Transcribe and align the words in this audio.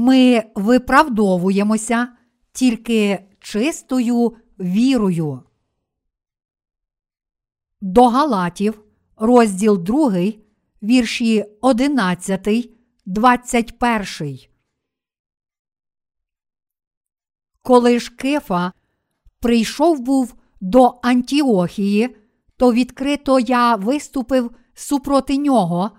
Ми 0.00 0.44
виправдовуємося 0.54 2.08
тільки 2.52 3.24
чистою 3.40 4.36
вірою. 4.60 5.42
До 7.80 8.08
Галатів, 8.08 8.84
розділ 9.16 9.78
2, 9.78 10.12
вірші 10.82 11.44
11, 11.60 12.70
21. 13.06 14.38
Коли 17.62 18.00
ж 18.00 18.16
Кефа 18.16 18.72
прийшов 19.40 20.00
був 20.00 20.34
до 20.60 20.98
Антіохії, 21.02 22.16
то 22.56 22.72
відкрито 22.72 23.38
я 23.40 23.76
виступив 23.76 24.50
супроти 24.74 25.36
нього, 25.36 25.90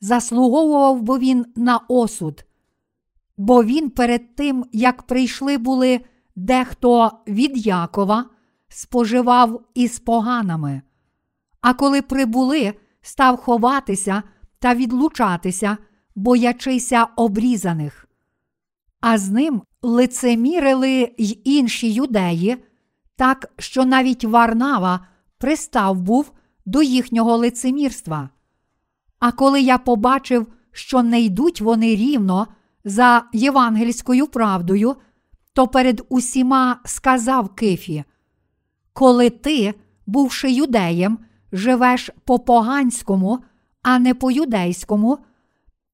заслуговував 0.00 1.02
бо 1.02 1.18
він 1.18 1.46
на 1.56 1.80
осуд. 1.88 2.44
Бо 3.36 3.64
він 3.64 3.90
перед 3.90 4.34
тим, 4.34 4.64
як 4.72 5.02
прийшли 5.02 5.58
були 5.58 6.00
дехто 6.36 7.10
від 7.28 7.66
Якова, 7.66 8.24
споживав 8.68 9.64
із 9.74 9.98
поганими. 9.98 10.82
А 11.60 11.74
коли 11.74 12.02
прибули, 12.02 12.74
став 13.02 13.36
ховатися 13.36 14.22
та 14.58 14.74
відлучатися, 14.74 15.76
боячися 16.14 17.06
обрізаних. 17.16 18.08
А 19.00 19.18
з 19.18 19.30
ним 19.30 19.62
лицемірили 19.82 21.14
й 21.18 21.40
інші 21.44 21.92
юдеї, 21.92 22.64
так 23.16 23.52
що 23.58 23.84
навіть 23.84 24.24
Варнава 24.24 25.06
пристав 25.38 26.00
був 26.00 26.32
до 26.66 26.82
їхнього 26.82 27.36
лицемірства. 27.36 28.28
А 29.18 29.32
коли 29.32 29.60
я 29.60 29.78
побачив, 29.78 30.46
що 30.72 31.02
не 31.02 31.20
йдуть 31.20 31.60
вони 31.60 31.96
рівно 31.96 32.46
за 32.84 33.24
євангельською 33.32 34.26
правдою, 34.26 34.96
то 35.52 35.68
перед 35.68 36.02
усіма 36.08 36.80
сказав 36.84 37.54
Кифі: 37.54 38.04
Коли 38.92 39.30
ти, 39.30 39.74
бувши 40.06 40.50
юдеєм, 40.50 41.18
живеш 41.52 42.10
по 42.24 42.38
поганському, 42.38 43.38
а 43.82 43.98
не 43.98 44.14
по 44.14 44.30
юдейському, 44.30 45.18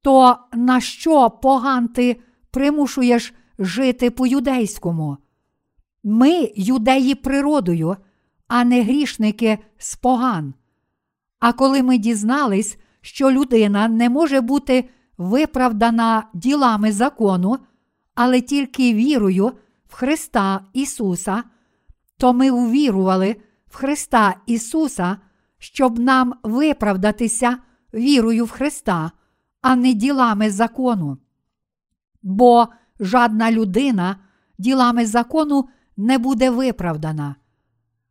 то 0.03 0.37
на 0.53 0.81
що 0.81 1.31
поган 1.31 1.89
ти 1.89 2.17
примушуєш 2.51 3.35
жити 3.59 4.11
по 4.11 4.27
юдейському? 4.27 5.17
Ми 6.05 6.53
юдеї 6.57 7.15
природою, 7.15 7.97
а 8.49 8.65
не 8.65 8.83
грішники 8.83 9.59
з 9.79 9.97
поган. 9.97 10.55
А 11.41 11.53
коли 11.53 11.83
ми 11.83 11.99
дізнались, 11.99 12.79
що 13.01 13.31
людина 13.31 13.89
не 13.89 14.09
може 14.09 14.41
бути 14.41 14.91
виправдана 15.19 16.25
ділами 16.35 16.93
закону, 16.93 17.59
але 18.15 18.41
тільки 18.41 18.95
вірою 18.95 19.53
в 19.89 19.95
Христа 19.95 20.61
Ісуса, 20.73 21.43
то 22.17 22.33
ми 22.33 22.51
увірували 22.51 23.37
в 23.67 23.77
Христа 23.77 24.35
Ісуса, 24.47 25.17
щоб 25.59 25.99
нам 25.99 26.35
виправдатися 26.43 27.59
вірою 27.95 28.45
в 28.45 28.51
Христа, 28.51 29.11
а 29.63 29.77
не 29.77 29.93
ділами 29.93 30.51
закону. 30.51 31.19
Бо 32.23 32.69
жадна 33.01 33.53
людина 33.53 34.17
ділами 34.59 35.07
закону 35.07 35.69
не 35.97 36.19
буде 36.19 36.51
виправдана. 36.51 37.37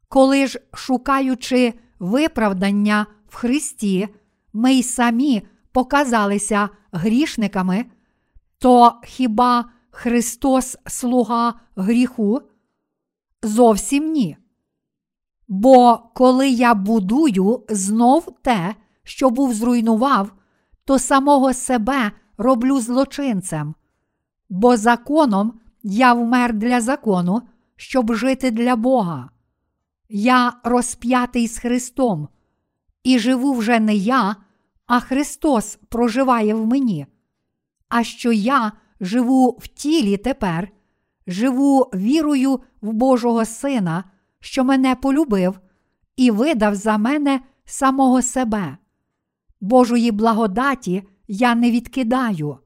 Коли 0.07 0.47
ж, 0.47 0.59
шукаючи 0.73 1.73
виправдання 1.99 3.05
в 3.27 3.35
Христі, 3.35 4.07
ми 4.53 4.73
й 4.73 4.83
самі 4.83 5.47
показалися 5.71 6.69
грішниками, 6.97 7.85
то 8.59 9.01
хіба 9.03 9.65
Христос 9.89 10.77
слуга 10.85 11.53
гріху? 11.75 12.41
Зовсім 13.43 14.11
ні. 14.11 14.37
Бо 15.47 15.97
коли 16.15 16.49
я 16.49 16.73
будую 16.73 17.63
знов 17.69 18.35
те, 18.41 18.75
що 19.03 19.29
був 19.29 19.53
зруйнував, 19.53 20.31
то 20.85 20.99
самого 20.99 21.53
себе 21.53 22.11
роблю 22.37 22.79
злочинцем, 22.79 23.75
бо 24.49 24.77
законом 24.77 25.59
я 25.83 26.13
вмер 26.13 26.53
для 26.53 26.81
закону, 26.81 27.41
щоб 27.75 28.13
жити 28.13 28.51
для 28.51 28.75
Бога. 28.75 29.29
Я 30.09 30.53
розп'ятий 30.63 31.47
з 31.47 31.57
Христом, 31.57 32.27
і 33.03 33.19
живу 33.19 33.53
вже 33.53 33.79
не 33.79 33.95
я, 33.95 34.35
а 34.87 34.99
Христос 34.99 35.79
проживає 35.89 36.53
в 36.53 36.65
мені. 36.65 37.05
А 37.89 38.03
що 38.03 38.31
я 38.31 38.71
живу 38.99 39.49
в 39.49 39.67
тілі 39.67 40.17
тепер, 40.17 40.69
живу 41.27 41.81
вірою 41.93 42.59
в 42.81 42.93
Божого 42.93 43.45
Сина, 43.45 44.03
що 44.39 44.63
мене 44.63 44.95
полюбив 44.95 45.59
і 46.15 46.31
видав 46.31 46.75
за 46.75 46.97
мене 46.97 47.41
самого 47.65 48.21
себе. 48.21 48.77
Божої 49.61 50.11
благодаті 50.11 51.03
я 51.27 51.55
не 51.55 51.71
відкидаю. 51.71 52.57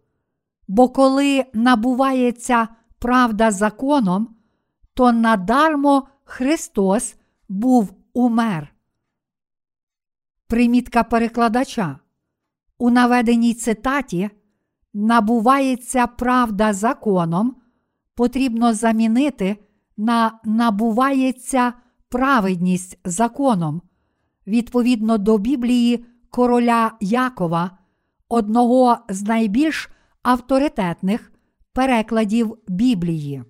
Бо 0.67 0.89
коли 0.89 1.45
набувається 1.53 2.67
правда 2.99 3.51
законом, 3.51 4.35
то 4.93 5.11
надармо 5.11 6.07
Христос 6.23 7.15
був 7.49 7.93
умер. 8.13 8.73
Примітка 10.47 11.03
перекладача. 11.03 12.00
У 12.81 12.89
наведеній 12.89 13.53
цитаті 13.53 14.29
набувається 14.93 16.07
правда 16.07 16.73
законом, 16.73 17.55
потрібно 18.15 18.73
замінити 18.73 19.57
на 19.97 20.39
набувається 20.45 21.73
праведність 22.09 22.99
законом 23.05 23.81
відповідно 24.47 25.17
до 25.17 25.37
Біблії 25.37 26.05
короля 26.29 26.91
Якова, 26.99 27.77
одного 28.29 28.97
з 29.09 29.23
найбільш 29.23 29.89
авторитетних 30.23 31.31
перекладів 31.73 32.57
Біблії. 32.67 33.43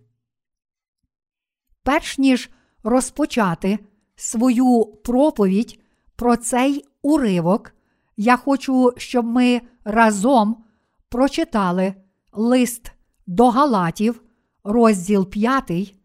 Перш 1.83 2.17
ніж 2.17 2.49
розпочати 2.83 3.79
свою 4.15 4.85
проповідь 4.85 5.79
про 6.15 6.35
цей 6.37 6.85
уривок, 7.01 7.73
я 8.17 8.37
хочу, 8.37 8.93
щоб 8.97 9.25
ми 9.25 9.61
разом 9.83 10.63
прочитали 11.09 11.93
лист 12.31 12.91
до 13.27 13.49
Галатів, 13.49 14.21
розділ 14.63 15.29
5, 15.29 15.95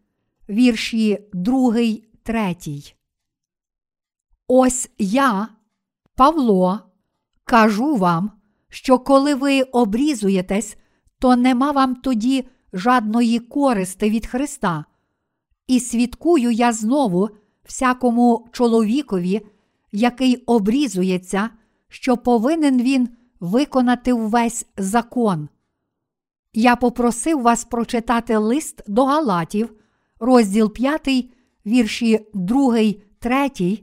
вірші 0.49 1.19
2, 1.33 1.73
3. 2.23 2.55
Ось 4.47 4.89
я, 4.97 5.47
Павло, 6.15 6.79
кажу 7.43 7.95
вам, 7.95 8.31
що 8.69 8.99
коли 8.99 9.35
ви 9.35 9.61
обрізуєтесь, 9.61 10.77
то 11.19 11.35
нема 11.35 11.71
вам 11.71 11.95
тоді 11.95 12.47
жадної 12.73 13.39
користи 13.39 14.09
від 14.09 14.25
Христа. 14.25 14.85
І 15.67 15.79
свідкую 15.79 16.51
я 16.51 16.73
знову 16.73 17.29
всякому 17.65 18.47
чоловікові, 18.51 19.47
який 19.91 20.35
обрізується, 20.35 21.49
що 21.89 22.17
повинен 22.17 22.81
він 22.81 23.09
виконати 23.39 24.13
увесь 24.13 24.65
закон. 24.77 25.49
Я 26.53 26.75
попросив 26.75 27.41
вас 27.41 27.65
прочитати 27.65 28.37
лист 28.37 28.81
до 28.87 29.05
Галатів, 29.05 29.73
розділ 30.19 30.73
5, 30.73 31.09
вірші 31.65 32.27
2, 32.33 32.77
3, 33.19 33.79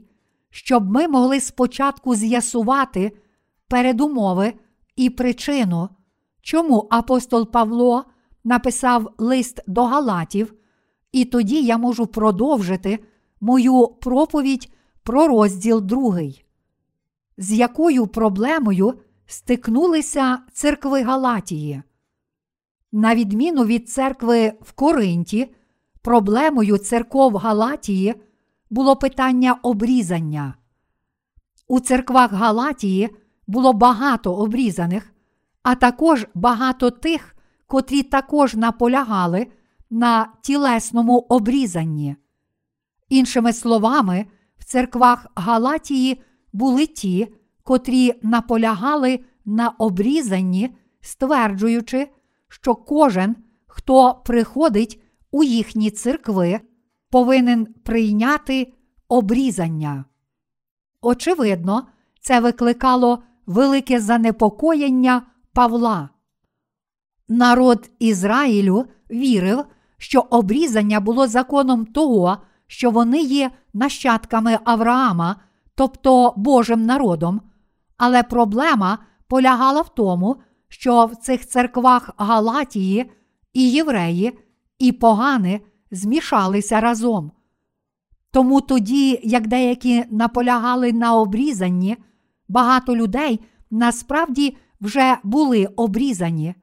щоб 0.49 0.91
ми 0.91 1.07
могли 1.07 1.39
спочатку 1.39 2.15
з'ясувати 2.15 3.11
передумови 3.67 4.53
і 4.95 5.09
причину, 5.09 5.89
чому 6.41 6.87
апостол 6.91 7.51
Павло 7.51 8.05
написав 8.43 9.13
лист 9.17 9.61
до 9.67 9.83
Галатів, 9.83 10.53
і 11.11 11.25
тоді 11.25 11.61
я 11.61 11.77
можу 11.77 12.07
продовжити 12.07 12.99
мою 13.41 13.87
проповідь 13.87 14.71
про 15.03 15.27
розділ 15.27 15.81
2. 15.81 16.44
З 17.37 17.51
якою 17.51 18.07
проблемою 18.07 18.93
стикнулися 19.25 20.39
церкви 20.53 21.01
Галатії? 21.01 21.81
На 22.91 23.15
відміну 23.15 23.65
від 23.65 23.89
церкви 23.89 24.53
в 24.61 24.71
Коринті, 24.71 25.55
проблемою 26.01 26.77
церков 26.77 27.35
Галатії 27.35 28.15
було 28.69 28.95
питання 28.95 29.53
обрізання. 29.53 30.53
У 31.67 31.79
церквах 31.79 32.31
Галатії 32.31 33.09
було 33.47 33.73
багато 33.73 34.35
обрізаних, 34.35 35.13
а 35.63 35.75
також 35.75 36.27
багато 36.33 36.91
тих, 36.91 37.35
котрі 37.67 38.03
також 38.03 38.55
наполягали 38.55 39.47
на 39.89 40.27
тілесному 40.41 41.17
обрізанні. 41.17 42.15
Іншими 43.09 43.53
словами, 43.53 44.25
в 44.57 44.65
церквах 44.65 45.27
Галатії 45.35 46.21
були 46.55 46.85
ті, 46.85 47.27
котрі 47.63 48.13
наполягали 48.21 49.19
на 49.45 49.69
обрізанні, 49.69 50.75
стверджуючи, 51.01 52.07
що 52.49 52.75
кожен, 52.75 53.35
хто 53.67 54.21
приходить 54.25 55.01
у 55.31 55.43
їхні 55.43 55.91
церкви, 55.91 56.59
повинен 57.09 57.65
прийняти 57.65 58.73
обрізання. 59.07 60.05
Очевидно, 61.01 61.87
це 62.21 62.39
викликало 62.39 63.23
велике 63.45 63.99
занепокоєння 63.99 65.21
Павла. 65.53 66.09
Народ 67.27 67.89
Ізраїлю 67.99 68.85
вірив, 69.11 69.65
що 69.97 70.19
обрізання 70.29 70.99
було 70.99 71.27
законом 71.27 71.85
того, 71.85 72.37
що 72.67 72.91
вони 72.91 73.21
є 73.21 73.51
нащадками 73.73 74.59
Авраама, 74.63 75.35
тобто 75.75 76.33
Божим 76.37 76.85
народом. 76.85 77.41
Але 77.97 78.23
проблема 78.23 78.97
полягала 79.27 79.81
в 79.81 79.95
тому, 79.95 80.35
що 80.67 81.05
в 81.05 81.15
цих 81.15 81.47
церквах 81.47 82.09
Галатії 82.17 83.11
і 83.53 83.71
євреї, 83.71 84.39
і 84.79 84.91
погани 84.91 85.61
змішалися 85.91 86.79
разом. 86.79 87.31
Тому 88.31 88.61
тоді, 88.61 89.19
як 89.23 89.47
деякі 89.47 90.03
наполягали 90.11 90.93
на 90.93 91.15
обрізанні, 91.15 91.97
багато 92.47 92.95
людей 92.95 93.39
насправді 93.71 94.57
вже 94.81 95.17
були 95.23 95.65
обрізані. 95.65 96.55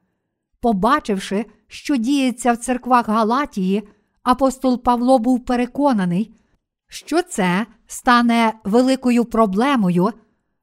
Побачивши, 0.61 1.45
що 1.67 1.95
діється 1.95 2.53
в 2.53 2.57
церквах 2.57 3.09
Галатії, 3.09 3.83
апостол 4.23 4.83
Павло 4.83 5.19
був 5.19 5.45
переконаний, 5.45 6.33
що 6.87 7.21
це 7.21 7.65
стане 7.93 8.53
великою 8.63 9.25
проблемою, 9.25 10.13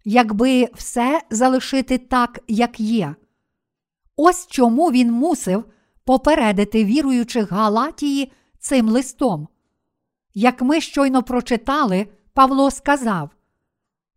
якби 0.05 0.69
все 0.75 1.23
залишити 1.31 1.99
так, 1.99 2.41
як 2.49 2.81
є. 2.81 3.15
Ось 4.17 4.47
чому 4.47 4.91
він 4.91 5.12
мусив 5.12 5.65
попередити 6.05 6.85
віруючих 6.85 7.53
Галатії 7.53 8.32
цим 8.59 8.88
листом. 8.88 9.49
Як 10.35 10.62
ми 10.62 10.81
щойно 10.81 11.23
прочитали, 11.23 12.06
Павло 12.35 12.71
сказав: 12.71 13.31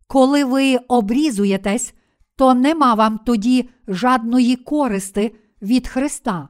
Коли 0.06 0.44
ви 0.44 0.76
обрізуєтесь, 0.76 1.94
то 2.36 2.54
нема 2.54 2.94
вам 2.94 3.18
тоді 3.18 3.70
жадної 3.88 4.56
користи 4.56 5.34
від 5.62 5.88
Христа. 5.88 6.48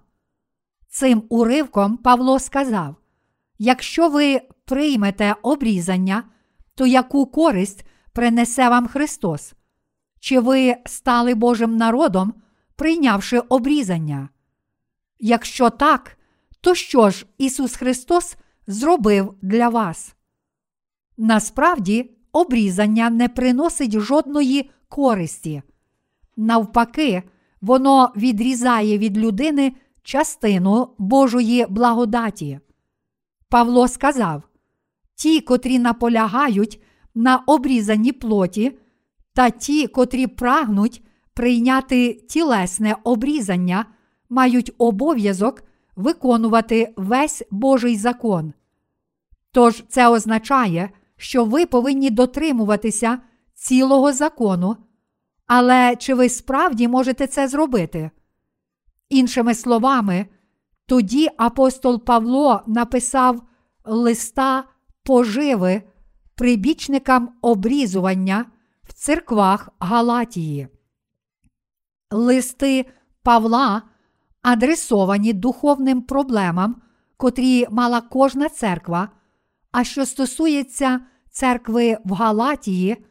Цим 0.88 1.22
уривком 1.28 1.96
Павло 1.96 2.38
сказав: 2.38 2.96
якщо 3.58 4.08
ви 4.08 4.40
приймете 4.64 5.36
обрізання, 5.42 6.22
то 6.74 6.86
яку 6.86 7.26
користь 7.26 7.86
принесе 8.12 8.68
вам 8.68 8.86
Христос? 8.86 9.54
Чи 10.20 10.40
ви 10.40 10.76
стали 10.86 11.34
Божим 11.34 11.76
народом, 11.76 12.34
прийнявши 12.76 13.38
обрізання? 13.38 14.28
Якщо 15.18 15.70
так, 15.70 16.18
то 16.60 16.74
що 16.74 17.10
ж 17.10 17.26
Ісус 17.38 17.76
Христос 17.76 18.36
зробив 18.66 19.34
для 19.42 19.68
вас? 19.68 20.14
Насправді, 21.16 22.10
обрізання 22.32 23.10
не 23.10 23.28
приносить 23.28 23.98
жодної 23.98 24.70
користі. 24.88 25.62
Навпаки, 26.36 27.22
воно 27.60 28.12
відрізає 28.16 28.98
від 28.98 29.18
людини 29.18 29.72
частину 30.02 30.94
Божої 30.98 31.66
благодаті. 31.68 32.60
Павло 33.48 33.88
сказав: 33.88 34.42
ті, 35.14 35.40
котрі 35.40 35.78
наполягають 35.78 36.82
на 37.14 37.36
обрізанні 37.36 38.12
плоті, 38.12 38.78
та 39.34 39.50
ті, 39.50 39.86
котрі 39.86 40.26
прагнуть 40.26 41.02
прийняти 41.34 42.12
тілесне 42.12 42.96
обрізання, 43.04 43.86
мають 44.28 44.72
обов'язок 44.78 45.62
виконувати 45.96 46.94
весь 46.96 47.42
Божий 47.50 47.96
закон. 47.96 48.52
Тож 49.52 49.84
це 49.88 50.08
означає, 50.08 50.90
що 51.16 51.44
ви 51.44 51.66
повинні 51.66 52.10
дотримуватися 52.10 53.18
цілого 53.54 54.12
закону, 54.12 54.76
але 55.46 55.96
чи 55.96 56.14
ви 56.14 56.28
справді 56.28 56.88
можете 56.88 57.26
це 57.26 57.48
зробити? 57.48 58.10
Іншими 59.08 59.54
словами, 59.54 60.26
тоді 60.86 61.28
апостол 61.36 62.04
Павло 62.04 62.62
написав 62.66 63.42
листа 63.84 64.64
поживи 65.04 65.82
прибічникам 66.34 67.28
обрізування 67.42 68.44
в 68.82 68.92
церквах 68.92 69.68
Галатії. 69.78 70.68
Листи 72.10 72.86
Павла 73.22 73.82
адресовані 74.42 75.32
духовним 75.32 76.02
проблемам, 76.02 76.76
котрі 77.16 77.66
мала 77.70 78.00
кожна 78.00 78.48
церква. 78.48 79.08
А 79.72 79.84
що 79.84 80.06
стосується 80.06 81.00
церкви 81.30 81.98
в 82.04 82.12
Галатії, 82.12 83.04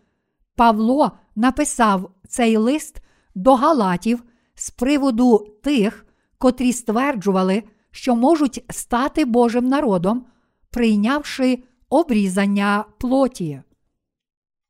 Павло 0.55 1.11
написав 1.35 2.11
цей 2.27 2.57
лист 2.57 3.01
до 3.35 3.55
Галатів 3.55 4.23
з 4.55 4.69
приводу 4.69 5.47
тих, 5.63 6.05
котрі 6.37 6.73
стверджували, 6.73 7.63
що 7.91 8.15
можуть 8.15 8.65
стати 8.69 9.25
Божим 9.25 9.65
народом, 9.65 10.25
прийнявши 10.69 11.63
обрізання 11.93 12.85
плоті. 12.97 13.61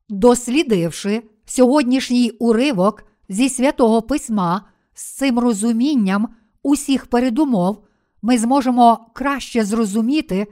Дослідивши 0.10 1.24
сьогоднішній 1.46 2.31
уривок 2.31 3.04
зі 3.30 3.50
святого 3.50 4.02
письма 4.02 4.66
з 4.94 5.04
цим 5.04 5.40
розумінням 5.40 6.28
усіх 6.64 7.06
передумов, 7.06 7.84
ми 8.22 8.38
зможемо 8.38 9.08
краще 9.14 9.66
зрозуміти, 9.66 10.48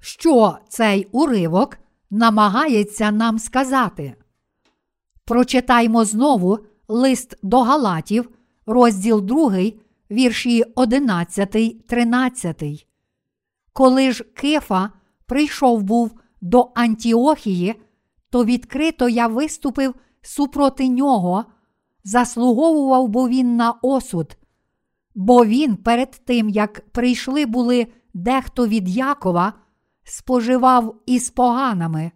що 0.00 0.58
цей 0.68 1.08
уривок 1.12 1.78
намагається 2.10 3.10
нам 3.10 3.38
сказати. 3.38 4.14
Прочитаймо 5.24 6.04
знову 6.04 6.58
лист 6.88 7.36
до 7.42 7.62
Галатів, 7.62 8.30
розділ 8.66 9.20
2, 9.20 9.52
вірші 10.10 10.64
11, 10.74 11.86
13. 11.86 12.86
Коли 13.72 14.12
ж 14.12 14.24
Кефа 14.24 14.90
прийшов 15.30 15.82
був 15.82 16.20
до 16.40 16.70
Антіохії, 16.74 17.74
то 18.30 18.44
відкрито 18.44 19.08
я 19.08 19.26
виступив 19.26 19.94
супроти 20.22 20.88
нього, 20.88 21.44
заслуговував 22.04 23.08
бо 23.08 23.28
він 23.28 23.56
на 23.56 23.74
осуд, 23.82 24.36
бо 25.14 25.44
він 25.44 25.76
перед 25.76 26.10
тим, 26.10 26.48
як 26.48 26.80
прийшли 26.92 27.46
були 27.46 27.86
дехто 28.14 28.66
від 28.66 28.88
Якова, 28.88 29.52
споживав 30.04 30.94
із 31.06 31.30
поганими, 31.30 32.10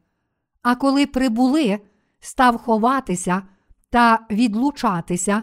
а 0.63 0.75
коли 0.75 1.07
прибули, 1.07 1.81
став 2.21 2.59
ховатися 2.59 3.43
та 3.91 4.27
відлучатися, 4.31 5.43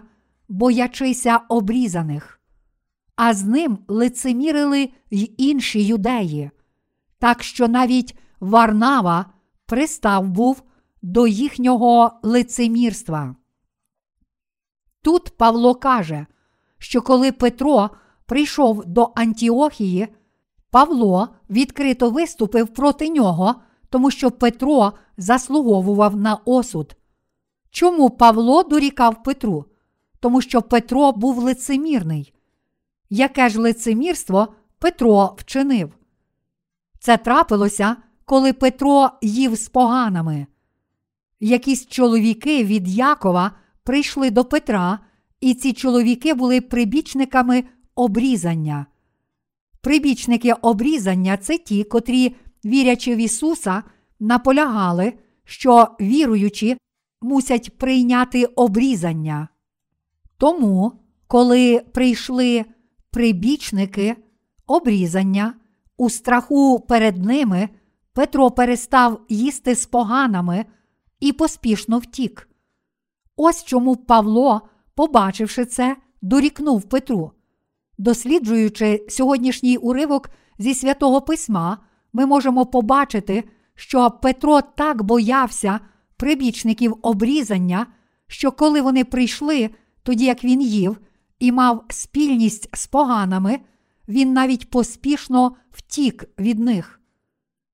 боячися 0.49 1.39
обрізаних. 1.49 2.39
А 3.15 3.33
з 3.33 3.43
ним 3.43 3.77
лицемірили 3.87 4.89
й 5.11 5.31
інші 5.37 5.85
юдеї, 5.85 6.51
так 7.21 7.43
що 7.43 7.67
навіть 7.67 8.17
Варнава 8.39 9.25
пристав 9.65 10.27
був 10.27 10.63
до 11.01 11.27
їхнього 11.27 12.11
лицемірства. 12.23 13.35
Тут 15.01 15.37
Павло 15.37 15.75
каже, 15.75 16.25
що 16.77 17.01
коли 17.01 17.31
Петро 17.31 17.89
прийшов 18.25 18.85
до 18.85 19.11
Антіохії, 19.15 20.07
Павло 20.71 21.29
відкрито 21.49 22.09
виступив 22.09 22.67
проти 22.67 23.09
нього, 23.09 23.55
тому 23.89 24.11
що 24.11 24.31
Петро 24.31 24.93
заслуговував 25.17 26.15
на 26.15 26.35
осуд. 26.45 26.95
Чому 27.71 28.09
Павло 28.09 28.63
дорікав 28.63 29.23
Петру? 29.23 29.65
Тому 30.19 30.41
що 30.41 30.61
Петро 30.61 31.11
був 31.11 31.37
лицемірний. 31.37 32.33
Яке 33.09 33.49
ж 33.49 33.59
лицемірство 33.59 34.47
Петро 34.79 35.35
вчинив? 35.37 36.00
Це 37.03 37.17
трапилося, 37.17 37.96
коли 38.25 38.53
Петро 38.53 39.10
їв 39.22 39.55
з 39.55 39.70
поганими. 39.70 40.48
Якісь 41.39 41.88
чоловіки 41.88 42.63
від 42.63 42.88
Якова 42.88 43.51
прийшли 43.84 44.31
до 44.31 44.46
Петра, 44.46 45.00
і 45.39 45.53
ці 45.53 45.74
чоловіки 45.74 46.34
були 46.34 46.62
прибічниками 46.62 47.63
обрізання. 47.96 48.86
Прибічники 49.81 50.53
обрізання 50.53 51.38
це 51.38 51.58
ті, 51.58 51.84
котрі, 51.84 52.36
вірячи 52.65 53.15
в 53.15 53.17
Ісуса, 53.17 53.84
наполягали, 54.20 55.13
що 55.43 55.88
віруючі 56.01 56.77
мусять 57.22 57.77
прийняти 57.77 58.46
обрізання. 58.46 59.48
Тому, 60.38 60.91
коли 61.27 61.79
прийшли 61.79 62.65
прибічники 63.12 64.15
обрізання, 64.67 65.53
у 66.01 66.10
страху 66.10 66.79
перед 66.79 67.25
ними 67.25 67.70
Петро 68.13 68.51
перестав 68.51 69.22
їсти 69.29 69.75
з 69.75 69.86
поганами 69.86 70.65
і 71.20 71.34
поспішно 71.34 72.00
втік. 72.00 72.50
Ось 73.36 73.63
чому 73.63 73.96
Павло, 73.96 74.62
побачивши 74.96 75.65
це, 75.65 75.96
дорікнув 76.22 76.84
Петру. 76.84 77.31
Досліджуючи 77.98 79.05
сьогоднішній 79.10 79.77
уривок 79.77 80.29
зі 80.60 80.74
святого 80.74 81.22
письма, 81.22 81.77
ми 82.13 82.25
можемо 82.25 82.65
побачити, 82.65 83.43
що 83.75 84.12
Петро 84.12 84.62
так 84.62 85.03
боявся 85.03 85.79
прибічників 86.17 86.98
обрізання, 87.01 87.88
що 88.27 88.51
коли 88.51 88.81
вони 88.81 89.03
прийшли, 89.05 89.70
тоді 90.03 90.25
як 90.25 90.43
він 90.43 90.62
їв, 90.62 90.98
і 91.39 91.51
мав 91.51 91.84
спільність 91.89 92.70
з 92.74 92.88
поганами, 92.88 93.60
він 94.12 94.34
навіть 94.34 94.70
поспішно 94.70 95.56
втік 95.72 96.25
від 96.39 96.60
них. 96.60 97.00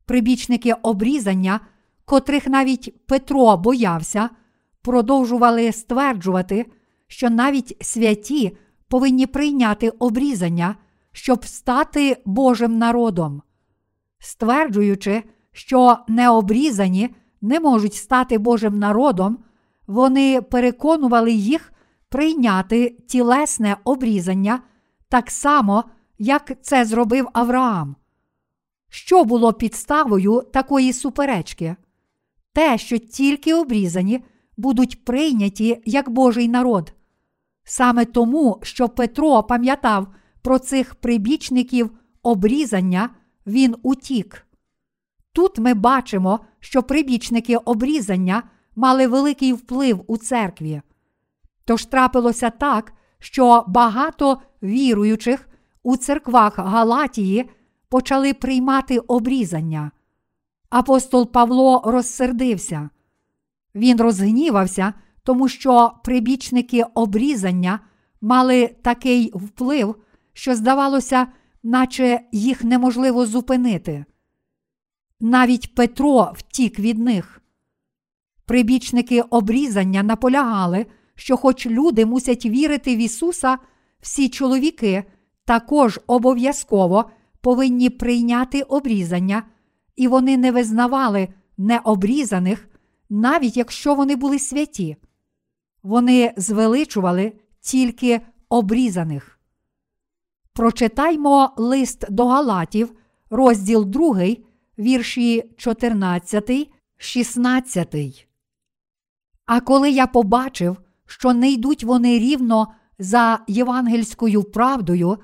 Прибічники 0.05 0.73
обрізання, 0.73 1.59
котрих 2.05 2.47
навіть 2.47 3.05
Петро 3.05 3.57
боявся, 3.57 4.29
продовжували 4.81 5.71
стверджувати, 5.71 6.65
що 7.07 7.29
навіть 7.29 7.77
святі 7.81 8.57
повинні 8.87 9.25
прийняти 9.25 9.89
обрізання, 9.89 10.75
щоб 11.11 11.45
стати 11.45 12.17
Божим 12.25 12.77
народом. 12.77 13.41
Стверджуючи, 14.19 15.23
що 15.51 15.97
необрізані 16.07 17.15
не 17.41 17.59
можуть 17.59 17.93
стати 17.93 18.37
Божим 18.37 18.79
народом, 18.79 19.37
вони 19.87 20.41
переконували 20.41 21.31
їх 21.31 21.73
прийняти 22.09 22.89
тілесне 23.07 23.77
обрізання 23.83 24.59
так 25.09 25.31
само, 25.31 25.83
як 26.17 26.51
це 26.61 26.85
зробив 26.85 27.27
Авраам. 27.33 27.95
Що 28.89 29.23
було 29.23 29.53
підставою 29.53 30.41
такої 30.53 30.93
суперечки? 30.93 31.75
Те, 32.53 32.77
що 32.77 32.97
тільки 32.97 33.53
обрізані 33.53 34.23
будуть 34.57 35.05
прийняті 35.05 35.81
як 35.85 36.09
Божий 36.09 36.47
народ. 36.47 36.93
Саме 37.63 38.05
тому, 38.05 38.59
що 38.63 38.89
Петро 38.89 39.43
пам'ятав 39.43 40.07
про 40.41 40.59
цих 40.59 40.95
прибічників 40.95 41.91
обрізання, 42.23 43.09
він 43.47 43.75
утік. 43.83 44.47
Тут 45.33 45.57
ми 45.57 45.73
бачимо, 45.73 46.39
що 46.59 46.83
прибічники 46.83 47.57
обрізання 47.57 48.43
мали 48.75 49.07
великий 49.07 49.53
вплив 49.53 50.03
у 50.07 50.17
церкві. 50.17 50.81
Тож 51.65 51.85
трапилося 51.85 52.49
так, 52.49 52.93
що 53.19 53.65
багато 53.67 54.41
віруючих 54.63 55.49
у 55.87 55.97
церквах 55.97 56.59
Галатії 56.59 57.49
почали 57.89 58.33
приймати 58.33 58.99
обрізання. 58.99 59.91
Апостол 60.69 61.31
Павло 61.31 61.81
розсердився. 61.85 62.89
Він 63.75 64.01
розгнівався, 64.01 64.93
тому 65.23 65.47
що 65.47 65.91
прибічники 66.03 66.83
обрізання 66.93 67.79
мали 68.21 68.67
такий 68.67 69.31
вплив, 69.35 69.95
що, 70.33 70.55
здавалося, 70.55 71.27
наче 71.63 72.21
їх 72.31 72.63
неможливо 72.63 73.25
зупинити. 73.25 74.05
Навіть 75.19 75.75
Петро 75.75 76.31
втік 76.35 76.79
від 76.79 76.97
них. 76.97 77.41
Прибічники 78.45 79.21
обрізання 79.21 80.03
наполягали, 80.03 80.85
що, 81.15 81.37
хоч 81.37 81.67
люди 81.67 82.05
мусять 82.05 82.45
вірити 82.45 82.95
в 82.95 82.99
Ісуса, 82.99 83.57
всі 84.01 84.29
чоловіки 84.29 85.03
також 85.47 85.99
обов'язково 86.07 87.09
повинні 87.41 87.89
прийняти 87.89 88.61
обрізання, 88.61 89.43
і 89.95 90.07
вони 90.07 90.37
не 90.37 90.51
визнавали 90.51 91.27
необрізаних, 91.57 92.69
навіть 93.09 93.57
якщо 93.57 93.95
вони 93.95 94.15
були 94.15 94.39
святі. 94.39 94.97
Вони 95.83 96.33
звеличували 96.37 97.33
тільки 97.61 98.21
обрізаних. 98.49 99.39
Прочитаймо 100.53 101.53
лист 101.57 102.05
до 102.11 102.27
Галатів, 102.27 102.93
розділ 103.29 103.85
2, 103.85 104.25
вірші 104.79 105.51
14, 105.57 106.69
16. 106.97 108.27
А 109.45 109.59
коли 109.59 109.91
я 109.91 110.07
побачив, 110.07 110.77
що 111.05 111.33
не 111.33 111.51
йдуть 111.51 111.83
вони 111.83 112.19
рівно 112.19 112.67
за 112.99 113.39
євангельською 113.47 114.43
правдою, 114.43 115.17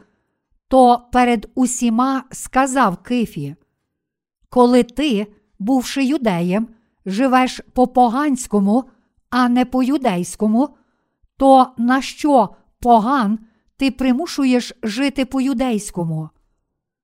то 0.73 1.01
перед 1.11 1.51
усіма 1.55 2.23
сказав 2.31 2.97
Кифі: 2.97 3.55
Коли 4.49 4.83
ти, 4.83 5.27
бувши 5.59 6.03
юдеєм, 6.05 6.67
живеш 7.05 7.61
по 7.73 7.87
поганському, 7.87 8.83
а 9.29 9.49
не 9.49 9.65
по 9.65 9.83
юдейському, 9.83 10.69
то 11.37 11.67
на 11.77 12.01
що 12.01 12.49
поган 12.79 13.39
ти 13.77 13.91
примушуєш 13.91 14.73
жити 14.83 15.25
по 15.25 15.41
юдейському? 15.41 16.29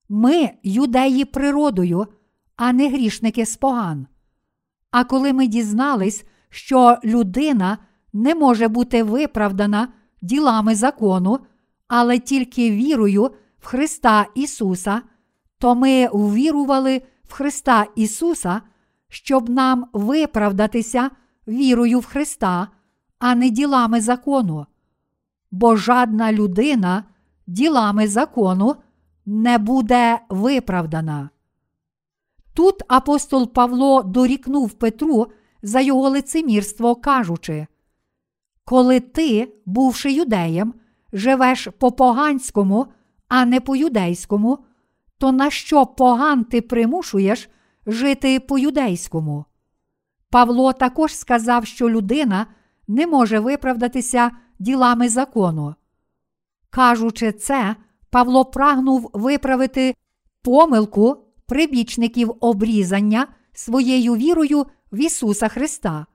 Ми 0.10 0.50
юдеї 0.64 1.26
природою, 1.26 2.08
а 2.56 2.74
не 2.74 2.90
грішники 2.90 3.46
з 3.46 3.58
поган. 3.58 4.08
А 4.92 5.04
коли 5.04 5.34
ми 5.34 5.48
дізнались, 5.48 6.26
що 6.50 6.98
людина 7.04 7.78
не 8.14 8.36
може 8.36 8.68
бути 8.68 9.04
виправдана 9.04 9.88
ділами 10.22 10.76
закону, 10.76 11.40
але 11.88 12.20
тільки 12.20 12.72
вірою 12.72 13.32
в 13.62 13.66
Христа 13.66 14.26
Ісуса, 14.36 15.02
то 15.58 15.76
ми 15.76 16.10
ввірували 16.14 17.02
в 17.24 17.34
Христа 17.34 17.86
Ісуса, 17.96 18.62
щоб 19.10 19.50
нам 19.50 19.86
виправдатися 19.94 21.10
вірою 21.48 22.00
в 22.00 22.06
Христа, 22.06 22.68
а 23.20 23.36
не 23.36 23.50
ділами 23.50 24.02
закону. 24.02 24.66
Бо 25.52 25.76
жадна 25.76 26.34
людина 26.34 27.04
ділами 27.48 28.08
закону 28.08 28.76
не 29.26 29.58
буде 29.58 30.20
виправдана. 30.30 31.30
Тут 32.54 32.84
апостол 32.88 33.54
Павло 33.54 34.04
дорікнув 34.04 34.74
Петру 34.74 35.28
за 35.62 35.82
його 35.82 36.10
лицемірство, 36.10 36.96
кажучи: 36.96 37.68
Коли 38.66 39.00
ти, 39.00 39.54
бувши 39.66 40.14
юдеєм, 40.14 40.74
живеш 41.14 41.68
по 41.80 41.92
поганському, 41.92 42.88
а 43.30 43.46
не 43.46 43.62
по 43.62 43.76
юдейському, 43.76 44.60
то 45.18 45.32
на 45.32 45.50
що 45.50 45.86
поган 45.86 46.44
ти 46.44 46.62
примушуєш 46.62 47.50
жити 47.86 48.40
по 48.40 48.58
юдейському? 48.58 49.46
Павло 50.30 50.74
також 50.74 51.16
сказав, 51.16 51.66
що 51.66 51.90
людина 51.90 52.48
не 52.88 53.08
може 53.08 53.40
виправдатися 53.40 54.32
ділами 54.60 55.10
закону. 55.10 55.76
Кажучи 56.70 57.32
це, 57.32 57.76
Павло 58.10 58.46
прагнув 58.46 59.10
виправити 59.14 59.96
помилку 60.42 61.18
прибічників 61.46 62.34
обрізання 62.40 63.28
своєю 63.54 64.16
вірою 64.16 64.66
в 64.92 64.98
Ісуса 64.98 65.48
Христа. 65.48 66.06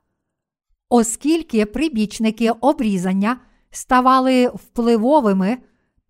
Оскільки 0.89 1.67
прибічники 1.67 2.51
обрізання 2.51 3.37
ставали 3.71 4.49
впливовими, 4.49 5.59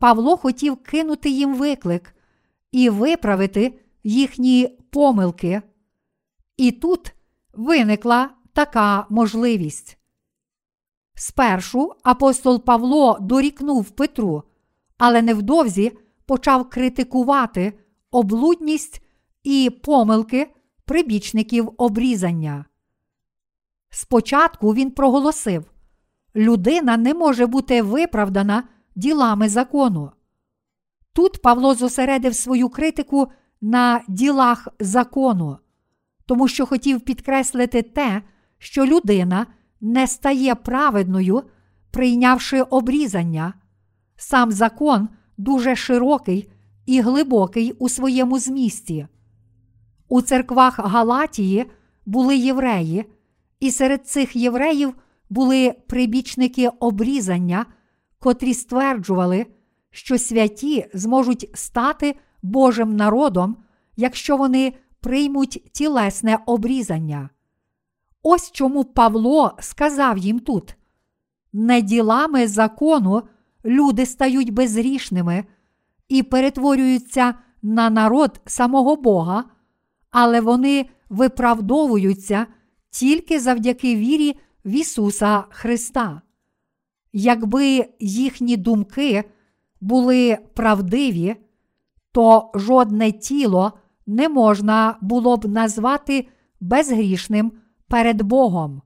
Павло 0.04 0.37
хотів 0.37 0.76
кинути 0.76 1.30
їм 1.30 1.54
виклик 1.54 2.14
і 2.73 2.90
виправити 2.90 3.80
їхні 4.02 4.78
помилки. 4.90 5.62
І 6.56 6.73
тут 6.73 7.14
виникла 7.52 8.30
така 8.52 9.06
можливість. 9.11 9.99
Спершу 11.14 11.92
апостол 12.02 12.64
Павло 12.64 13.18
дорікнув 13.20 13.90
Петру, 13.90 14.42
але 14.99 15.23
невдовзі 15.23 15.92
почав 16.26 16.70
критикувати 16.70 17.73
облудність 18.11 19.02
і 19.42 19.70
помилки 19.82 20.54
прибічників 20.84 21.73
обрізання. 21.76 22.64
Спочатку 23.90 24.75
він 24.75 24.90
проголосив 24.90 25.70
людина 26.37 26.96
не 26.96 27.14
може 27.14 27.46
бути 27.46 27.82
виправдана 27.82 28.68
ділами 28.94 29.48
закону. 29.48 30.10
Тут 31.12 31.42
Павло 31.42 31.74
зосередив 31.74 32.34
свою 32.34 32.68
критику 32.68 33.28
на 33.60 34.00
ділах 34.08 34.68
закону, 34.80 35.58
тому 36.26 36.48
що 36.48 36.66
хотів 36.66 37.00
підкреслити 37.00 37.82
те, 37.82 38.22
що 38.58 38.86
людина 38.86 39.46
не 39.80 40.06
стає 40.06 40.54
праведною, 40.54 41.42
прийнявши 41.90 42.62
обрізання. 42.62 43.54
Сам 44.16 44.52
закон 44.52 45.08
дуже 45.36 45.76
широкий 45.76 46.50
і 46.86 47.00
глибокий 47.00 47.72
у 47.72 47.88
своєму 47.88 48.38
змісті. 48.38 49.06
У 50.08 50.22
церквах 50.22 50.78
Галатії 50.78 51.70
були 52.06 52.36
євреї, 52.36 53.04
і 53.60 53.70
серед 53.70 54.06
цих 54.06 54.36
євреїв 54.36 54.94
були 55.30 55.74
прибічники 55.86 56.68
обрізання, 56.68 57.66
котрі 58.25 58.54
стверджували, 58.54 59.47
що 59.90 60.19
святі 60.19 60.87
зможуть 60.95 61.50
стати 61.54 62.16
Божим 62.43 62.97
народом, 62.97 63.57
якщо 63.97 64.37
вони 64.37 64.73
приймуть 65.00 65.71
тілесне 65.73 66.38
обрізання. 66.47 67.31
Ось 68.23 68.52
чому 68.52 68.85
Павло 68.85 69.57
сказав 69.61 70.19
їм 70.19 70.40
тут: 70.40 70.76
не 71.52 71.83
ділами 71.83 72.49
закону 72.49 73.23
люди 73.64 74.07
стають 74.07 74.52
безрішними, 74.52 75.45
і 76.09 76.23
перетворюються 76.23 77.35
на 77.62 77.90
народ 77.90 78.40
самого 78.47 78.97
Бога, 78.97 79.45
але 80.11 80.40
вони 80.40 80.88
виправдовуються 81.09 82.47
тільки 82.90 83.40
завдяки 83.40 83.97
вірі 83.97 84.37
в 84.64 84.71
Ісуса 84.71 85.45
Христа. 85.50 86.24
Якби 87.16 87.88
їхні 88.00 88.56
думки 88.56 89.25
були 89.80 90.38
правдиві, 90.54 91.37
то 92.12 92.50
жодне 92.54 93.12
тіло 93.12 93.73
не 94.06 94.28
можна 94.28 94.97
було 95.00 95.37
б 95.37 95.44
назвати 95.44 96.28
безгрішним 96.61 97.52
перед 97.88 98.23
Богом. 98.23 98.83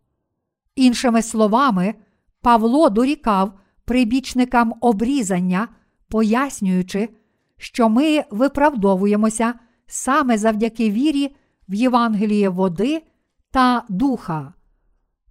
Іншими 0.77 1.23
словами, 1.23 1.95
Павло 2.41 2.91
дорікав 2.91 3.53
прибічникам 3.85 4.75
обрізання, 4.81 5.69
пояснюючи, 6.09 7.09
що 7.57 7.89
ми 7.89 8.25
виправдовуємося 8.31 9.55
саме 9.87 10.39
завдяки 10.39 10.91
вірі 10.91 11.37
в 11.69 11.75
Євангеліє 11.75 12.49
води 12.49 13.03
та 13.51 13.85
духа. 13.89 14.55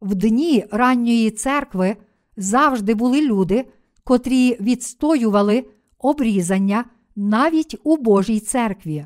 В 0.02 0.16
дні 0.16 0.66
ранньої 0.72 1.32
церкви 1.32 1.96
завжди 2.38 2.94
були 2.94 3.22
люди, 3.22 3.66
котрі 4.04 4.58
відстоювали 4.62 5.66
обрізання 6.00 6.86
навіть 7.16 7.76
у 7.84 7.98
Божій 7.98 8.40
церкві. 8.40 9.06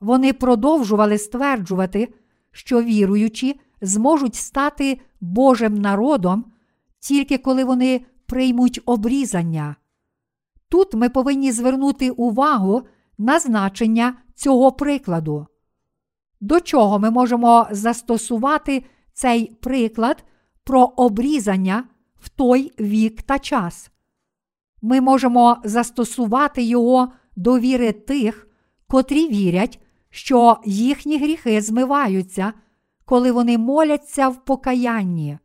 Вони 0.00 0.32
продовжували 0.32 1.18
стверджувати, 1.18 2.14
що 2.52 2.82
віруючі 2.82 3.60
зможуть 3.80 4.34
стати 4.34 5.00
Божим 5.20 5.74
народом 5.74 6.44
тільки 6.98 7.38
коли 7.38 7.64
вони 7.64 8.00
приймуть 8.26 8.80
обрізання. 8.86 9.76
Тут 10.68 10.94
ми 10.94 11.08
повинні 11.08 11.52
звернути 11.52 12.10
увагу 12.10 12.82
на 13.18 13.40
значення 13.40 14.14
цього 14.34 14.72
прикладу. 14.72 15.46
До 16.40 16.60
чого 16.60 16.98
ми 16.98 17.10
можемо 17.10 17.66
застосувати 17.70 18.84
цей 19.12 19.46
приклад 19.46 20.24
про 20.64 20.84
обрізання 20.84 21.84
в 22.26 22.28
той 22.28 22.72
вік 22.80 23.22
та 23.22 23.38
час? 23.38 23.90
Ми 24.82 25.00
можемо 25.00 25.56
застосувати 25.64 26.62
його 26.62 27.12
до 27.36 27.58
віри 27.58 27.92
тих, 27.92 28.48
котрі 28.86 29.28
вірять, 29.28 29.80
що 30.10 30.56
їхні 30.64 31.18
гріхи 31.18 31.60
змиваються, 31.60 32.52
коли 33.04 33.32
вони 33.32 33.58
моляться 33.58 34.28
в 34.28 34.44
покаянні. 34.44 35.38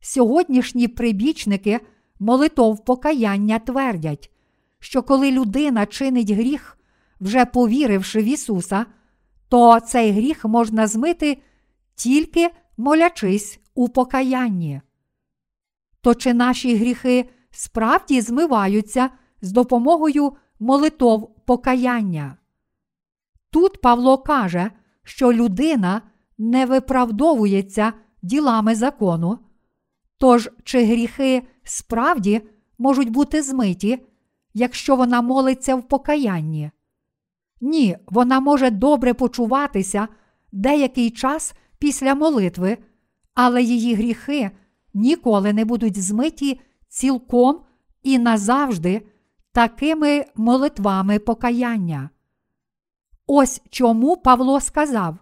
Сьогоднішні 0.00 0.88
прибічники 0.88 1.80
молитов 2.18 2.84
покаяння 2.84 3.58
твердять, 3.58 4.30
що 4.78 5.02
коли 5.02 5.30
людина 5.30 5.86
чинить 5.86 6.30
гріх, 6.30 6.78
вже 7.20 7.44
повіривши 7.44 8.20
в 8.20 8.24
Ісуса, 8.24 8.86
то 9.48 9.80
цей 9.80 10.10
гріх 10.12 10.44
можна 10.44 10.86
змити 10.86 11.42
тільки 11.94 12.50
молячись 12.76 13.60
у 13.74 13.88
покаянні. 13.88 14.80
То 16.00 16.14
чи 16.14 16.34
наші 16.34 16.76
гріхи 16.76 17.30
справді 17.50 18.20
змиваються 18.20 19.10
з 19.42 19.52
допомогою 19.52 20.32
молитов 20.60 21.34
покаяння? 21.46 22.36
Тут 23.50 23.80
Павло 23.80 24.18
каже, 24.18 24.70
що 25.02 25.32
людина 25.32 26.02
не 26.38 26.66
виправдовується 26.66 27.92
ділами 28.22 28.74
закону. 28.74 29.38
Тож, 30.18 30.50
чи 30.64 30.84
гріхи 30.84 31.42
справді 31.64 32.42
можуть 32.78 33.10
бути 33.10 33.42
змиті, 33.42 34.06
якщо 34.54 34.96
вона 34.96 35.22
молиться 35.22 35.74
в 35.74 35.88
покаянні? 35.88 36.70
Ні, 37.60 37.96
вона 38.06 38.40
може 38.40 38.70
добре 38.70 39.14
почуватися 39.14 40.08
деякий 40.52 41.10
час 41.10 41.54
після 41.78 42.14
молитви, 42.14 42.78
але 43.34 43.62
її 43.62 43.94
гріхи 43.94 44.50
ніколи 44.94 45.52
не 45.52 45.64
будуть 45.64 46.02
змиті 46.02 46.60
цілком 46.88 47.60
і 48.02 48.18
назавжди 48.18 49.02
такими 49.52 50.24
молитвами 50.36 51.18
покаяння. 51.18 52.10
Ось 53.26 53.62
чому 53.70 54.16
Павло 54.16 54.60
сказав: 54.60 55.16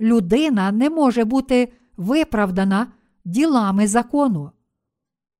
людина 0.00 0.72
не 0.72 0.90
може 0.90 1.24
бути 1.24 1.72
виправдана 1.96 2.92
ділами 3.24 3.86
закону. 3.86 4.50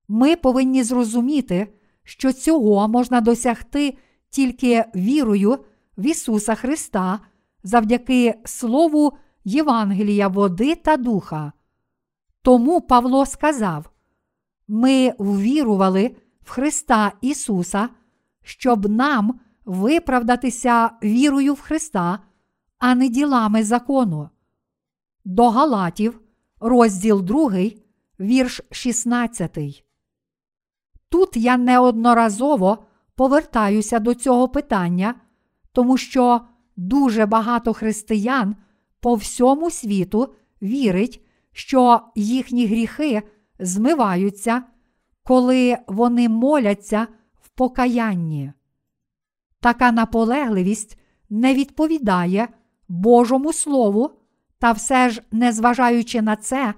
Ми 0.09 0.37
повинні 0.37 0.83
зрозуміти, 0.83 1.75
що 2.05 2.33
цього 2.33 2.89
можна 2.89 3.21
досягти 3.21 3.99
тільки 4.31 4.85
вірою 4.95 5.59
в 5.99 6.07
Ісуса 6.07 6.55
Христа 6.55 7.21
завдяки 7.63 8.35
Слову 8.45 9.13
Євангелія, 9.45 10.29
води 10.29 10.75
та 10.75 10.97
духа. 10.97 11.53
Тому 12.47 12.81
Павло 12.81 13.27
сказав: 13.27 13.91
Ми 14.69 15.15
ввірували 15.19 16.17
в 16.43 16.51
Христа 16.51 17.13
Ісуса, 17.21 17.89
щоб 18.43 18.91
нам 18.91 19.41
виправдатися 19.65 20.91
вірою 21.03 21.55
в 21.55 21.61
Христа, 21.61 22.19
а 22.79 22.95
не 22.95 23.09
ділами 23.09 23.65
закону. 23.65 24.31
До 25.25 25.51
Галатів, 25.51 26.21
розділ 26.61 27.23
2, 27.23 27.51
вірш 28.21 28.61
16. 28.71 29.85
Тут 31.09 31.37
я 31.37 31.57
неодноразово 31.57 32.79
повертаюся 33.15 33.99
до 33.99 34.15
цього 34.15 34.49
питання, 34.49 35.15
тому 35.73 35.97
що 35.97 36.41
дуже 36.77 37.27
багато 37.27 37.73
християн 37.73 38.57
по 39.01 39.15
всьому 39.15 39.71
світу 39.71 40.35
вірить, 40.63 41.26
що 41.57 42.01
їхні 42.15 42.67
гріхи 42.67 43.23
змиваються, 43.59 44.63
коли 45.23 45.79
вони 45.87 46.29
моляться 46.29 47.07
в 47.41 47.49
покаянні. 47.49 48.53
Така 49.61 49.93
наполегливість 49.93 50.99
не 51.31 51.55
відповідає 51.55 52.49
Божому 52.89 53.53
Слову, 53.53 54.11
та 54.59 54.73
все 54.73 55.11
ж, 55.11 55.23
незважаючи 55.33 56.23
на 56.23 56.37
це, 56.37 56.75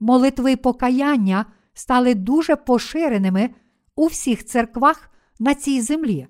молитви 0.00 0.56
покаяння 0.56 1.46
стали 1.74 2.14
дуже 2.14 2.56
поширеними 2.56 3.50
у 3.96 4.06
всіх 4.06 4.44
церквах 4.44 5.10
на 5.38 5.54
цій 5.54 5.80
землі. 5.80 6.26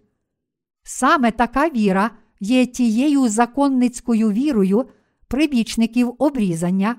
Саме 0.82 1.30
така 1.30 1.68
віра 1.68 2.10
є 2.40 2.66
тією 2.66 3.28
законницькою 3.28 4.32
вірою 4.32 4.88
прибічників 5.28 6.14
обрізання, 6.18 6.96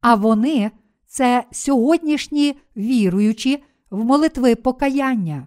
а 0.00 0.14
вони 0.14 0.70
це 1.06 1.44
сьогоднішні 1.50 2.56
віруючі 2.76 3.62
в 3.90 4.04
молитви 4.04 4.54
покаяння. 4.54 5.46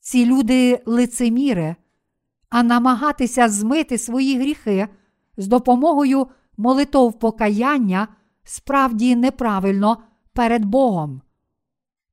Ці 0.00 0.26
люди 0.26 0.82
лицеміри, 0.86 1.76
а 2.48 2.62
намагатися 2.62 3.48
змити 3.48 3.98
свої 3.98 4.38
гріхи 4.38 4.88
з 5.36 5.46
допомогою 5.46 6.26
молитов 6.56 7.18
покаяння 7.18 8.08
справді 8.44 9.16
неправильно 9.16 10.02
перед 10.32 10.64
Богом. 10.64 11.20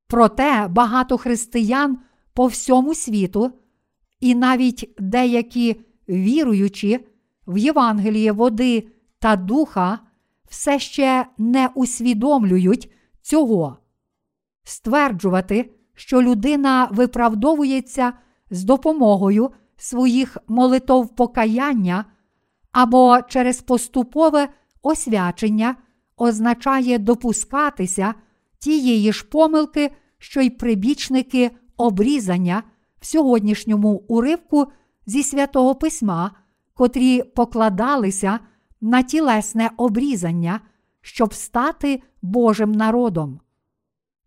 Проте 0.08 0.67
багато 0.67 1.17
християн 1.17 1.98
по 2.34 2.48
всьому 2.48 2.96
світу, 2.96 3.52
і 4.20 4.36
навіть 4.36 4.96
деякі 5.00 5.82
віруючі 6.10 7.08
в 7.48 7.58
Євангеліє 7.58 8.32
води 8.32 8.88
та 9.20 9.36
духа 9.36 10.00
все 10.50 10.80
ще 10.80 11.26
не 11.38 11.70
усвідомлюють 11.76 12.92
цього. 13.22 13.78
Стверджувати, 14.64 15.72
що 15.94 16.22
людина 16.22 16.90
виправдовується 16.92 18.14
з 18.50 18.64
допомогою 18.64 19.52
своїх 19.78 20.38
молитов 20.48 21.16
покаяння 21.16 22.06
або 22.72 23.20
через 23.30 23.62
поступове 23.62 24.50
освячення 24.82 25.76
означає 26.18 27.00
допускатися 27.00 28.14
тієї 28.60 29.14
ж 29.14 29.26
помилки, 29.26 29.92
що 30.18 30.42
й 30.42 30.50
прибічники 30.50 31.52
обрізання 31.78 32.64
в 33.00 33.06
сьогоднішньому 33.06 33.90
уривку 34.08 34.68
зі 35.06 35.24
святого 35.24 35.76
письма, 35.76 36.32
котрі 36.74 37.24
покладалися 37.24 38.40
на 38.82 39.04
тілесне 39.04 39.72
обрізання, 39.78 40.60
щоб 41.02 41.34
стати 41.34 42.02
Божим 42.22 42.72
народом. 42.72 43.40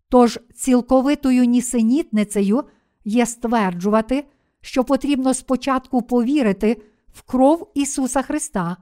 Тож 0.09 0.39
цілковитою 0.55 1.43
нісенітницею 1.43 2.63
є 3.05 3.25
стверджувати, 3.25 4.25
що 4.61 4.83
потрібно 4.83 5.33
спочатку 5.33 6.01
повірити 6.01 6.81
в 7.13 7.21
кров 7.21 7.71
Ісуса 7.73 8.21
Христа, 8.21 8.77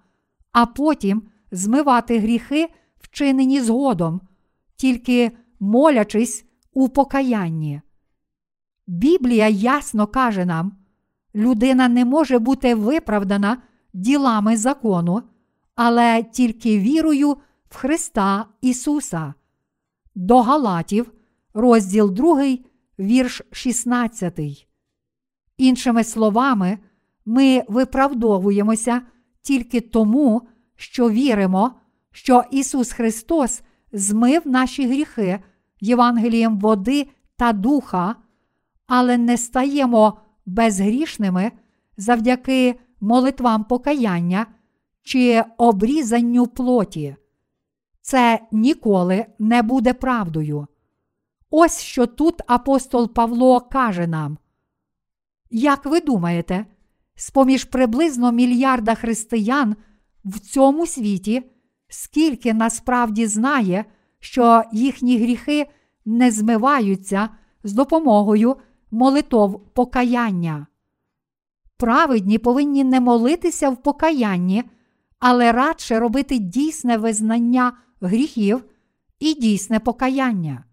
а 0.51 0.65
потім 0.65 1.23
змивати 1.51 2.19
гріхи, 2.19 2.67
вчинені 2.99 3.61
згодом, 3.61 4.21
тільки 4.75 5.31
молячись 5.59 6.45
у 6.73 6.89
покаянні. 6.89 7.81
Біблія 8.87 9.47
ясно 9.47 10.07
каже 10.07 10.45
нам: 10.45 10.71
людина 11.35 11.87
не 11.87 12.05
може 12.05 12.39
бути 12.39 12.75
виправдана 12.75 13.57
ділами 13.93 14.57
закону, 14.57 15.23
але 15.81 16.23
тільки 16.23 16.79
вірою 16.79 17.37
в 17.69 17.75
Христа 17.75 18.45
Ісуса. 18.61 19.33
До 20.15 20.41
Галатів, 20.41 21.11
розділ 21.53 22.11
2, 22.11 22.57
вірш 22.99 23.41
16. 23.51 24.39
Іншими 25.57 26.03
словами, 26.03 26.77
ми 27.25 27.63
виправдовуємося 27.67 29.01
тільки 29.41 29.81
тому, 29.81 30.41
що 30.75 31.09
віримо, 31.09 31.71
що 32.11 32.43
Ісус 32.51 32.91
Христос 32.91 33.61
змив 33.91 34.41
наші 34.47 34.87
гріхи 34.87 35.39
Євангелієм 35.79 36.59
води 36.59 37.07
та 37.37 37.53
духа, 37.53 38.15
але 38.87 39.17
не 39.17 39.37
стаємо 39.37 40.19
безгрішними 40.45 41.51
завдяки 41.97 42.79
молитвам 43.01 43.63
покаяння 43.63 44.45
чи 45.09 45.43
обрізанню 45.57 46.47
плоті. 46.47 47.15
Це 48.01 48.39
ніколи 48.51 49.25
не 49.39 49.61
буде 49.61 49.93
правдою. 49.93 50.67
Ось 51.49 51.81
що 51.81 52.05
тут 52.05 52.41
апостол 52.47 53.13
Павло 53.13 53.61
каже 53.61 54.07
нам. 54.07 54.37
Як 55.49 55.85
ви 55.85 56.01
думаєте, 56.01 56.65
з 57.15 57.31
поміж 57.31 57.63
приблизно 57.63 58.31
мільярда 58.31 58.95
християн 58.95 59.75
в 60.25 60.39
цьому 60.39 60.87
світі, 60.87 61.43
скільки 61.87 62.53
насправді 62.53 63.27
знає, 63.27 63.85
що 64.19 64.63
їхні 64.71 65.17
гріхи 65.17 65.67
не 66.05 66.31
змиваються 66.31 67.29
з 67.63 67.73
допомогою 67.73 68.55
молитов 68.91 69.73
покаяння? 69.73 70.67
Праведні 71.77 72.37
повинні 72.37 72.83
не 72.83 72.99
молитися 72.99 73.69
в 73.69 73.83
покаянні, 73.83 74.63
але 75.19 75.51
радше 75.51 75.99
робити 75.99 76.37
дійсне 76.37 76.97
визнання 76.97 77.73
гріхів 78.01 78.65
і 79.19 79.33
дійсне 79.33 79.79
покаяння. 79.79 80.63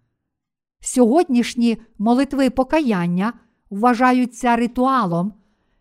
Сьогоднішні 0.81 1.79
молитви 1.99 2.51
покаяння 2.51 3.33
вважаються 3.71 4.57
ритуалом, 4.57 5.35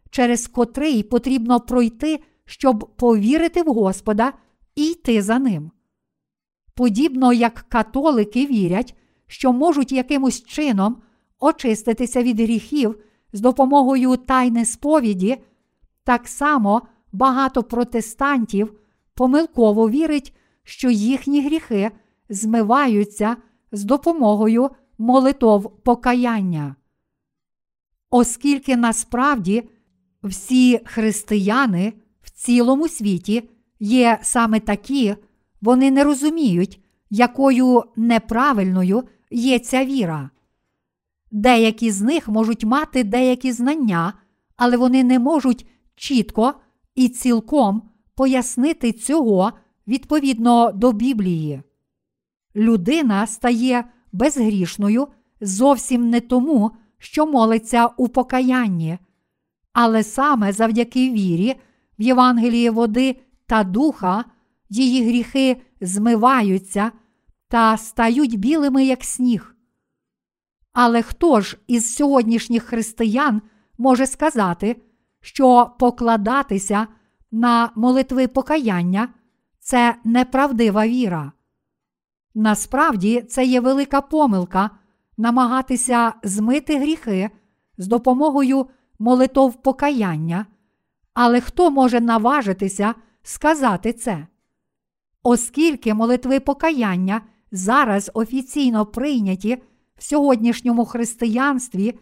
через 0.09 0.47
котрий 0.47 1.03
потрібно 1.03 1.59
пройти, 1.59 2.19
щоб 2.45 2.95
повірити 2.95 3.63
в 3.63 3.65
Господа 3.65 4.33
і 4.75 4.85
йти 4.85 5.21
за 5.21 5.39
ним. 5.39 5.71
Подібно 6.75 7.33
як 7.33 7.65
католики 7.69 8.45
вірять, 8.45 8.95
що 9.27 9.53
можуть 9.53 9.91
якимось 9.91 10.43
чином 10.43 11.01
очиститися 11.39 12.23
від 12.23 12.39
гріхів 12.39 12.99
з 13.33 13.41
допомогою 13.41 14.17
тайни 14.17 14.65
сповіді, 14.65 15.37
так 16.03 16.27
само 16.27 16.81
багато 17.15 17.63
протестантів 17.63 18.73
помилково 19.13 19.89
вірить, 19.89 20.35
що 20.63 20.89
їхні 20.89 21.45
гріхи 21.45 21.91
змиваються 22.29 23.37
з 23.71 23.83
допомогою 23.83 24.69
молитов 24.97 25.83
покаяння. 25.83 26.75
Оскільки 28.09 28.77
насправді 28.77 29.69
всі 30.23 30.79
християни 30.85 31.93
в 32.21 32.29
цілому 32.29 32.87
світі 32.87 33.49
є 33.79 34.19
саме 34.21 34.59
такі, 34.59 35.15
вони 35.61 35.91
не 35.91 36.03
розуміють, 36.03 36.79
якою 37.09 37.83
неправильною 37.95 39.03
є 39.31 39.59
ця 39.59 39.85
віра. 39.85 40.29
Деякі 41.31 41.91
з 41.91 42.01
них 42.01 42.27
можуть 42.27 42.63
мати 42.63 43.03
деякі 43.03 43.51
знання, 43.51 44.13
але 44.55 44.77
вони 44.77 45.03
не 45.03 45.19
можуть 45.19 45.67
чітко 45.95 46.53
і 46.95 47.09
цілком 47.09 47.89
пояснити 48.15 48.91
цього 48.91 49.51
відповідно 49.87 50.71
до 50.71 50.91
Біблії. 50.91 51.61
Людина 52.55 53.27
стає 53.27 53.83
безгрішною 54.11 55.07
зовсім 55.41 56.09
не 56.09 56.21
тому, 56.21 56.71
що 56.97 57.25
молиться 57.25 57.87
у 57.87 58.07
покаянні, 58.07 58.97
але 59.73 60.03
саме 60.03 60.53
завдяки 60.53 61.11
вірі 61.11 61.55
в 61.99 62.01
Євангелії 62.01 62.69
води 62.69 63.15
та 63.45 63.63
духа 63.63 64.25
її 64.69 65.07
гріхи 65.07 65.61
змиваються 65.81 66.91
та 67.47 67.77
стають 67.77 68.39
білими, 68.39 68.85
як 68.85 69.03
сніг. 69.03 69.55
Але 70.73 71.01
хто 71.01 71.41
ж 71.41 71.57
із 71.67 71.95
сьогоднішніх 71.95 72.63
християн 72.63 73.41
може 73.77 74.07
сказати, 74.07 74.75
що 75.25 75.71
покладатися 75.79 76.87
на 77.31 77.71
молитви 77.75 78.27
покаяння 78.27 79.09
це 79.59 79.95
неправдива 80.03 80.87
віра? 80.87 81.31
Насправді 82.35 83.21
це 83.21 83.45
є 83.45 83.59
велика 83.59 84.01
помилка 84.01 84.69
намагатися 85.17 86.13
змити 86.23 86.79
гріхи 86.79 87.29
з 87.77 87.87
допомогою 87.87 88.67
молитов 88.99 89.61
покаяння, 89.61 90.45
але 91.13 91.41
хто 91.41 91.71
може 91.71 92.01
наважитися 92.01 92.95
сказати 93.23 93.93
це? 93.93 94.27
Оскільки 95.23 95.93
молитви 95.93 96.39
покаяння 96.39 97.21
зараз 97.51 98.11
офіційно 98.13 98.85
прийняті 98.85 99.63
в 99.97 100.03
сьогоднішньому 100.03 100.85
християнстві 100.85 101.99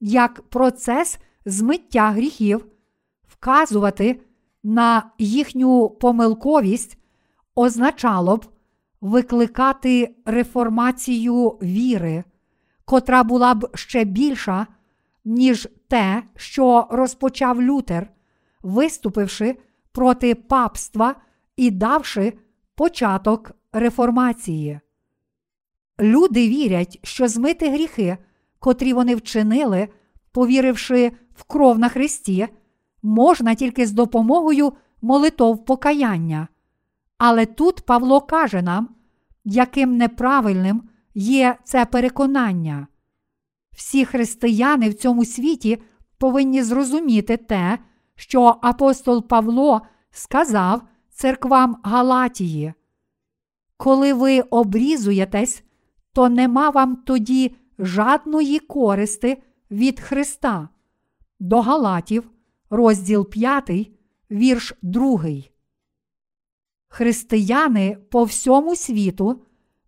як 0.00 0.42
процес 0.42 1.18
змиття 1.44 2.10
гріхів, 2.10 2.66
вказувати 3.28 4.20
на 4.62 5.10
їхню 5.18 5.88
помилковість 5.90 6.98
означало 7.54 8.36
б 8.36 8.46
викликати 9.00 10.14
реформацію 10.24 11.48
віри, 11.48 12.24
котра 12.84 13.22
була 13.22 13.54
б 13.54 13.70
ще 13.74 14.04
більша, 14.04 14.66
ніж 15.24 15.68
те, 15.88 16.22
що 16.36 16.86
розпочав 16.90 17.62
Лютер, 17.62 18.10
виступивши 18.62 19.56
проти 19.92 20.34
папства 20.34 21.14
і 21.56 21.70
давши 21.70 22.32
початок 22.74 23.50
реформації. 23.72 24.80
Люди 26.00 26.48
вірять, 26.48 26.98
що 27.02 27.28
змити 27.28 27.70
гріхи, 27.70 28.18
котрі 28.58 28.92
вони 28.92 29.14
вчинили, 29.14 29.88
повіривши 30.34 31.12
в 31.34 31.44
кров 31.44 31.78
на 31.78 31.88
Христі, 31.88 32.48
можна 33.02 33.54
тільки 33.54 33.86
з 33.86 33.92
допомогою 33.92 34.72
молитов 35.02 35.64
покаяння. 35.64 36.48
Але 37.18 37.46
тут 37.46 37.80
Павло 37.80 38.20
каже 38.20 38.62
нам, 38.62 38.88
яким 39.44 39.96
неправильним 39.96 40.82
є 41.14 41.56
це 41.64 41.84
переконання. 41.84 42.86
Всі 43.72 44.04
християни 44.04 44.88
в 44.88 44.94
цьому 44.94 45.24
світі 45.24 45.82
повинні 46.18 46.62
зрозуміти 46.62 47.36
те, 47.36 47.78
що 48.16 48.56
апостол 48.62 49.28
Павло 49.28 49.82
сказав 50.10 50.82
церквам 51.10 51.76
Галатії. 51.82 52.72
Коли 53.76 54.12
ви 54.12 54.40
обрізуєтесь, 54.40 55.62
то 56.12 56.28
нема 56.28 56.70
вам 56.70 56.96
тоді 56.96 57.56
жадної 57.78 58.58
користи 58.58 59.42
від 59.74 60.00
Христа. 60.00 60.68
До 61.40 61.60
Галатів, 61.60 62.30
розділ 62.70 63.30
5, 63.30 63.90
вірш 64.30 64.74
2. 64.82 65.24
Християни 66.88 67.98
по 68.10 68.24
всьому 68.24 68.76
світу 68.76 69.42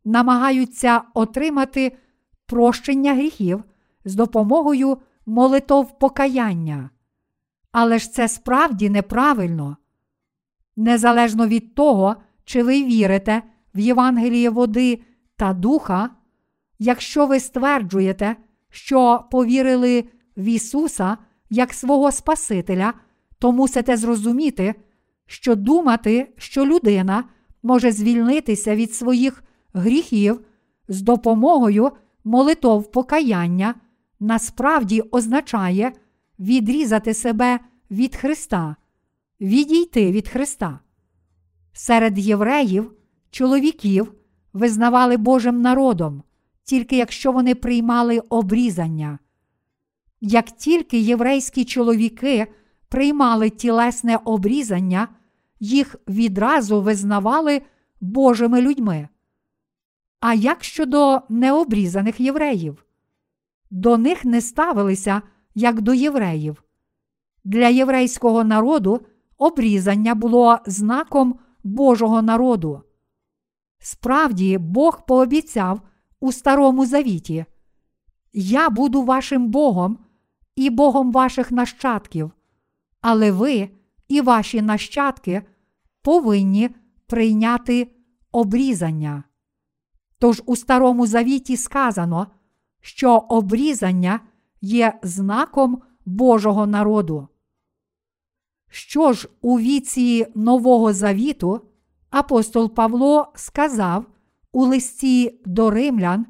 намагаються 0.04 1.02
отримати 1.14 1.96
прощення 2.46 3.14
гріхів 3.14 3.64
з 4.04 4.14
допомогою 4.14 4.98
молитов 5.26 5.98
покаяння. 5.98 6.90
Але 7.72 7.98
ж 7.98 8.12
це 8.12 8.28
справді 8.28 8.90
неправильно. 8.90 9.76
Незалежно 10.76 11.46
від 11.46 11.74
того, 11.74 12.16
чи 12.44 12.62
ви 12.62 12.84
вірите 12.84 13.42
в 13.74 13.78
Євангеліє 13.78 14.50
води 14.50 15.02
та 15.36 15.52
духа, 15.52 16.10
якщо 16.78 17.26
ви 17.26 17.40
стверджуєте, 17.40 18.36
що 18.76 19.24
повірили 19.30 20.04
в 20.36 20.44
Ісуса 20.44 21.18
як 21.50 21.74
свого 21.74 22.12
Спасителя, 22.12 22.94
то 23.38 23.52
мусите 23.52 23.96
зрозуміти, 23.96 24.74
що 25.26 25.54
думати, 25.54 26.32
що 26.36 26.66
людина 26.66 27.24
може 27.62 27.92
звільнитися 27.92 28.76
від 28.76 28.94
своїх 28.94 29.44
гріхів 29.72 30.40
з 30.88 31.02
допомогою 31.02 31.90
молитов 32.24 32.90
покаяння, 32.90 33.74
насправді 34.20 35.00
означає 35.00 35.92
відрізати 36.38 37.14
себе 37.14 37.60
від 37.90 38.16
Христа, 38.16 38.76
відійти 39.40 40.12
від 40.12 40.28
Христа. 40.28 40.78
Серед 41.72 42.18
євреїв, 42.18 42.92
чоловіків 43.30 44.12
визнавали 44.52 45.16
Божим 45.16 45.60
народом, 45.60 46.22
тільки 46.66 46.96
якщо 46.96 47.32
вони 47.32 47.54
приймали 47.54 48.18
обрізання. 48.18 49.18
як 50.20 50.50
тільки 50.50 50.98
єврейські 50.98 51.64
чоловіки 51.64 52.46
приймали 52.88 53.50
тілесне 53.50 54.18
обрізання, 54.24 55.08
їх 55.60 55.96
відразу 56.08 56.82
визнавали 56.82 57.62
Божими 58.00 58.60
людьми. 58.60 59.08
А 60.20 60.34
як 60.34 60.64
щодо 60.64 61.20
необрізаних 61.28 62.20
євреїв? 62.20 62.84
До 63.70 63.98
них 63.98 64.24
не 64.24 64.40
ставилися 64.40 65.22
як 65.54 65.80
до 65.80 65.94
євреїв. 65.94 66.62
Для 67.44 67.68
єврейського 67.68 68.44
народу 68.44 69.00
обрізання 69.38 70.14
було 70.14 70.58
знаком 70.66 71.38
Божого 71.64 72.22
народу. 72.22 72.82
Справді, 73.78 74.58
Бог 74.58 75.06
пообіцяв 75.06 75.80
у 76.20 76.32
Старому 76.32 76.86
Завіті: 76.86 77.44
Я 78.32 78.70
буду 78.70 79.02
вашим 79.02 79.48
Богом 79.48 79.98
і 80.56 80.70
Богом 80.70 81.12
ваших 81.12 81.52
нащадків, 81.52 82.30
але 83.00 83.30
ви 83.30 83.70
і 84.08 84.20
ваші 84.20 84.62
нащадки 84.62 85.42
повинні 86.02 86.70
прийняти 87.06 87.92
обрізання. 88.32 89.24
Тож 90.18 90.42
у 90.46 90.56
Старому 90.56 91.06
Завіті 91.06 91.56
сказано, 91.56 92.26
що 92.80 93.16
обрізання 93.16 94.20
є 94.60 94.98
знаком 95.02 95.82
Божого 96.04 96.66
народу. 96.66 97.28
Що 98.68 99.12
ж 99.12 99.28
у 99.40 99.58
віці 99.58 100.26
Нового 100.34 100.92
Завіту 100.92 101.60
апостол 102.10 102.74
Павло 102.74 103.32
сказав 103.34 104.06
у 104.56 104.64
листі 104.64 105.40
до 105.44 105.70
римлян, 105.70 106.26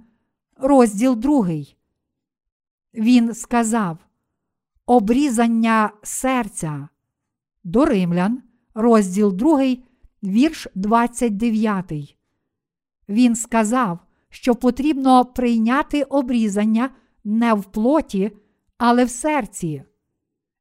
розділ 0.56 1.16
2. 1.16 1.48
Він 2.94 3.34
сказав 3.34 3.98
Обрізання 4.86 5.90
серця 6.02 6.88
до 7.64 7.84
римлян, 7.84 8.42
розділ 8.74 9.32
2, 9.32 9.76
вірш 10.22 10.68
29. 10.74 12.16
Він 13.08 13.36
сказав, 13.36 13.98
що 14.28 14.54
потрібно 14.54 15.24
прийняти 15.24 16.02
обрізання 16.02 16.90
не 17.24 17.54
в 17.54 17.64
плоті, 17.64 18.30
але 18.78 19.04
в 19.04 19.10
серці. 19.10 19.82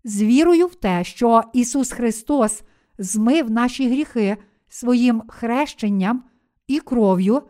З 0.03 0.21
вірою 0.21 0.67
в 0.67 0.75
те, 0.75 1.03
що 1.03 1.43
Ісус 1.53 1.91
Христос 1.91 2.63
змив 2.97 3.51
наші 3.51 3.89
гріхи 3.89 4.37
своїм 4.67 5.23
хрещенням 5.27 6.23
і 6.67 6.79
кров'ю, 6.79 7.41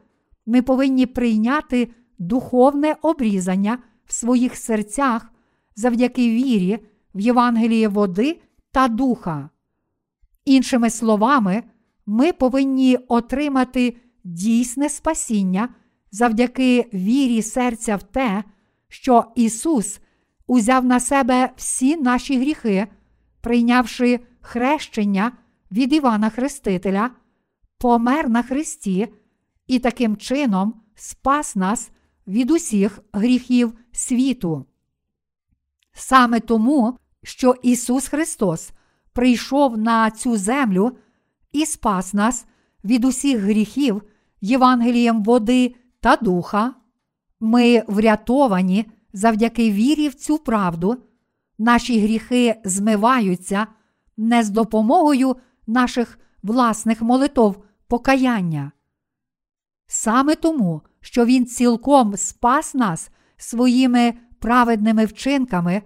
ми 0.45 0.61
повинні 0.61 1.05
прийняти 1.05 1.87
духовне 2.19 2.95
обрізання 3.01 3.77
в 4.05 4.13
своїх 4.13 4.55
серцях 4.55 5.31
завдяки 5.75 6.29
вірі 6.29 6.79
в 7.15 7.19
Євангеліє 7.19 7.87
води 7.87 8.41
та 8.71 8.87
духа. 8.87 9.49
Іншими 10.45 10.89
словами, 10.89 11.63
ми 12.05 12.33
повинні 12.33 12.97
отримати 13.07 13.97
дійсне 14.23 14.89
спасіння 14.89 15.69
завдяки 16.11 16.89
вірі 16.93 17.41
серця 17.41 17.95
в 17.95 18.03
те, 18.03 18.43
що 18.87 19.25
Ісус 19.35 19.99
узяв 20.47 20.85
на 20.85 20.99
себе 20.99 21.49
всі 21.55 21.97
наші 21.97 22.39
гріхи, 22.39 22.87
прийнявши 23.41 24.19
хрещення 24.41 25.31
від 25.71 25.93
Івана 25.93 26.29
Хрестителя, 26.29 27.09
помер 27.77 28.29
на 28.29 28.43
Христі 28.43 29.07
і 29.67 29.79
таким 29.79 30.17
чином 30.17 30.81
спас 30.95 31.55
нас 31.55 31.91
від 32.27 32.51
усіх 32.51 32.99
гріхів 33.13 33.73
світу. 33.91 34.65
Саме 35.93 36.39
тому, 36.39 36.97
що 37.23 37.55
Ісус 37.63 38.07
Христос 38.07 38.71
прийшов 39.13 39.77
на 39.77 40.11
цю 40.11 40.37
землю 40.37 40.97
і 41.51 41.65
спас 41.65 42.13
нас 42.13 42.45
від 42.83 43.05
усіх 43.05 43.39
гріхів 43.39 44.01
Євангелієм 44.41 45.23
води 45.23 45.75
та 45.99 46.15
духа, 46.15 46.73
ми 47.39 47.83
врятовані 47.87 48.85
завдяки 49.13 49.71
вірі 49.71 50.09
в 50.09 50.13
цю 50.13 50.37
правду, 50.37 50.97
наші 51.57 51.99
гріхи 51.99 52.55
змиваються 52.65 53.67
не 54.17 54.43
з 54.43 54.49
допомогою 54.49 55.35
наших 55.67 56.19
власних 56.43 57.01
молитов 57.01 57.63
покаяння. 57.87 58.71
Саме 59.87 60.35
тому, 60.35 60.81
що 61.01 61.25
Він 61.25 61.45
цілком 61.45 62.17
спас 62.17 62.73
нас 62.73 63.09
своїми 63.37 64.13
праведними 64.39 65.05
вчинками, 65.05 65.81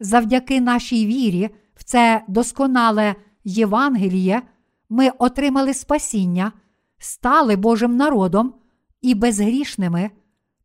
завдяки 0.00 0.60
нашій 0.60 1.06
вірі 1.06 1.50
в 1.74 1.84
це 1.84 2.24
досконале 2.28 3.14
Євангеліє, 3.44 4.42
ми 4.88 5.10
отримали 5.18 5.74
спасіння, 5.74 6.52
стали 6.98 7.56
Божим 7.56 7.96
народом 7.96 8.54
і 9.02 9.14
безгрішними, 9.14 10.10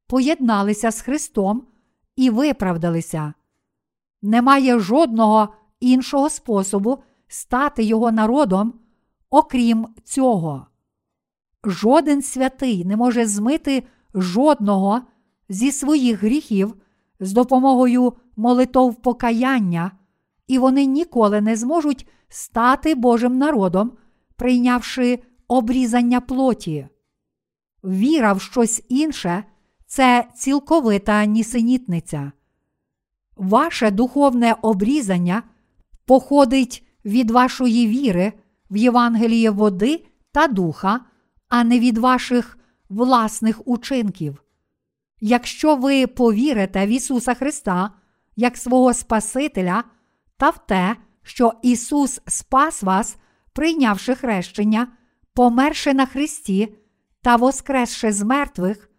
поєдналися 0.08 0.92
з 0.92 1.02
Христом 1.02 1.68
і 2.16 2.30
виправдалися. 2.30 3.34
Немає 4.22 4.80
жодного 4.80 5.54
іншого 5.80 6.30
способу 6.30 6.98
стати 7.28 7.84
Його 7.84 8.12
народом, 8.12 8.74
окрім 9.30 9.88
цього. 10.04 10.68
Жоден 11.66 12.22
святий 12.22 12.86
не 12.86 12.98
може 12.98 13.26
змити 13.26 13.84
жодного 14.16 15.02
зі 15.50 15.72
своїх 15.72 16.24
гріхів 16.24 16.76
з 17.20 17.34
допомогою 17.34 18.14
молитов 18.36 18.96
покаяння, 18.96 19.92
і 20.48 20.58
вони 20.58 20.86
ніколи 20.86 21.42
не 21.42 21.56
зможуть 21.56 22.08
стати 22.30 22.96
Божим 22.96 23.38
народом, 23.38 23.92
прийнявши 24.36 25.20
обрізання 25.48 26.22
плоті. 26.22 26.88
Віра 27.84 28.34
в 28.34 28.42
щось 28.42 28.84
інше 28.90 29.44
це 29.88 30.28
цілковита 30.36 31.26
нісенітниця. 31.26 32.32
Ваше 33.38 33.92
духовне 33.92 34.56
обрізання 34.62 35.44
походить 36.06 36.86
від 37.06 37.32
вашої 37.32 37.88
віри 37.88 38.34
в 38.72 38.78
Євангеліє 38.78 39.50
води 39.50 40.06
та 40.32 40.48
духа, 40.48 41.00
а 41.52 41.64
не 41.64 41.80
від 41.80 41.98
ваших 41.98 42.58
власних 42.90 43.68
учинків. 43.68 44.44
Якщо 45.20 45.76
ви 45.76 46.08
повірите 46.08 46.86
в 46.86 46.90
Ісуса 46.90 47.34
Христа 47.34 47.92
як 48.36 48.58
свого 48.58 48.94
Спасителя 48.94 49.84
та 50.38 50.50
в 50.50 50.68
те, 50.68 50.96
що 51.24 51.54
Ісус 51.62 52.22
спас 52.28 52.84
вас, 52.84 53.18
прийнявши 53.54 54.16
хрещення, 54.16 54.88
померши 55.34 55.94
на 55.94 56.06
Христі 56.06 56.76
та 57.22 57.36
воскресши 57.36 58.12
з 58.12 58.24
мертвих, 58.24 58.90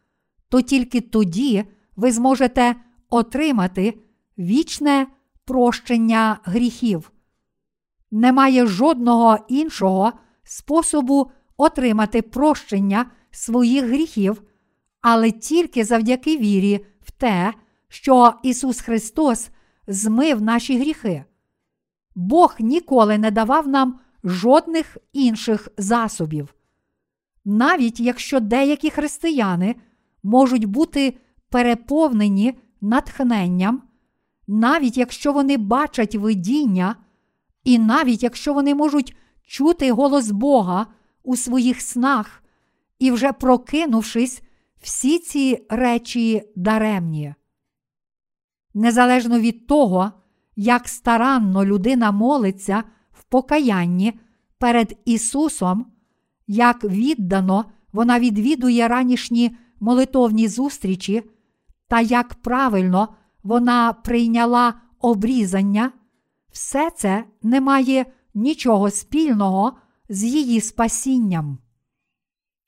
то 0.49 0.63
тільки 0.63 1.01
тоді 1.01 1.65
ви 1.97 2.13
зможете 2.13 2.77
отримати 3.11 3.99
вічне 4.39 5.07
прощення 5.45 6.39
гріхів. 6.45 7.13
Немає 8.11 8.67
жодного 8.67 9.39
іншого 9.49 10.13
способу 10.45 11.31
отримати 11.63 12.23
прощення 12.23 13.07
своїх 13.31 13.85
гріхів, 13.85 14.43
але 15.01 15.31
тільки 15.31 15.85
завдяки 15.85 16.37
вірі 16.37 16.87
в 17.01 17.11
те, 17.11 17.55
що 17.89 18.35
Ісус 18.43 18.81
Христос 18.81 19.51
змив 19.87 20.43
наші 20.43 20.79
гріхи. 20.79 21.25
Бог 22.15 22.57
ніколи 22.61 23.19
не 23.19 23.31
давав 23.31 23.69
нам 23.69 24.01
жодних 24.25 24.97
інших 25.13 25.69
засобів. 25.79 26.55
Навіть 27.45 28.01
якщо 28.01 28.41
деякі 28.41 28.91
християни 28.91 29.77
можуть 30.23 30.65
бути 30.65 31.19
переповнені 31.51 32.59
натхненням, 32.81 33.83
навіть 34.47 34.97
якщо 34.97 35.33
вони 35.33 35.57
бачать 35.57 36.15
видіння, 36.15 36.97
і 37.65 37.79
навіть 37.79 38.23
якщо 38.23 38.55
вони 38.55 38.75
можуть 38.75 39.17
чути 39.43 39.93
голос 39.93 40.31
Бога 40.31 40.87
у 41.23 41.37
своїх 41.37 41.81
снах 41.81 42.43
і 42.99 43.11
вже 43.11 43.33
прокинувшись, 43.33 44.43
всі 44.81 45.19
ці 45.19 45.67
речі 45.69 46.43
даремні. 46.57 47.35
Незалежно 48.75 49.41
від 49.41 49.67
того, 49.67 50.13
як 50.57 50.89
старанно 50.89 51.65
людина 51.65 52.13
молиться 52.13 52.85
в 53.13 53.25
покаянні 53.25 54.13
перед 54.59 54.99
Ісусом, 55.05 55.87
як 56.47 56.85
віддано 56.85 57.65
вона 57.93 58.21
відвідує 58.21 58.89
ранішні 58.89 59.57
молитовні 59.81 60.49
зустрічі, 60.49 61.23
та 61.89 62.01
як 62.01 62.35
правильно 62.35 63.09
вона 63.43 63.93
прийняла 63.93 64.75
обрізання, 65.01 65.93
все 66.53 66.91
це 66.91 67.25
не 67.43 67.61
має 67.61 68.07
нічого 68.35 68.91
спільного 68.91 69.73
з 70.13 70.25
її 70.25 70.61
спасінням. 70.61 71.59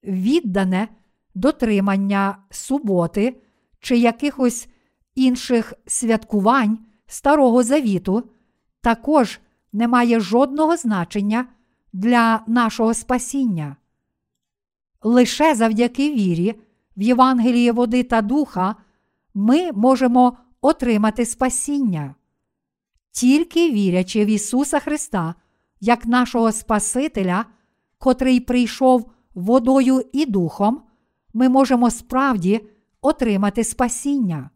Віддане 0.04 0.88
дотримання 1.34 2.38
суботи 2.50 3.40
чи 3.80 3.96
якихось 3.96 4.68
інших 5.14 5.74
святкувань 5.86 6.78
Старого 7.06 7.62
Завіту 7.62 8.30
також 8.80 9.40
не 9.72 9.88
має 9.88 10.20
жодного 10.20 10.76
значення 10.76 11.46
для 11.92 12.44
нашого 12.46 12.94
спасіння. 12.94 13.76
Лише 15.02 15.54
завдяки 15.54 16.14
вірі 16.14 16.54
в 16.96 17.02
Євангеліє 17.02 17.72
води 17.72 18.02
та 18.02 18.22
духа 18.22 18.76
ми 19.34 19.72
можемо 19.72 20.36
отримати 20.60 21.26
спасіння. 21.26 22.14
Тільки 23.10 23.70
вірячи 23.70 24.24
в 24.24 24.28
Ісуса 24.28 24.80
Христа 24.80 25.34
як 25.84 26.06
нашого 26.06 26.52
Спасителя, 26.52 27.44
котрий 27.98 28.40
прийшов 28.40 29.10
водою 29.34 30.02
і 30.12 30.26
духом, 30.26 30.82
ми 31.34 31.48
можемо 31.48 31.90
справді 31.90 32.60
отримати 33.00 33.64
спасіння. 33.64 34.50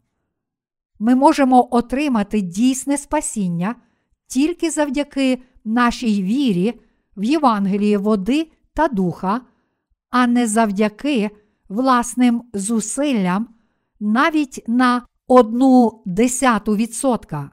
Ми 0.99 1.15
можемо 1.15 1.67
отримати 1.71 2.41
дійсне 2.41 2.97
спасіння 2.97 3.75
тільки 4.27 4.69
завдяки 4.69 5.41
нашій 5.65 6.23
вірі 6.23 6.81
в 7.17 7.23
Євангелії 7.23 7.97
води 7.97 8.51
та 8.73 8.87
духа, 8.87 9.41
а 10.09 10.27
не 10.27 10.47
завдяки 10.47 11.29
власним 11.69 12.43
зусиллям 12.53 13.47
навіть 13.99 14.63
на 14.67 15.01
одну 15.27 16.01
десяту 16.05 16.75
відсотка. 16.75 17.51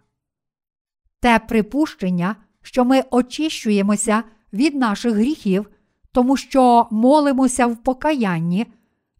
Те 1.20 1.38
припущення, 1.38 2.36
що 2.66 2.84
ми 2.84 3.02
очищуємося 3.10 4.22
від 4.52 4.74
наших 4.74 5.14
гріхів, 5.14 5.70
тому 6.12 6.36
що 6.36 6.86
молимося 6.90 7.66
в 7.66 7.76
покаянні, 7.76 8.66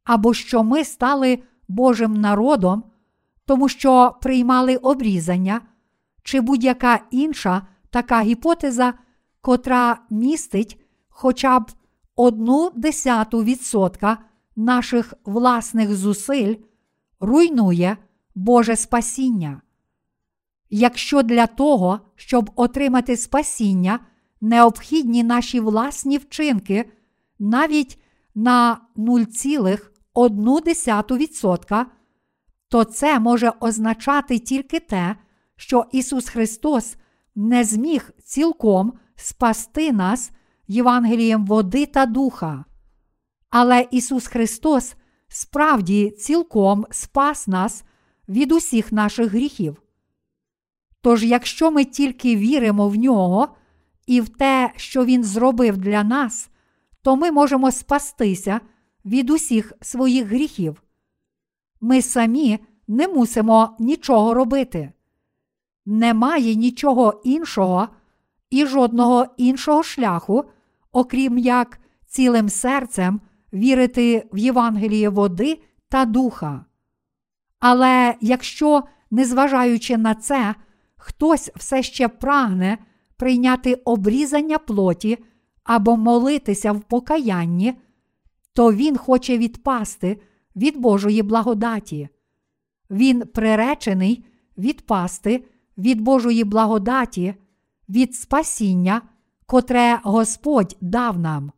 або 0.05 0.35
що 0.35 0.65
ми 0.65 0.85
стали 0.85 1.39
Божим 1.69 2.15
народом, 2.15 2.85
тому 3.45 3.69
що 3.69 4.17
приймали 4.23 4.77
обрізання, 4.77 5.61
чи 6.23 6.41
будь-яка 6.41 7.01
інша 7.11 7.67
така 7.91 8.23
гіпотеза, 8.23 8.95
котра 9.41 9.99
містить 10.11 10.81
хоча 11.09 11.61
б 11.61 11.71
одну 12.17 12.71
десяту 12.75 13.43
відсотка 13.43 14.19
наших 14.57 15.15
власних 15.25 15.97
зусиль, 15.97 16.55
руйнує 17.21 17.97
Боже 18.35 18.77
спасіння. 18.77 19.61
Якщо 20.71 21.23
для 21.23 21.47
того, 21.47 22.01
щоб 22.17 22.51
отримати 22.57 23.17
спасіння, 23.17 24.01
необхідні 24.41 25.25
наші 25.25 25.61
власні 25.61 26.19
вчинки 26.19 26.91
навіть 27.39 28.03
на 28.35 28.81
0,1%, 28.97 31.87
то 32.69 32.85
це 32.85 33.21
може 33.21 33.53
означати 33.61 34.39
тільки 34.39 34.81
те, 34.81 35.17
що 35.57 35.85
Ісус 35.93 36.29
Христос 36.29 36.97
не 37.35 37.65
зміг 37.65 38.11
цілком 38.25 38.93
спасти 39.17 39.93
нас 39.93 40.31
Євангелієм 40.69 41.47
води 41.47 41.87
та 41.87 42.07
духа. 42.07 42.65
Але 43.51 43.87
Ісус 43.91 44.27
Христос 44.27 44.95
справді 45.29 46.11
цілком 46.11 46.87
спас 46.91 47.49
нас 47.49 47.85
від 48.29 48.53
усіх 48.53 48.93
наших 48.93 49.31
гріхів. 49.31 49.83
Тож, 51.07 51.25
якщо 51.25 51.71
ми 51.71 51.85
тільки 51.85 52.37
віримо 52.37 52.89
в 52.89 52.97
нього 52.97 53.49
і 54.07 54.21
в 54.21 54.29
те, 54.29 54.73
що 54.77 55.05
Він 55.05 55.25
зробив 55.25 55.77
для 55.77 56.05
нас, 56.05 56.51
то 57.03 57.17
ми 57.17 57.31
можемо 57.31 57.71
спастися 57.71 58.61
від 59.05 59.31
усіх 59.31 59.73
своїх 59.81 60.27
гріхів. 60.27 60.83
Ми 61.81 62.03
самі 62.03 62.59
не 62.89 63.09
мусимо 63.09 63.77
нічого 63.79 64.35
робити. 64.35 64.93
Немає 65.85 66.55
нічого 66.55 67.21
іншого 67.25 67.89
і 68.51 68.67
жодного 68.67 69.27
іншого 69.37 69.83
шляху, 69.83 70.45
окрім 70.93 71.39
як 71.39 71.81
цілим 72.07 72.49
серцем 72.49 73.21
вірити 73.53 74.27
в 74.33 74.39
Євангеліє 74.39 75.09
води 75.09 75.63
та 75.89 76.05
духа. 76.05 76.65
Але 77.61 78.15
якщо, 78.21 78.83
незважаючи 79.11 79.97
на 79.97 80.15
це, 80.15 80.55
хтось 81.07 81.51
все 81.57 81.83
ще 81.83 82.09
прагне 82.09 82.79
прийняти 83.17 83.75
обрізання 83.75 84.59
плоті 84.59 85.19
або 85.65 85.97
молитися 85.97 86.73
в 86.73 86.81
покаянні, 86.81 87.75
то 88.53 88.73
він 88.73 88.97
хоче 88.97 89.39
відпасти 89.39 90.21
від 90.57 90.77
Божої 90.77 91.23
благодаті. 91.23 92.09
Він 92.91 93.21
приречений 93.21 94.25
відпасти 94.59 95.45
від 95.79 96.01
Божої 96.01 96.45
благодаті, 96.45 97.35
від 97.89 98.15
спасіння, 98.15 99.03
котре 99.47 100.01
Господь 100.03 100.77
дав 100.81 101.19
нам. 101.19 101.53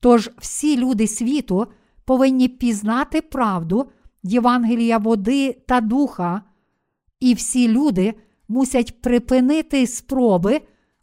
Тож 0.00 0.30
всі 0.38 0.76
люди 0.76 1.06
світу 1.06 1.66
повинні 2.04 2.48
пізнати 2.48 3.20
правду 3.20 3.90
Євангелія 4.22 4.98
води 4.98 5.52
та 5.52 5.80
духа, 5.80 6.42
і 7.20 7.34
всі 7.34 7.68
люди 7.68 8.14
мусять 8.48 9.00
припинити 9.02 9.86
спроби 9.86 10.60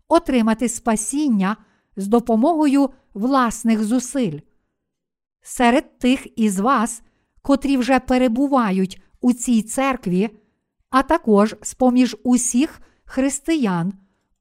отримати 0.07 0.69
спасіння 0.69 1.57
з 1.95 2.07
допомогою 2.07 2.89
власних 3.13 3.83
зусиль. 3.83 4.39
Серед 5.41 5.99
тих 5.99 6.39
із 6.39 6.59
вас, 6.59 7.01
котрі 7.41 7.77
вже 7.77 7.99
перебувають 7.99 9.01
у 9.21 9.33
цій 9.33 9.61
церкві, 9.61 10.29
а 10.89 11.03
також 11.03 11.55
з 11.61 11.73
поміж 11.73 12.17
усіх 12.23 12.81
християн 13.03 13.93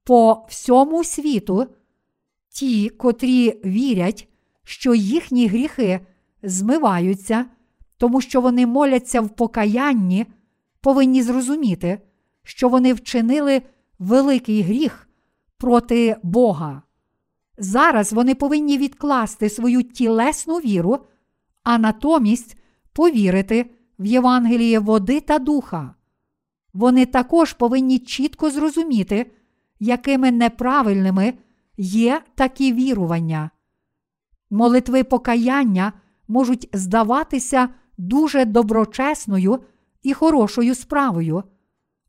по 0.04 0.46
всьому 0.48 1.04
світу, 1.04 1.66
ті, 2.48 2.88
котрі 2.88 3.60
вірять, 3.64 4.28
що 4.64 4.94
їхні 4.94 5.46
гріхи 5.46 6.00
змиваються, 6.42 7.46
тому 7.96 8.20
що 8.20 8.40
вони 8.40 8.66
моляться 8.66 9.20
в 9.20 9.28
покаянні, 9.28 10.26
повинні 10.80 11.22
зрозуміти, 11.22 11.98
що 12.42 12.68
вони 12.68 12.92
вчинили 12.92 13.62
великий 13.98 14.62
гріх 14.62 15.09
проти 15.59 16.16
Бога. 16.22 16.83
Зараз 17.59 18.12
вони 18.12 18.35
повинні 18.35 18.79
відкласти 18.79 19.50
свою 19.50 19.83
тілесну 19.83 20.57
віру, 20.57 20.98
а 21.62 21.79
натомість 21.79 22.57
повірити 22.92 23.70
в 23.98 24.07
Євангеліє 24.07 24.79
води 24.79 25.20
та 25.20 25.38
духа. 25.38 25.94
Вони 26.72 27.07
також 27.07 27.53
повинні 27.53 27.98
чітко 27.98 28.50
зрозуміти, 28.50 29.33
якими 29.81 30.31
неправильними 30.31 31.35
є 31.76 32.22
такі 32.35 32.72
вірування. 32.72 33.50
Молитви 34.50 35.05
покаяння 35.05 35.92
можуть 36.29 36.68
здаватися 36.72 37.68
дуже 37.98 38.44
доброчесною 38.44 39.59
і 40.03 40.12
хорошою 40.14 40.74
справою, 40.74 41.42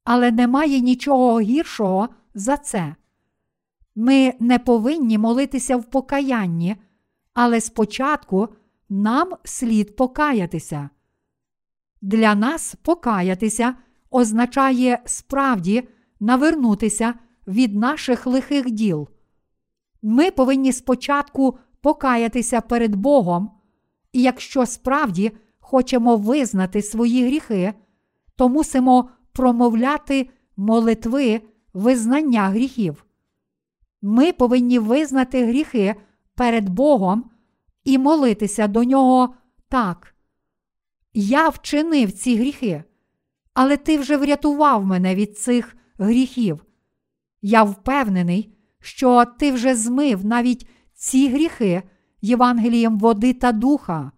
але 0.03 0.31
немає 0.31 0.79
нічого 0.79 1.39
гіршого 1.39 2.09
за 2.33 2.57
це. 2.57 2.95
Ми 3.95 4.33
не 4.39 4.59
повинні 4.59 5.17
молитися 5.17 5.77
в 5.77 5.83
покаянні, 5.83 6.75
але 7.33 7.61
спочатку 7.61 8.49
нам 8.89 9.33
слід 9.43 9.95
покаятися. 9.95 10.89
Для 12.01 12.35
нас 12.35 12.75
покаятися 12.81 13.75
означає 14.09 14.99
справді 15.05 15.87
навернутися 16.19 17.13
від 17.47 17.75
наших 17.75 18.27
лихих 18.27 18.71
діл. 18.71 19.07
Ми 20.01 20.31
повинні 20.31 20.71
спочатку 20.71 21.57
покаятися 21.81 22.61
перед 22.61 22.95
Богом, 22.95 23.51
і 24.13 24.21
якщо 24.21 24.65
справді 24.65 25.31
хочемо 25.59 26.17
визнати 26.17 26.81
свої 26.81 27.25
гріхи, 27.25 27.73
то 28.35 28.49
мусимо 28.49 29.09
промовляти 29.41 30.29
молитви 30.57 31.41
визнання 31.73 32.49
гріхів. 32.49 33.05
Ми 34.01 34.33
повинні 34.33 34.79
визнати 34.79 35.45
гріхи 35.45 35.95
перед 36.35 36.69
Богом 36.69 37.31
і 37.83 37.97
молитися 37.97 38.67
до 38.67 38.83
нього 38.83 39.35
так. 39.69 40.15
Я 41.13 41.49
вчинив 41.49 42.11
ці 42.11 42.35
гріхи, 42.35 42.83
але 43.53 43.77
ти 43.77 43.97
вже 43.97 44.17
врятував 44.17 44.85
мене 44.85 45.15
від 45.15 45.37
цих 45.37 45.75
гріхів. 45.97 46.65
Я 47.41 47.63
впевнений, 47.63 48.53
що 48.79 49.25
ти 49.25 49.51
вже 49.51 49.75
змив 49.75 50.25
навіть 50.25 50.67
ці 50.93 51.29
гріхи 51.29 51.83
Євангелієм 52.21 52.99
води 52.99 53.33
та 53.33 53.51
духа. 53.51 54.11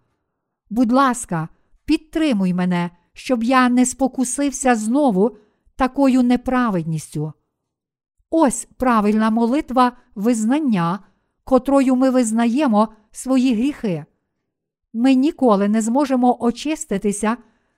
Будь 0.70 0.92
ласка, 0.92 1.48
підтримуй 1.84 2.54
мене, 2.54 2.90
щоб 3.14 3.42
я 3.42 3.68
не 3.68 3.86
спокусився 3.86 4.74
знову 4.74 5.36
такою 5.76 6.22
неправедністю. 6.22 7.32
Ось 8.30 8.68
правильна 8.76 9.30
молитва 9.30 9.92
визнання, 10.14 10.98
котрою 11.44 11.96
ми 11.96 12.10
визнаємо 12.10 12.88
свої 13.10 13.54
гріхи. 13.54 14.04
Ми 14.92 15.14
ніколи 15.14 15.68
не 15.68 15.82
зможемо 15.82 16.42
очиститися 16.42 17.36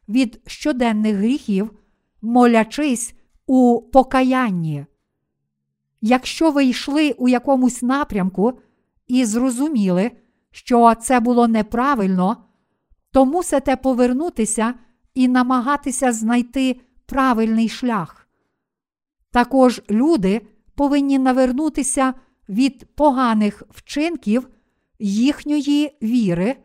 від 0.08 0.40
щоденних 0.46 1.16
гріхів, 1.16 1.70
молячись 2.22 3.14
у 3.46 3.82
покаянні. 3.92 4.86
Якщо 6.00 6.50
ви 6.50 6.64
йшли 6.64 7.10
у 7.10 7.28
якомусь 7.28 7.82
напрямку 7.82 8.58
і 9.06 9.24
зрозуміли, 9.24 10.10
що 10.50 10.94
це 10.94 11.20
було 11.20 11.48
неправильно, 11.48 12.36
то 13.10 13.24
мусите 13.24 13.76
повернутися 13.76 14.74
і 15.16 15.28
намагатися 15.28 16.12
знайти 16.12 16.80
правильний 17.06 17.68
шлях. 17.68 18.28
Також 19.30 19.82
люди 19.90 20.46
повинні 20.74 21.18
навернутися 21.18 22.14
від 22.48 22.94
поганих 22.94 23.62
вчинків 23.70 24.48
їхньої 24.98 25.96
віри 26.02 26.56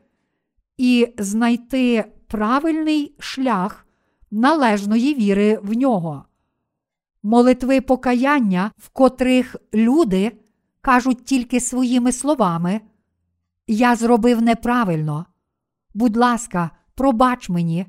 і 0.77 1.13
знайти 1.17 2.05
правильний 2.27 3.15
шлях 3.19 3.87
належної 4.31 5.13
віри 5.13 5.59
в 5.63 5.73
нього. 5.73 6.25
Молитви 7.23 7.81
покаяння, 7.81 8.71
в 8.77 8.89
котрих 8.89 9.55
люди 9.73 10.31
кажуть 10.81 11.25
тільки 11.25 11.59
своїми 11.59 12.11
словами. 12.11 12.81
Я 13.67 13.95
зробив 13.95 14.41
неправильно. 14.41 15.25
Будь 15.93 16.17
ласка, 16.17 16.71
пробач 16.95 17.49
мені, 17.49 17.85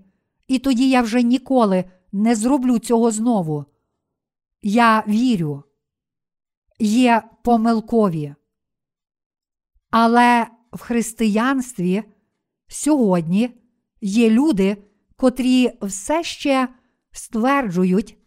і 0.53 0.59
тоді 0.59 0.89
я 0.89 1.03
вже 1.03 1.23
ніколи 1.23 1.85
не 2.13 2.35
зроблю 2.35 2.79
цього 2.79 3.11
знову. 3.11 3.65
Я 4.63 5.05
вірю. 5.09 5.63
Є 6.79 7.23
помилкові. 7.43 8.35
Але 9.91 10.47
в 10.73 10.81
християнстві 10.81 12.03
сьогодні 12.69 13.51
є 14.01 14.31
люди, 14.31 14.77
котрі 15.17 15.73
все 15.83 16.23
ще 16.23 16.69
стверджують, 17.13 18.19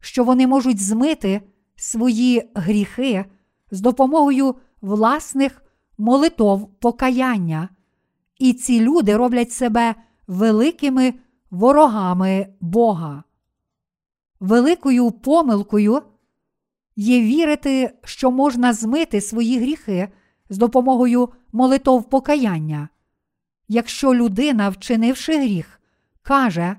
що 0.00 0.24
вони 0.24 0.46
можуть 0.46 0.80
змити 0.80 1.40
свої 1.76 2.50
гріхи 2.54 3.24
з 3.70 3.80
допомогою 3.80 4.54
власних 4.80 5.62
молитов 5.98 6.74
покаяння, 6.80 7.68
і 8.38 8.52
ці 8.52 8.80
люди 8.80 9.16
роблять 9.16 9.52
себе 9.52 9.94
великими 10.26 11.14
ворогами 11.52 12.46
Бога. 12.60 13.24
Великою 14.40 15.10
помилкою 15.10 16.02
є 16.96 17.20
вірити, 17.20 17.98
що 18.04 18.30
можна 18.30 18.72
змити 18.72 19.20
свої 19.20 19.58
гріхи 19.58 20.08
з 20.48 20.58
допомогою 20.58 21.28
молитов 21.52 22.08
покаяння. 22.08 22.88
Якщо 23.68 24.14
людина, 24.14 24.68
вчинивши 24.68 25.38
гріх, 25.38 25.80
каже: 26.22 26.76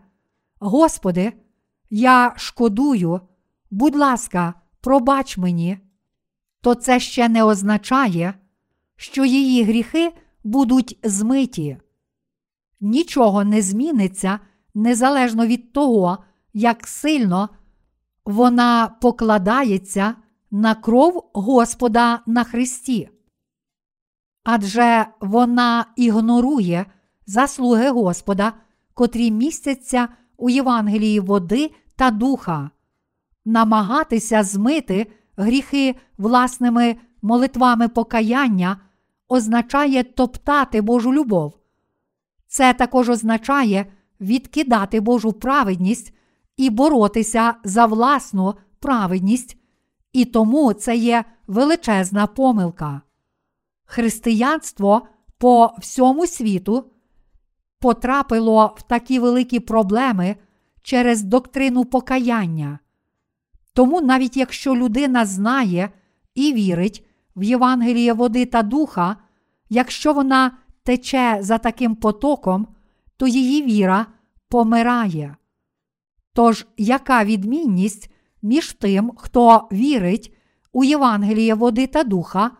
Господи, 0.59 1.33
я 1.89 2.33
шкодую, 2.37 3.21
будь 3.71 3.95
ласка, 3.95 4.53
пробач 4.81 5.37
мені, 5.37 5.77
то 6.61 6.75
це 6.75 6.99
ще 6.99 7.29
не 7.29 7.43
означає, 7.43 8.33
що 8.95 9.25
її 9.25 9.63
гріхи 9.63 10.13
будуть 10.43 10.99
змиті. 11.03 11.77
Нічого 12.79 13.43
не 13.43 13.61
зміниться 13.61 14.39
незалежно 14.75 15.45
від 15.45 15.73
того, 15.73 16.17
як 16.53 16.87
сильно 16.87 17.49
вона 18.25 18.87
покладається 19.01 20.15
на 20.51 20.75
кров 20.75 21.29
Господа 21.33 22.19
на 22.25 22.43
Христі. 22.43 23.09
Адже 24.43 25.05
вона 25.19 25.85
ігнорує 25.95 26.85
заслуги 27.25 27.89
Господа, 27.89 28.53
котрі 28.93 29.31
містяться 29.31 30.07
у 30.37 30.49
Євангелії 30.49 31.19
води 31.19 31.71
та 31.95 32.11
духа, 32.11 32.69
намагатися 33.45 34.43
змити 34.43 35.11
гріхи 35.37 35.95
власними 36.17 36.95
молитвами 37.21 37.87
покаяння 37.87 38.77
означає 39.27 40.03
топтати 40.03 40.81
Божу 40.81 41.13
любов. 41.13 41.53
Це 42.47 42.73
також 42.73 43.09
означає 43.09 43.85
відкидати 44.21 44.99
Божу 44.99 45.33
праведність 45.33 46.13
і 46.57 46.69
боротися 46.69 47.55
за 47.63 47.85
власну 47.85 48.53
праведність, 48.79 49.57
і 50.13 50.25
тому 50.25 50.73
це 50.73 50.95
є 50.95 51.25
величезна 51.47 52.27
помилка. 52.27 53.01
Християнство 53.85 55.07
по 55.37 55.73
всьому 55.79 56.27
світу 56.27 56.91
потрапило 57.79 58.75
в 58.77 58.81
такі 58.81 59.19
великі 59.19 59.59
проблеми 59.59 60.35
через 60.81 61.23
доктрину 61.23 61.85
покаяння. 61.85 62.79
Тому, 63.73 64.01
навіть 64.01 64.37
якщо 64.37 64.75
людина 64.75 65.25
знає 65.25 65.89
і 66.35 66.53
вірить 66.53 67.05
в 67.35 67.43
Євангеліє 67.43 68.13
води 68.13 68.45
та 68.45 68.63
духа, 68.63 69.17
якщо 69.69 70.13
вона 70.13 70.51
тече 70.83 71.37
за 71.41 71.57
таким 71.57 71.95
потоком, 71.95 72.67
то 73.17 73.27
її 73.27 73.63
віра 73.63 74.05
помирає. 74.49 75.35
Тож, 76.33 76.65
яка 76.77 77.23
відмінність 77.23 78.11
між 78.41 78.73
тим, 78.73 79.11
хто 79.17 79.67
вірить 79.71 80.35
у 80.73 80.83
Євангеліє 80.83 81.53
води 81.53 81.87
та 81.87 82.03
духа, 82.03 82.51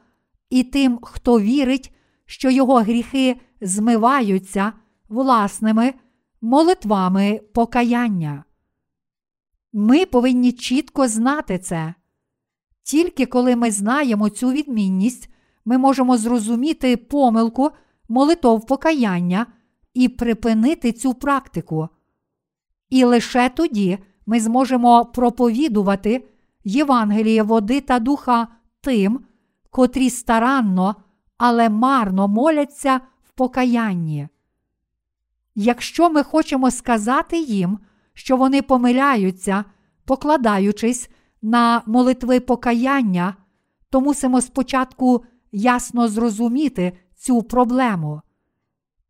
і 0.50 0.64
тим, 0.64 1.00
хто 1.02 1.40
вірить, 1.40 1.94
що 2.26 2.50
його 2.50 2.76
гріхи 2.76 3.42
змиваються 3.62 4.74
власними 5.10 5.94
молитвами 6.42 7.42
покаяння? 7.54 8.44
Ми 9.74 10.06
повинні 10.06 10.52
чітко 10.52 11.08
знати 11.08 11.60
це. 11.60 11.94
Тільки 12.84 13.26
коли 13.26 13.56
ми 13.56 13.72
знаємо 13.72 14.30
цю 14.30 14.52
відмінність, 14.52 15.30
ми 15.66 15.78
можемо 15.78 16.18
зрозуміти 16.18 16.98
помилку 16.98 17.72
молитов 18.10 18.66
покаяння 18.66 19.46
і 19.94 20.10
припинити 20.10 20.92
цю 20.92 21.14
практику. 21.14 21.90
І 22.90 23.04
лише 23.04 23.50
тоді 23.50 23.98
ми 24.26 24.40
зможемо 24.40 25.06
проповідувати 25.06 26.28
Євангеліє 26.64 27.44
води 27.44 27.82
та 27.82 28.00
духа 28.00 28.48
тим, 28.82 29.26
котрі 29.70 30.10
старанно, 30.10 30.96
але 31.38 31.70
марно 31.70 32.28
моляться 32.28 33.02
в 33.24 33.32
покаянні. 33.32 34.28
Якщо 35.56 36.10
ми 36.10 36.24
хочемо 36.24 36.72
сказати 36.72 37.40
їм, 37.40 37.80
що 38.14 38.38
вони 38.38 38.62
помиляються, 38.62 39.66
покладаючись 40.06 41.10
на 41.42 41.82
молитви 41.86 42.40
покаяння, 42.40 43.36
то 43.90 44.02
мусимо 44.02 44.42
спочатку 44.42 45.26
ясно 45.52 46.08
зрозуміти 46.08 46.98
цю 47.16 47.44
проблему. 47.44 48.22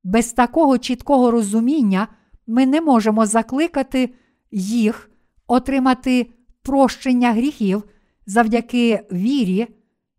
Без 0.04 0.34
такого 0.34 0.78
чіткого 0.78 1.32
розуміння 1.32 2.08
ми 2.48 2.66
не 2.66 2.82
можемо 2.82 3.26
закликати 3.26 4.14
їх 4.52 5.12
отримати 5.48 6.32
прощення 6.62 7.32
гріхів 7.32 7.84
завдяки 8.26 9.08
вірі 9.12 9.68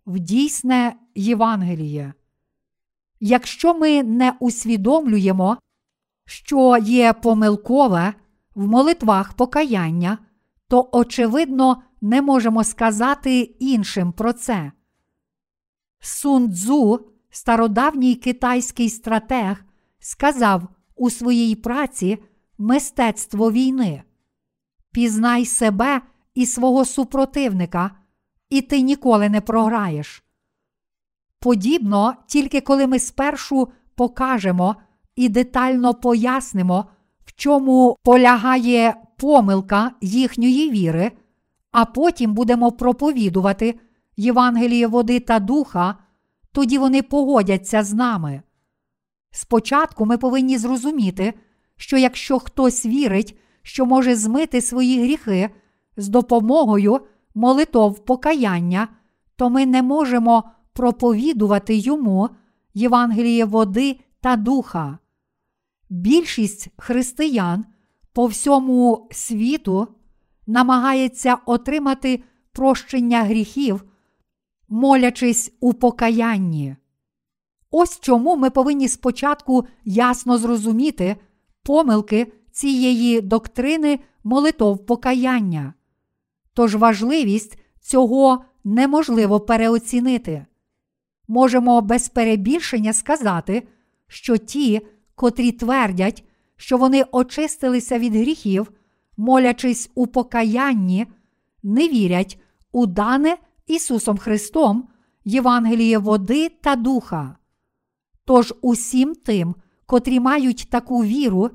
в 0.07 0.19
дійсне 0.19 0.97
Євангеліє. 1.15 2.13
Якщо 3.21 3.75
ми 3.75 4.03
не 4.03 4.33
усвідомлюємо, 4.41 5.59
що 6.27 6.77
є 6.77 7.13
помилкове 7.13 8.15
в 8.55 8.67
молитвах 8.67 9.33
покаяння, 9.33 10.19
то, 10.69 10.89
очевидно, 10.93 11.83
не 12.01 12.23
можемо 12.23 12.65
сказати 12.65 13.41
іншим 13.41 14.13
про 14.13 14.33
це. 14.33 14.73
Сун 16.01 16.53
Цзу, 16.53 17.01
стародавній 17.31 18.15
китайський 18.15 18.91
стратег, 18.91 19.64
сказав 20.05 20.69
у 20.97 21.11
своїй 21.11 21.55
праці 21.55 22.19
Мистецтво 22.59 23.53
війни. 23.53 24.03
Пізнай 24.93 25.47
себе 25.47 26.01
і 26.35 26.47
свого 26.47 26.85
супротивника, 26.85 27.91
і 28.51 28.63
ти 28.63 28.81
ніколи 28.81 29.29
не 29.29 29.41
програєш. 29.41 30.23
Подібно, 31.41 32.15
тільки 32.27 32.61
коли 32.61 32.87
ми 32.87 32.99
спершу 32.99 33.69
покажемо 33.95 34.77
і 35.17 35.29
детально 35.29 35.95
пояснимо, 35.95 36.87
в 37.25 37.33
чому 37.33 37.97
полягає 38.03 38.97
помилка 39.17 39.91
їхньої 40.01 40.71
віри, 40.71 41.13
а 41.73 41.85
потім 41.85 42.35
будемо 42.35 42.73
проповідувати 42.73 43.81
Євангеліє 44.17 44.87
води 44.87 45.21
та 45.21 45.39
духа, 45.39 45.99
тоді 46.53 46.79
вони 46.79 47.03
погодяться 47.03 47.83
з 47.83 47.93
нами. 47.93 48.43
Спочатку 49.37 50.07
ми 50.07 50.19
повинні 50.19 50.59
зрозуміти, 50.59 51.35
що 51.77 51.97
якщо 51.97 52.39
хтось 52.39 52.87
вірить, 52.87 53.39
що 53.63 53.87
може 53.87 54.17
змити 54.17 54.61
свої 54.61 55.03
гріхи 55.03 55.51
з 55.97 56.09
допомогою 56.09 57.01
молитов 57.35 58.05
покаяння, 58.05 58.89
то 59.37 59.51
ми 59.51 59.67
не 59.67 59.83
можемо 59.83 60.45
проповідувати 60.73 61.77
йому 61.77 62.29
Євангеліє 62.75 63.45
води 63.45 64.01
та 64.21 64.37
духа. 64.37 64.99
Більшість 65.91 66.69
християн 66.77 67.65
по 68.13 68.27
всьому 68.27 69.09
світу 69.11 69.89
намагається 70.47 71.39
отримати 71.47 72.23
прощення 72.53 73.23
гріхів, 73.23 73.85
молячись 74.69 75.53
у 75.61 75.73
покаянні. 75.73 76.77
Ось 77.77 78.01
чому 78.01 78.37
ми 78.37 78.51
повинні 78.51 78.89
спочатку 78.89 79.65
ясно 79.85 80.39
зрозуміти 80.39 81.17
помилки 81.63 82.33
цієї 82.53 83.21
доктрини 83.21 83.99
молитов 84.25 84.87
покаяння. 84.87 85.75
Тож 86.53 86.75
важливість 86.75 87.59
цього 87.81 88.45
неможливо 88.65 89.41
переоцінити. 89.41 90.47
Можемо 91.29 91.81
без 91.81 92.09
перебільшення 92.09 92.93
сказати, 92.93 93.69
що 94.09 94.37
ті, 94.37 94.87
котрі 95.15 95.53
твердять, 95.53 96.25
що 96.57 96.79
вони 96.79 97.05
очистилися 97.13 97.99
від 97.99 98.15
гріхів, 98.15 98.73
молячись 99.17 99.91
у 99.95 100.07
покаянні, 100.07 101.07
не 101.63 101.89
вірять 101.89 102.41
у 102.73 102.87
дане 102.87 103.37
Ісусом 103.67 104.19
Христом 104.19 104.89
Євангеліє 105.25 105.99
води 105.99 106.49
та 106.49 106.77
духа. 106.77 107.37
Тож 108.25 108.55
усім 108.63 109.15
тим, 109.15 109.55
котрі 109.87 110.21
мають 110.21 110.67
таку 110.71 111.05
віру, 111.05 111.51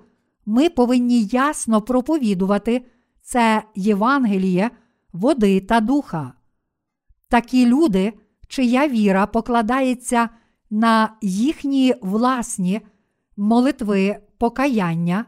ми 0.45 0.69
повинні 0.69 1.23
ясно 1.23 1.81
проповідувати 1.81 2.85
це 3.21 3.63
Євангеліє, 3.75 4.71
води 5.13 5.61
та 5.61 5.79
духа. 5.79 6.33
Такі 7.29 7.65
люди, 7.65 8.13
чия 8.47 8.87
віра 8.87 9.25
покладається 9.25 10.29
на 10.69 11.15
їхні 11.21 11.95
власні 12.01 12.81
молитви 13.37 14.19
покаяння, 14.37 15.25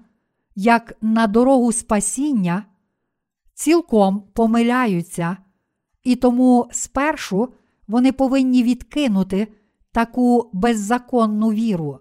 як 0.56 0.94
на 1.02 1.28
дорогу 1.28 1.72
спасіння, 1.72 2.66
цілком 3.54 4.24
помиляються, 4.34 5.38
і 6.04 6.16
тому 6.16 6.70
спершу 6.72 7.54
вони 7.88 8.12
повинні 8.12 8.64
відкинути 8.64 9.48
таку 9.92 10.50
беззаконну 10.54 11.52
віру. 11.52 12.00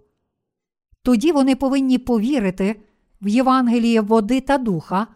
Тоді 1.02 1.32
вони 1.32 1.56
повинні 1.56 1.98
повірити 1.98 2.82
в 3.22 3.28
Євангеліє 3.28 4.00
води 4.00 4.40
та 4.40 4.58
духа, 4.58 5.06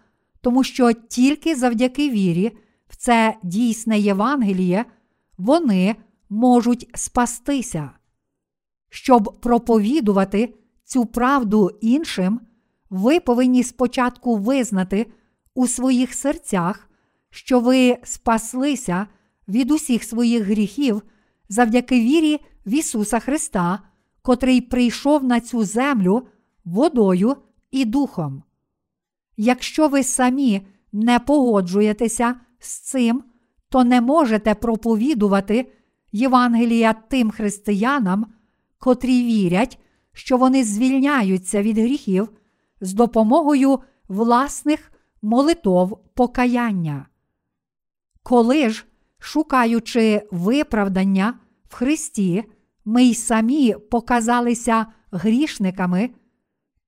тому 0.41 0.64
що 0.64 0.93
тільки 0.93 1.57
завдяки 1.57 2.11
вірі 2.11 2.53
в 2.89 2.97
це 2.97 3.37
дійсне 3.43 3.99
Євангеліє 3.99 4.85
вони 5.39 5.97
можуть 6.29 6.91
спастися. 6.95 7.91
Щоб 8.91 9.41
проповідувати 9.41 10.55
цю 10.85 11.07
правду 11.07 11.70
іншим, 11.81 12.41
ви 12.91 13.20
повинні 13.20 13.62
спочатку 13.62 14.37
визнати 14.37 15.07
у 15.55 15.66
своїх 15.66 16.14
серцях, 16.14 16.91
що 17.31 17.61
ви 17.61 17.99
спаслися 18.03 19.07
від 19.49 19.70
усіх 19.70 20.05
своїх 20.05 20.45
гріхів 20.45 21.03
завдяки 21.49 22.01
вірі 22.01 22.41
в 22.67 22.75
Ісуса 22.75 23.19
Христа, 23.19 23.79
котрий 24.23 24.61
прийшов 24.61 25.25
на 25.25 25.41
цю 25.41 25.65
землю 25.65 26.27
водою 26.65 27.37
і 27.71 27.85
духом. 27.85 28.43
Якщо 29.37 29.89
ви 29.89 30.03
самі 30.03 30.67
не 30.93 31.19
погоджуєтеся 31.19 32.35
з 32.59 32.81
цим, 32.81 33.25
то 33.69 33.85
не 33.85 34.01
можете 34.01 34.55
проповідувати 34.55 35.73
Євангелія 36.12 36.93
тим 36.93 37.31
християнам, 37.31 38.27
котрі 38.79 39.25
вірять, 39.25 39.79
що 40.12 40.37
вони 40.37 40.65
звільняються 40.65 41.62
від 41.62 41.79
гріхів 41.79 42.29
з 42.81 42.93
допомогою 42.93 43.79
власних 44.09 44.93
молитов 45.23 46.05
покаяння. 46.15 47.07
Коли 48.23 48.71
ж, 48.71 48.87
шукаючи 49.19 50.29
виправдання 50.31 51.35
в 51.69 51.75
Христі, 51.75 52.45
ми 52.85 53.05
й 53.05 53.14
самі 53.14 53.74
показалися 53.91 54.87
грішниками, 55.11 56.11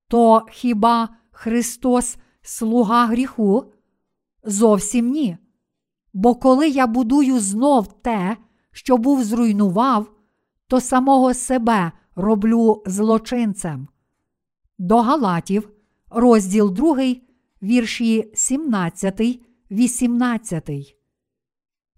то 0.08 0.46
хіба 0.50 1.08
Христос 1.30 2.16
слуга 2.42 3.06
гріху? 3.06 3.72
Зовсім 4.44 5.10
ні. 5.10 5.38
Бо 6.12 6.34
коли 6.34 6.68
я 6.68 6.86
будую 6.86 7.40
знов 7.40 8.02
те, 8.02 8.36
що 8.72 8.96
був 8.96 9.24
зруйнував, 9.24 10.12
то 10.68 10.80
самого 10.80 11.34
себе 11.34 11.92
роблю 12.14 12.82
злочинцем. 12.86 13.88
До 14.78 15.00
Галатів, 15.00 15.70
розділ 16.10 16.72
2, 16.72 17.14
вірші 17.62 18.32
17, 18.34 19.40
18. 19.70 20.70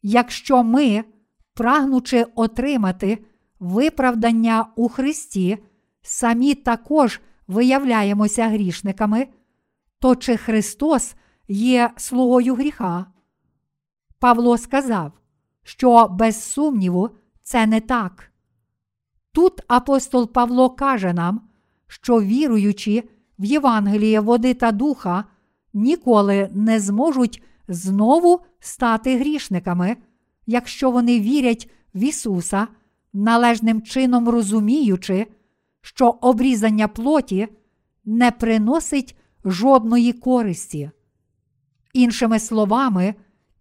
Якщо 0.03 0.62
ми, 0.62 1.05
прагнучи 1.55 2.26
отримати 2.34 3.24
виправдання 3.61 4.66
у 4.76 4.88
Христі, 4.88 5.59
самі 6.02 6.54
також 6.54 7.20
виявляємося 7.48 8.48
грішниками, 8.48 9.26
то 9.98 10.16
чи 10.16 10.36
Христос 10.36 11.14
є 11.48 11.90
слугою 11.96 12.54
гріха? 12.54 13.06
Павло 14.18 14.59
сказав, 14.59 15.12
що 15.62 16.09
без 16.09 16.42
сумніву 16.42 17.11
це 17.42 17.66
не 17.66 17.80
так. 17.80 18.32
Тут 19.32 19.62
апостол 19.68 20.32
Павло 20.32 20.70
каже 20.70 21.12
нам, 21.12 21.40
що 21.86 22.20
віруючи 22.20 23.04
в 23.38 23.44
Євангеліє 23.44 24.20
води 24.20 24.54
та 24.54 24.72
духа, 24.72 25.24
ніколи 25.74 26.50
не 26.52 26.80
зможуть 26.80 27.42
знову 27.68 28.40
стати 28.61 29.18
грішниками, 29.18 29.96
якщо 30.46 30.90
вони 30.90 31.20
вірять 31.20 31.70
в 31.94 31.98
Ісуса, 31.98 32.68
належним 33.12 33.82
чином 33.82 34.28
розуміючи, 34.28 35.26
що 35.80 36.09
обрізання 36.09 36.88
плоті 36.88 37.48
не 38.04 38.30
приносить 38.30 39.16
жодної 39.44 40.12
користі. 40.12 40.90
Іншими 41.92 42.38
словами, 42.38 43.14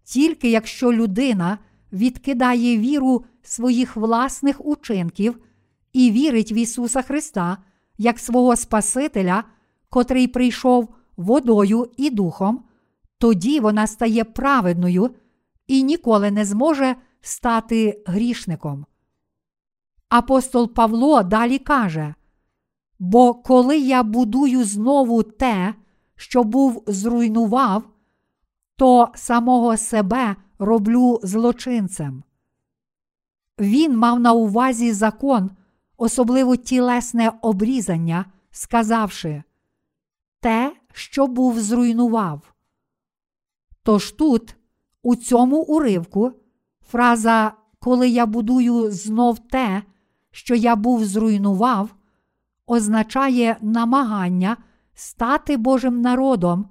тільки 0.04 0.50
якщо 0.50 0.92
людина 0.92 1.58
відкидає 1.92 2.78
віру 2.78 3.24
своїх 3.42 3.96
власних 3.96 4.66
учинків 4.66 5.38
і 5.92 6.10
вірить 6.10 6.52
в 6.52 6.56
Ісуса 6.56 7.02
Христа 7.02 7.58
як 7.98 8.18
свого 8.18 8.56
Спасителя, 8.56 9.44
котрий 9.88 10.28
прийшов 10.28 10.94
водою 11.16 11.90
і 11.96 12.10
духом, 12.10 12.64
тоді 13.18 13.60
вона 13.60 13.86
стає 13.86 14.24
праведною 14.24 15.10
і 15.66 15.82
ніколи 15.82 16.30
не 16.30 16.44
зможе 16.44 16.96
стати 17.20 18.02
грішником. 18.06 18.86
Апостол 20.08 20.74
Павло 20.74 21.22
далі 21.22 21.58
каже: 21.58 22.14
Бо 22.98 23.34
коли 23.34 23.78
я 23.78 24.02
будую 24.02 24.64
знову 24.64 25.22
те, 25.22 25.74
що 26.16 26.44
був 26.44 26.84
зруйнував, 26.86 27.82
то 28.76 29.08
самого 29.14 29.76
себе 29.76 30.36
роблю 30.58 31.20
злочинцем. 31.22 32.22
Він 33.58 33.96
мав 33.96 34.20
на 34.20 34.32
увазі 34.32 34.92
закон, 34.92 35.50
особливо 35.96 36.56
тілесне 36.56 37.32
обрізання, 37.42 38.24
сказавши 38.50 39.42
те, 40.40 40.76
що 40.92 41.26
був 41.26 41.60
зруйнував. 41.60 42.54
Тож 43.82 44.12
тут, 44.12 44.56
у 45.02 45.16
цьому 45.16 45.62
уривку, 45.62 46.32
фраза 46.90 47.52
Коли 47.80 48.08
я 48.08 48.26
будую 48.26 48.90
знов 48.90 49.38
те, 49.38 49.82
що 50.30 50.54
я 50.54 50.76
був 50.76 51.04
зруйнував, 51.04 51.94
означає 52.66 53.56
намагання 53.60 54.56
стати 54.94 55.56
Божим 55.56 56.00
народом, 56.00 56.68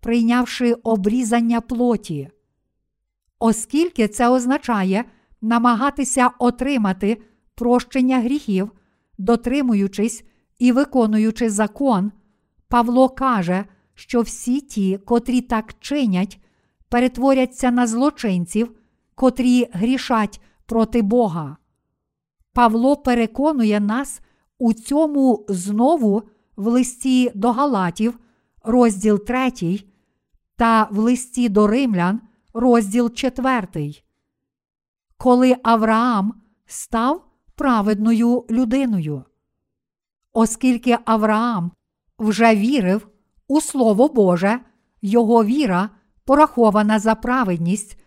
прийнявши 0.00 0.72
обрізання 0.72 1.60
плоті. 1.60 2.30
Оскільки 3.38 4.08
це 4.08 4.28
означає 4.28 5.04
намагатися 5.42 6.30
отримати 6.38 7.22
прощення 7.54 8.20
гріхів, 8.20 8.70
дотримуючись 9.18 10.24
і 10.58 10.72
виконуючи 10.72 11.50
закон, 11.50 12.12
Павло 12.68 13.08
каже, 13.08 13.64
що 13.94 14.20
всі 14.20 14.60
ті, 14.60 14.98
котрі 14.98 15.40
так 15.40 15.74
чинять, 15.80 16.40
перетворяться 16.88 17.70
на 17.70 17.86
злочинців, 17.86 18.72
котрі 19.14 19.68
грішать 19.72 20.40
проти 20.66 21.02
Бога. 21.02 21.56
Павло 22.56 22.96
переконує 22.96 23.80
нас 23.80 24.20
у 24.58 24.72
цьому 24.72 25.44
знову 25.48 26.22
в 26.56 26.66
листі 26.66 27.32
до 27.34 27.52
Галатів, 27.52 28.18
розділ 28.64 29.24
3, 29.24 29.80
та 30.56 30.88
в 30.90 30.98
листі 30.98 31.48
до 31.48 31.66
Римлян, 31.66 32.20
розділ 32.54 33.10
4. 33.14 33.94
Коли 35.16 35.56
Авраам 35.62 36.34
став 36.66 37.24
праведною 37.54 38.44
людиною. 38.50 39.24
Оскільки 40.32 40.98
Авраам 41.04 41.70
вже 42.18 42.56
вірив 42.56 43.08
у 43.48 43.60
Слово 43.60 44.08
Боже, 44.08 44.60
його 45.02 45.44
віра 45.44 45.90
порахована 46.24 46.98
за 46.98 47.14
праведність, 47.14 47.98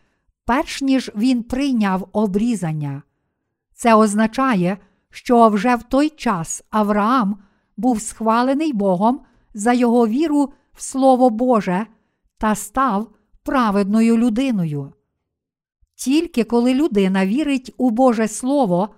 перш 0.46 0.82
ніж 0.82 1.12
він 1.16 1.44
прийняв 1.44 2.10
обрізання. 2.12 3.04
Це 3.80 3.96
означає, 3.96 4.78
що 5.10 5.50
вже 5.50 5.76
в 5.76 5.84
той 5.84 6.10
час 6.10 6.64
Авраам 6.70 7.44
був 7.78 8.02
схвалений 8.02 8.74
Богом 8.74 9.22
за 9.54 9.74
його 9.74 10.08
віру 10.08 10.54
в 10.74 10.82
Слово 10.82 11.30
Боже 11.30 11.86
та 12.38 12.56
став 12.56 13.12
праведною 13.44 14.18
людиною. 14.18 14.94
Тільки 15.96 16.44
коли 16.44 16.74
людина 16.74 17.26
вірить 17.26 17.74
у 17.78 17.90
Боже 17.90 18.28
Слово, 18.28 18.90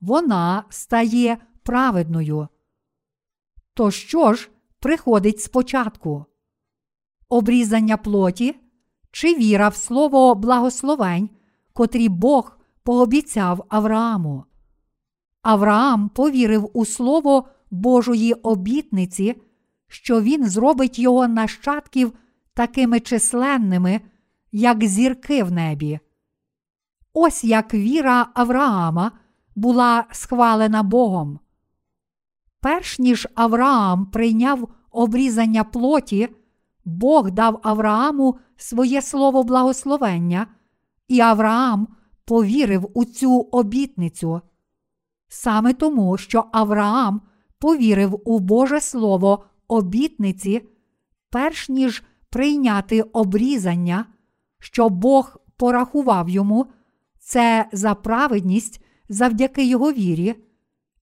вона 0.00 0.64
стає 0.68 1.36
праведною. 1.62 2.48
То 3.74 3.90
що 3.90 4.34
ж 4.34 4.50
приходить 4.80 5.40
спочатку? 5.40 6.24
Обрізання 7.28 7.96
плоті 7.96 8.56
чи 9.10 9.34
віра 9.34 9.68
в 9.68 9.76
слово 9.76 10.34
благословень, 10.34 11.30
котрі 11.72 12.08
Бог 12.08 12.53
пообіцяв 12.84 13.64
Аврааму? 13.68 14.44
Авраам 15.42 16.08
повірив 16.08 16.70
у 16.72 16.84
слово 16.84 17.48
Божої 17.70 18.32
обітниці, 18.32 19.42
що 19.88 20.20
він 20.20 20.48
зробить 20.48 20.98
його 20.98 21.28
нащадків 21.28 22.12
такими 22.54 23.00
численними, 23.00 24.00
як 24.52 24.84
зірки 24.84 25.44
в 25.44 25.52
небі. 25.52 25.98
Ось 27.12 27.44
як 27.44 27.74
віра 27.74 28.26
Авраама 28.34 29.12
була 29.56 30.04
схвалена 30.10 30.82
Богом. 30.82 31.38
Перш 32.60 32.98
ніж 32.98 33.28
Авраам 33.34 34.06
прийняв 34.06 34.68
обрізання 34.90 35.64
плоті, 35.64 36.28
Бог 36.84 37.30
дав 37.30 37.60
Аврааму 37.62 38.38
своє 38.56 39.02
слово 39.02 39.42
благословення, 39.42 40.46
і 41.08 41.20
Авраам 41.20 41.88
повірив 42.24 42.88
у 42.94 43.04
цю 43.04 43.40
обітницю. 43.40 44.40
Саме 45.28 45.72
тому, 45.72 46.16
що 46.16 46.44
Авраам 46.52 47.20
повірив 47.58 48.20
у 48.24 48.38
Боже 48.40 48.80
Слово 48.80 49.44
обітниці, 49.68 50.62
перш 51.30 51.68
ніж 51.68 52.02
прийняти 52.30 53.02
обрізання, 53.02 54.06
що 54.58 54.88
Бог 54.88 55.36
порахував 55.56 56.28
йому, 56.28 56.66
це 57.18 57.68
за 57.72 57.94
праведність 57.94 58.84
завдяки 59.08 59.64
його 59.64 59.92
вірі, 59.92 60.34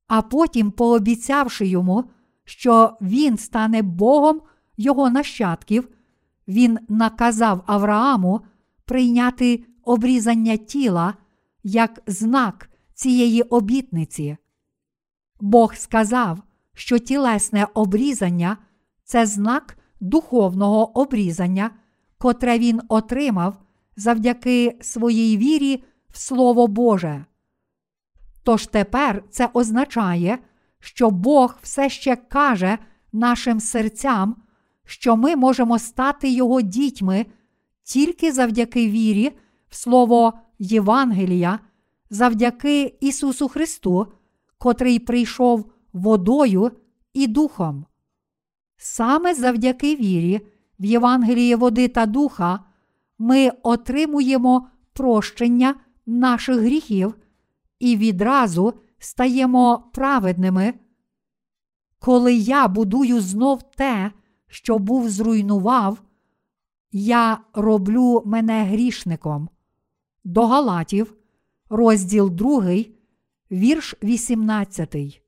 а 0.06 0.22
потім 0.22 0.70
пообіцявши 0.70 1.66
йому, 1.66 2.04
що 2.44 2.96
він 3.00 3.38
стане 3.38 3.82
Богом 3.82 4.40
його 4.76 5.10
нащадків, 5.10 5.88
він 6.48 6.78
наказав 6.88 7.62
Аврааму 7.66 8.40
прийняти 8.84 9.64
обрізання 9.84 10.56
тіла 10.56 11.14
як 11.62 12.02
знак 12.06 12.70
цієї 12.94 13.42
обітниці. 13.42 14.36
Бог 15.40 15.74
сказав, 15.74 16.42
що 16.74 16.98
тілесне 16.98 17.66
обрізання 17.74 18.56
це 19.04 19.26
знак 19.26 19.78
духовного 20.00 20.98
обрізання, 21.00 21.70
котре 22.18 22.58
він 22.58 22.80
отримав 22.88 23.58
завдяки 23.96 24.78
своїй 24.80 25.36
вірі 25.36 25.84
в 26.10 26.18
Слово 26.18 26.66
Боже. 26.66 27.24
Тож 28.42 28.66
тепер 28.66 29.24
це 29.30 29.48
означає, 29.52 30.38
що 30.80 31.10
Бог 31.10 31.58
все 31.62 31.90
ще 31.90 32.16
каже 32.16 32.78
нашим 33.12 33.60
серцям, 33.60 34.36
що 34.84 35.16
ми 35.16 35.36
можемо 35.36 35.78
стати 35.78 36.30
Його 36.30 36.60
дітьми 36.60 37.26
тільки 37.82 38.32
завдяки 38.32 38.90
вірі 38.90 39.32
Слово 39.74 40.32
Євангелія, 40.58 41.58
завдяки 42.10 42.98
Ісусу 43.00 43.48
Христу, 43.48 44.06
котрий 44.58 44.98
прийшов 44.98 45.72
водою 45.92 46.70
і 47.14 47.26
духом. 47.26 47.86
Саме 48.76 49.34
завдяки 49.34 49.96
вірі 49.96 50.40
в 50.78 50.84
Євангеліє 50.84 51.56
води 51.56 51.88
та 51.88 52.06
духа 52.06 52.64
ми 53.18 53.50
отримуємо 53.62 54.68
прощення 54.92 55.74
наших 56.06 56.56
гріхів 56.56 57.14
і 57.78 57.96
відразу 57.96 58.74
стаємо 58.98 59.90
праведними. 59.92 60.74
Коли 61.98 62.34
я 62.34 62.68
будую 62.68 63.20
знов 63.20 63.62
те, 63.76 64.12
що 64.46 64.78
був 64.78 65.08
зруйнував, 65.08 66.02
я 66.92 67.38
роблю 67.54 68.22
мене 68.26 68.64
грішником. 68.64 69.48
До 70.24 70.46
Галатів, 70.46 71.14
розділ 71.70 72.30
2, 72.30 72.84
вірш 73.50 73.94
18. 74.02 75.22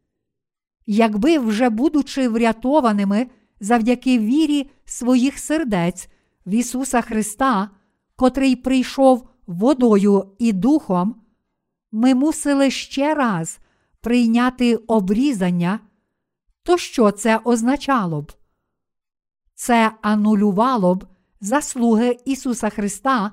Якби, 0.86 1.38
вже 1.38 1.70
будучи 1.70 2.28
врятованими 2.28 3.26
завдяки 3.60 4.18
вірі 4.18 4.70
своїх 4.84 5.38
сердець 5.38 6.08
в 6.46 6.50
Ісуса 6.54 7.00
Христа, 7.00 7.70
котрий 8.16 8.56
прийшов 8.56 9.28
водою 9.46 10.34
і 10.38 10.52
духом, 10.52 11.20
ми 11.92 12.14
мусили 12.14 12.70
ще 12.70 13.14
раз 13.14 13.58
прийняти 14.00 14.76
обрізання, 14.76 15.80
то 16.62 16.78
що 16.78 17.10
це 17.10 17.40
означало 17.44 18.22
б? 18.22 18.32
Це 19.54 19.92
анулювало 20.02 20.94
б 20.94 21.06
заслуги 21.40 22.16
Ісуса 22.24 22.70
Христа, 22.70 23.32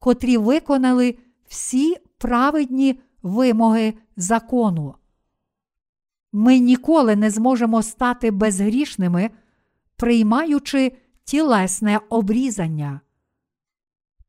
котрі 0.00 0.36
виконали 0.36 1.18
всі 1.48 1.96
праведні 2.18 3.00
вимоги 3.22 3.94
закону. 4.16 4.94
Ми 6.32 6.58
ніколи 6.58 7.16
не 7.16 7.30
зможемо 7.30 7.82
стати 7.82 8.30
безгрішними, 8.30 9.30
приймаючи 9.96 10.92
тілесне 11.24 12.00
обрізання. 12.08 13.00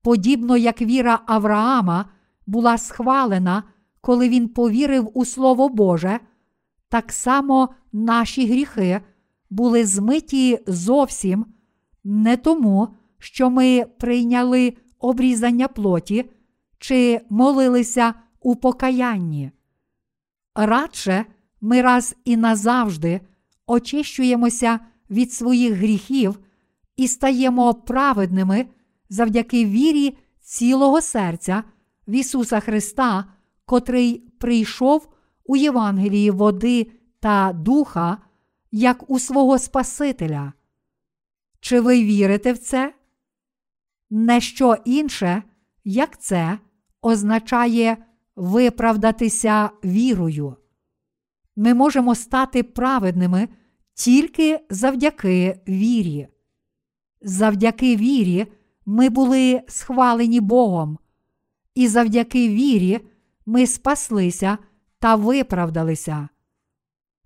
Подібно 0.01 0.57
як 0.57 0.81
віра 0.81 1.19
Авраама 1.25 2.05
була 2.47 2.77
схвалена, 2.77 3.63
коли 4.01 4.29
він 4.29 4.47
повірив 4.47 5.11
у 5.13 5.25
Слово 5.25 5.69
Боже, 5.69 6.19
так 6.89 7.11
само 7.11 7.69
наші 7.91 8.47
гріхи 8.47 9.01
були 9.49 9.85
змиті 9.85 10.59
зовсім 10.67 11.45
не 12.03 12.37
тому, 12.37 12.87
що 13.17 13.49
ми 13.49 13.85
прийняли 13.99 14.73
обрізання 15.01 15.67
плоті 15.67 16.29
чи 16.79 17.21
молилися 17.29 18.13
у 18.39 18.55
покаянні. 18.55 19.51
Радше 20.55 21.25
ми 21.61 21.81
раз 21.81 22.15
і 22.25 22.37
назавжди 22.37 23.21
очищуємося 23.67 24.79
від 25.09 25.33
своїх 25.33 25.73
гріхів 25.73 26.39
і 26.95 27.07
стаємо 27.07 27.73
праведними 27.73 28.65
завдяки 29.09 29.65
вірі 29.65 30.17
цілого 30.41 31.01
серця 31.01 31.63
в 32.07 32.11
Ісуса 32.11 32.59
Христа, 32.59 33.25
котрий 33.65 34.17
прийшов 34.17 35.07
у 35.45 35.55
Євангелії 35.55 36.31
води 36.31 36.91
та 37.19 37.53
духа, 37.53 38.17
як 38.71 39.09
у 39.09 39.19
свого 39.19 39.59
Спасителя. 39.59 40.53
Чи 41.59 41.79
ви 41.79 42.03
вірите 42.03 42.53
в 42.53 42.57
це? 42.57 42.93
Не 44.13 44.41
що 44.41 44.75
інше, 44.85 45.43
як 45.83 46.21
це 46.21 46.59
означає 47.01 47.97
виправдатися 48.35 49.69
вірою. 49.85 50.55
Ми 51.55 51.73
можемо 51.73 52.15
стати 52.15 52.63
праведними 52.63 53.47
тільки 53.93 54.59
завдяки 54.69 55.59
вірі. 55.67 56.27
Завдяки 57.21 57.95
вірі 57.95 58.47
ми 58.85 59.09
були 59.09 59.61
схвалені 59.67 60.39
Богом, 60.39 60.97
і 61.75 61.87
завдяки 61.87 62.49
вірі 62.49 62.99
ми 63.45 63.67
спаслися 63.67 64.57
та 64.99 65.15
виправдалися. 65.15 66.29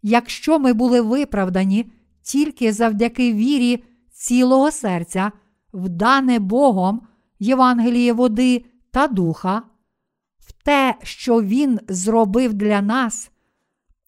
Якщо 0.02 0.60
ми 0.60 0.74
були 0.74 1.02
виправдані 1.02 1.92
тільки 2.22 2.74
завдяки 2.74 3.34
вірі 3.34 3.84
цілого 4.12 4.72
серця, 4.72 5.32
вдане 5.76 6.40
Богом 6.40 7.02
Євангеліє 7.40 8.14
води 8.14 8.66
та 8.92 9.08
духа, 9.08 9.62
в 10.40 10.52
те, 10.52 10.96
що 11.04 11.42
Він 11.42 11.80
зробив 11.88 12.54
для 12.54 12.82
нас, 12.82 13.32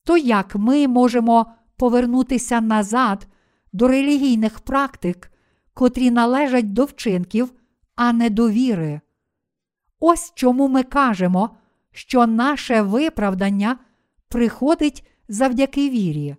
то 0.04 0.18
як 0.18 0.56
ми 0.56 0.88
можемо 0.88 1.46
повернутися 1.78 2.62
назад 2.62 3.28
до 3.74 3.88
релігійних 3.88 4.60
практик, 4.60 5.32
котрі 5.74 6.12
належать 6.12 6.74
до 6.74 6.86
вчинків, 6.86 7.54
а 7.96 8.14
не 8.14 8.30
до 8.30 8.50
віри? 8.50 9.02
Ось 10.00 10.32
чому 10.36 10.68
ми 10.68 10.84
кажемо, 10.84 11.50
що 11.92 12.28
наше 12.28 12.82
виправдання 12.82 13.78
приходить 14.28 15.08
завдяки 15.28 15.90
вірі. 15.90 16.36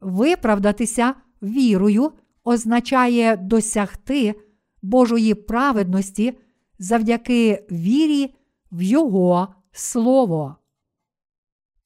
Виправдатися 0.00 1.14
вірою 1.42 2.12
означає 2.48 3.36
досягти 3.36 4.34
Божої 4.82 5.34
праведності 5.34 6.38
завдяки 6.78 7.66
вірі 7.70 8.34
в 8.72 8.82
Його 8.82 9.54
Слово. 9.72 10.56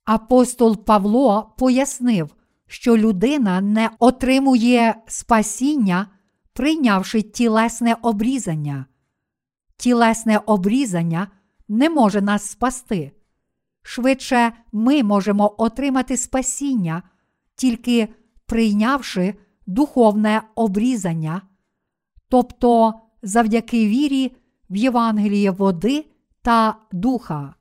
Апостол 0.04 0.84
Павло 0.84 1.54
пояснив, 1.58 2.34
що 2.66 2.96
людина 2.96 3.60
не 3.60 3.90
отримує 3.98 4.94
спасіння, 5.06 6.06
прийнявши 6.52 7.22
тілесне 7.22 7.96
обрізання. 8.02 8.86
Тілесне 9.76 10.40
обрізання 10.46 11.28
не 11.68 11.90
може 11.90 12.22
нас 12.22 12.50
спасти. 12.50 13.12
Швидше 13.82 14.52
ми 14.72 15.02
можемо 15.02 15.54
отримати 15.58 16.16
спасіння, 16.16 17.02
тільки 17.56 18.08
прийнявши 18.46 19.34
духовне 19.66 20.42
обрізання, 20.54 21.42
тобто 22.28 22.94
завдяки 23.22 23.86
вірі 23.86 24.36
в 24.70 24.76
Євангеліє 24.76 25.50
води 25.50 26.06
та 26.42 26.76
духа. 26.92 27.54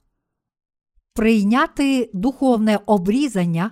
Прийняти 1.14 2.10
духовне 2.14 2.80
обрізання 2.86 3.72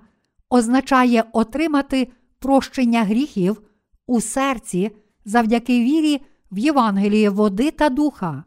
означає 0.49 1.23
отримати 1.33 2.07
прощення 2.39 3.03
гріхів 3.03 3.61
у 4.07 4.21
серці 4.21 4.91
завдяки 5.25 5.79
вірі 5.79 6.21
в 6.51 6.57
Євангеліє 6.57 7.29
води 7.29 7.71
та 7.71 7.89
духа. 7.89 8.43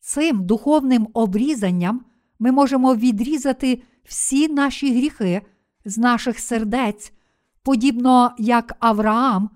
Цим 0.00 0.46
духовним 0.46 1.08
обрізанням 1.14 2.04
ми 2.38 2.52
можемо 2.52 2.94
відрізати 2.94 3.82
всі 4.04 4.48
наші 4.48 4.96
гріхи 4.96 5.42
з 5.84 5.98
наших 5.98 6.38
сердець, 6.38 7.12
подібно 7.68 8.32
як 8.38 8.76
Авраам 8.80 9.50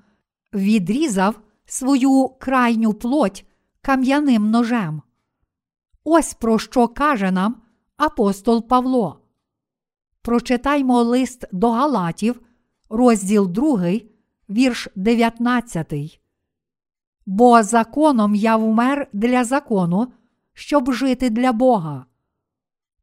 відрізав 0.54 1.40
свою 1.64 2.28
крайню 2.40 2.94
плоть 2.94 3.46
кам'яним 3.82 4.50
ножем. 4.50 5.02
Ось 6.04 6.34
про 6.34 6.58
що 6.58 6.88
каже 6.88 7.30
нам 7.30 7.62
апостол 7.96 8.68
Павло. 8.68 9.20
Прочитаймо 10.22 11.02
лист 11.02 11.44
до 11.52 11.70
Галатів, 11.70 12.40
розділ 12.90 13.48
2, 13.48 13.92
вірш 14.50 14.88
19. 14.96 16.20
Бо 17.26 17.62
законом 17.62 18.34
я 18.34 18.56
вмер 18.56 19.08
для 19.12 19.44
закону, 19.44 20.12
щоб 20.52 20.92
жити 20.92 21.30
для 21.30 21.52
Бога. 21.52 22.06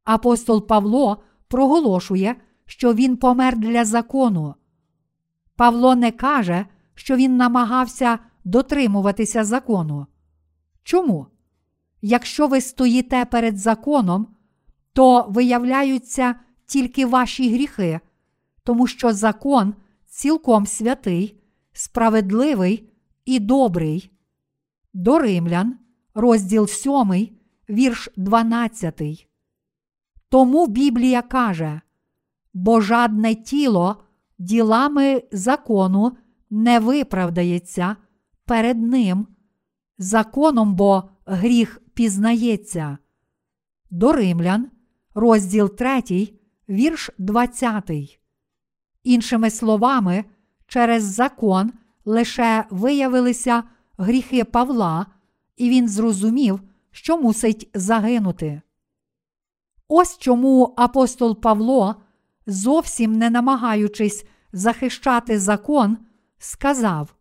Апостол 0.04 0.66
Павло 0.66 1.22
проголошує, 1.48 2.36
що 2.66 2.94
він 2.94 3.16
помер 3.16 3.58
для 3.58 3.84
закону. 3.84 4.54
Павло 5.60 5.94
не 5.94 6.10
каже, 6.12 6.66
що 6.94 7.16
він 7.16 7.36
намагався 7.36 8.18
дотримуватися 8.44 9.44
закону. 9.44 10.06
Чому? 10.82 11.26
Якщо 12.02 12.48
ви 12.48 12.60
стоїте 12.60 13.24
перед 13.24 13.58
законом, 13.58 14.26
то 14.92 15.26
виявляються 15.28 16.34
тільки 16.66 17.06
ваші 17.06 17.54
гріхи, 17.54 18.00
тому 18.64 18.86
що 18.86 19.12
закон 19.12 19.74
цілком 20.06 20.66
святий, 20.66 21.40
справедливий 21.72 22.90
і 23.24 23.38
добрий. 23.38 24.10
До 24.94 25.18
Римлян, 25.18 25.78
розділ 26.14 26.66
7, 26.66 27.28
вірш 27.70 28.08
12. 28.16 29.28
Тому 30.28 30.66
Біблія 30.66 31.22
каже: 31.22 31.80
бо 32.54 32.80
жадне 32.80 33.34
тіло 33.34 34.02
ділами 34.40 35.22
закону 35.32 36.16
не 36.50 36.78
виправдається 36.78 37.96
перед 38.44 38.82
ним, 38.82 39.26
законом 39.98 40.74
бо 40.74 41.10
гріх 41.26 41.82
пізнається. 41.94 42.98
До 43.90 44.12
Римлян, 44.12 44.70
розділ 45.14 45.76
3, 45.76 46.28
вірш 46.68 47.10
20. 47.18 47.90
Іншими 49.04 49.50
словами, 49.50 50.24
через 50.66 51.04
закон 51.04 51.72
лише 52.04 52.64
виявилися 52.70 53.62
гріхи 53.98 54.44
Павла, 54.44 55.06
і 55.56 55.70
він 55.70 55.88
зрозумів, 55.88 56.60
що 56.90 57.18
мусить 57.18 57.70
загинути. 57.74 58.62
Ось 59.88 60.18
чому 60.18 60.74
апостол 60.76 61.40
Павло, 61.40 61.96
зовсім 62.46 63.12
не 63.12 63.30
намагаючись 63.30 64.24
захищати 64.52 65.38
закон, 65.38 65.98
сказав, 66.38 67.14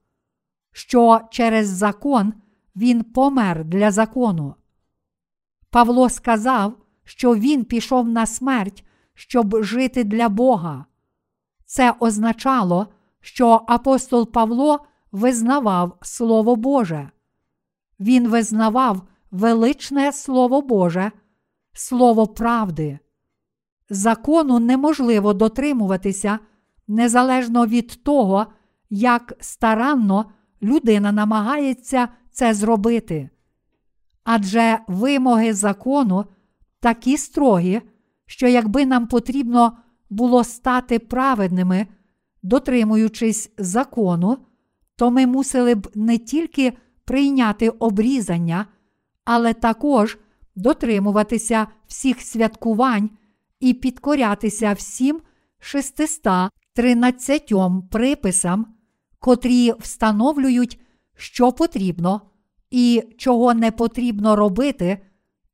що 0.72 1.22
через 1.32 1.68
закон 1.68 2.34
він 2.76 3.04
помер 3.04 3.66
для 3.66 3.92
закону. 3.92 4.56
Павло 5.70 6.10
сказав, 6.10 6.74
що 7.04 7.36
він 7.36 7.66
пішов 7.66 8.10
на 8.10 8.26
смерть, 8.26 8.86
щоб 9.14 9.64
жити 9.64 10.04
для 10.04 10.30
Бога. 10.30 10.86
Це 11.66 11.94
означало, 12.00 12.88
що 13.22 13.62
апостол 13.68 14.32
Павло 14.32 14.86
визнавав 15.12 15.98
Слово 16.02 16.56
Боже. 16.56 17.12
Він 18.00 18.28
визнавав 18.28 19.02
величне 19.32 20.12
Слово 20.12 20.62
Боже, 20.62 21.12
Слово 21.74 22.28
правди. 22.28 23.00
Закону 23.90 24.60
неможливо 24.60 25.34
дотримуватися 25.34 26.40
незалежно 26.88 27.66
від 27.66 28.04
того, 28.04 28.46
як 28.90 29.34
старанно 29.40 30.26
людина 30.62 31.12
намагається 31.12 32.08
це 32.32 32.54
зробити. 32.54 33.30
Адже 34.24 34.80
вимоги 34.88 35.54
закону 35.54 36.26
такі 36.80 37.18
строгі, 37.18 37.82
що 38.26 38.48
якби 38.48 38.86
нам 38.86 39.08
потрібно 39.08 39.78
було 40.10 40.44
стати 40.44 41.00
праведними, 41.00 41.88
дотримуючись 42.44 43.52
закону, 43.58 44.38
то 44.96 45.12
ми 45.12 45.28
мусили 45.28 45.76
б 45.76 45.92
не 45.96 46.18
тільки 46.18 46.74
прийняти 47.06 47.70
обрізання, 47.70 48.66
але 49.26 49.54
також 49.54 50.18
дотримуватися 50.56 51.68
всіх 51.88 52.22
святкувань 52.22 53.10
і 53.60 53.74
підкорятися 53.74 54.74
всім 54.74 55.22
613 55.60 57.54
приписам, 57.92 58.76
котрі 59.20 59.74
встановлюють, 59.80 60.80
що 61.16 61.52
потрібно 61.52 62.22
і 62.72 63.04
чого 63.18 63.54
не 63.54 63.72
потрібно 63.72 64.36
робити 64.36 65.02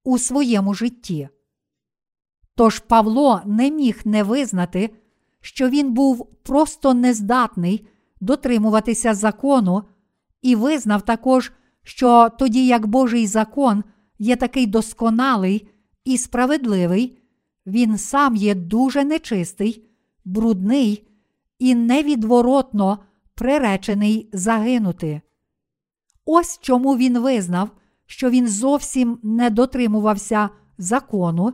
у 0.03 0.17
своєму 0.17 0.73
житті. 0.73 1.29
Тож 2.55 2.79
Павло 2.79 3.41
не 3.45 3.71
міг 3.71 4.01
не 4.05 4.23
визнати, 4.23 4.89
що 5.41 5.69
він 5.69 5.93
був 5.93 6.29
просто 6.43 6.93
нездатний 6.93 7.87
дотримуватися 8.21 9.13
закону, 9.13 9.83
і 10.41 10.55
визнав 10.55 11.01
також, 11.01 11.51
що 11.83 12.29
тоді 12.39 12.67
як 12.67 12.87
Божий 12.87 13.27
закон 13.27 13.83
є 14.19 14.35
такий 14.35 14.65
досконалий 14.65 15.67
і 16.03 16.17
справедливий, 16.17 17.17
він 17.65 17.97
сам 17.97 18.35
є 18.35 18.55
дуже 18.55 19.03
нечистий, 19.03 19.85
брудний 20.25 21.07
і 21.59 21.75
невідворотно 21.75 22.99
приречений 23.35 24.29
загинути. 24.33 25.21
Ось 26.25 26.59
чому 26.61 26.97
він 26.97 27.19
визнав, 27.19 27.69
що 28.05 28.29
він 28.29 28.47
зовсім 28.47 29.19
не 29.23 29.49
дотримувався 29.49 30.49
закону, 30.77 31.53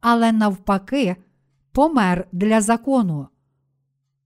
але 0.00 0.32
навпаки, 0.32 1.16
помер 1.72 2.28
для 2.32 2.60
закону. 2.60 3.28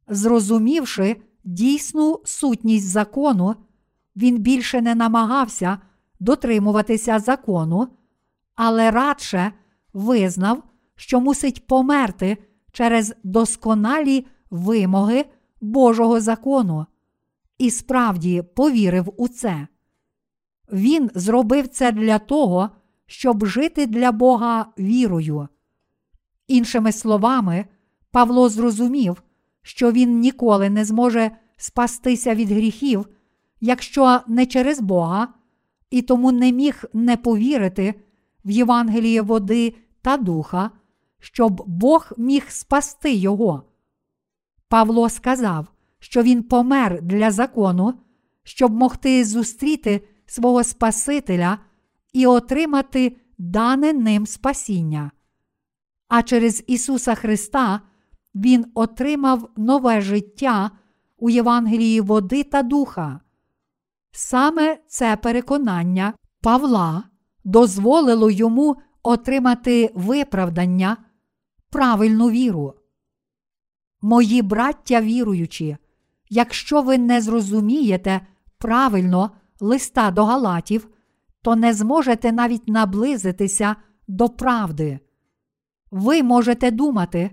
Зрозумівши 0.09 1.17
дійсну 1.45 2.21
сутність 2.25 2.87
закону, 2.87 3.57
він 4.17 4.39
більше 4.39 4.81
не 4.81 4.95
намагався 4.95 5.79
дотримуватися 6.21 7.19
закону, 7.19 7.89
але 8.55 8.91
радше 8.91 9.53
визнав, 9.93 10.63
що 10.97 11.21
мусить 11.21 11.67
померти 11.67 12.37
через 12.73 13.15
досконалі 13.25 14.27
вимоги 14.51 15.25
Божого 15.61 16.21
закону, 16.21 16.87
і 17.59 17.71
справді 17.71 18.43
повірив 18.43 19.13
у 19.17 19.29
це. 19.29 19.67
Він 20.73 21.11
зробив 21.15 21.69
це 21.69 21.93
для 21.93 22.19
того, 22.19 22.71
щоб 23.07 23.47
жити 23.47 23.87
для 23.87 24.13
Бога 24.13 24.67
вірою. 24.79 25.49
Іншими 26.49 26.93
словами, 26.93 27.65
Павло 28.11 28.49
зрозумів, 28.49 29.23
що 29.63 29.93
він 29.93 30.21
ніколи 30.21 30.71
не 30.71 30.85
зможе 30.85 31.31
спастися 31.57 32.35
від 32.35 32.51
гріхів, 32.51 33.09
якщо 33.61 34.21
не 34.27 34.47
через 34.47 34.81
Бога, 34.81 35.29
і 35.91 36.03
тому 36.03 36.33
не 36.33 36.53
міг 36.53 36.85
не 36.93 37.17
повірити 37.17 37.95
в 38.45 38.51
Євангеліє 38.51 39.23
води 39.23 39.75
та 40.03 40.17
духа, 40.17 40.71
щоб 41.25 41.63
Бог 41.67 42.13
міг 42.17 42.45
спасти 42.49 43.15
його. 43.15 43.63
Павло 44.69 45.09
сказав, 45.09 45.67
що 45.99 46.23
він 46.23 46.43
помер 46.43 47.03
для 47.03 47.31
закону, 47.31 47.95
щоб 48.43 48.73
могти 48.73 49.25
зустріти 49.25 50.09
свого 50.27 50.65
Спасителя 50.65 51.59
і 52.13 52.27
отримати 52.27 53.17
дане 53.39 53.93
ним 53.93 54.27
спасіння. 54.27 55.11
А 56.09 56.23
через 56.23 56.65
Ісуса 56.67 57.15
Христа 57.15 57.81
Він 58.35 58.67
отримав 58.75 59.51
нове 59.57 60.01
життя 60.01 60.71
у 61.17 61.31
Євангелії 61.31 62.01
води 62.01 62.45
та 62.45 62.63
духа. 62.63 63.21
Саме 64.13 64.79
це 64.89 65.17
переконання 65.17 66.15
Павла 66.41 67.05
дозволило 67.45 68.31
йому 68.31 68.77
отримати 69.03 69.93
виправдання, 69.95 70.97
правильну 71.75 72.31
віру. 72.31 72.75
Мої 74.03 74.43
браття 74.43 75.01
віруючі, 75.01 75.77
якщо 76.31 76.83
ви 76.83 76.99
не 76.99 77.21
зрозумієте 77.21 78.21
правильно 78.59 79.31
листа 79.61 80.11
до 80.11 80.25
Галатів, 80.25 80.89
то 81.43 81.57
не 81.57 81.75
зможете 81.75 82.33
навіть 82.33 82.69
наблизитися 82.69 83.77
до 84.09 84.29
правди. 84.29 84.99
Ви 85.91 86.23
можете 86.23 86.71
думати, 86.71 87.31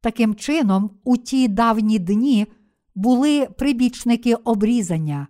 таким 0.00 0.34
чином, 0.34 0.90
у 1.04 1.16
ті 1.16 1.48
давні 1.48 1.98
дні 1.98 2.46
були 2.94 3.46
прибічники 3.46 4.34
обрізання. 4.34 5.26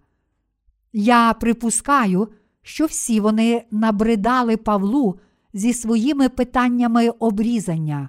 Я 0.93 1.35
припускаю, 1.35 2.29
що 2.63 2.87
всі 2.87 3.21
вони 3.21 3.65
набридали 3.71 4.57
Павлу 4.57 5.19
зі 5.53 5.73
своїми 5.73 6.29
питаннями 6.29 7.09
обрізання. 7.09 8.09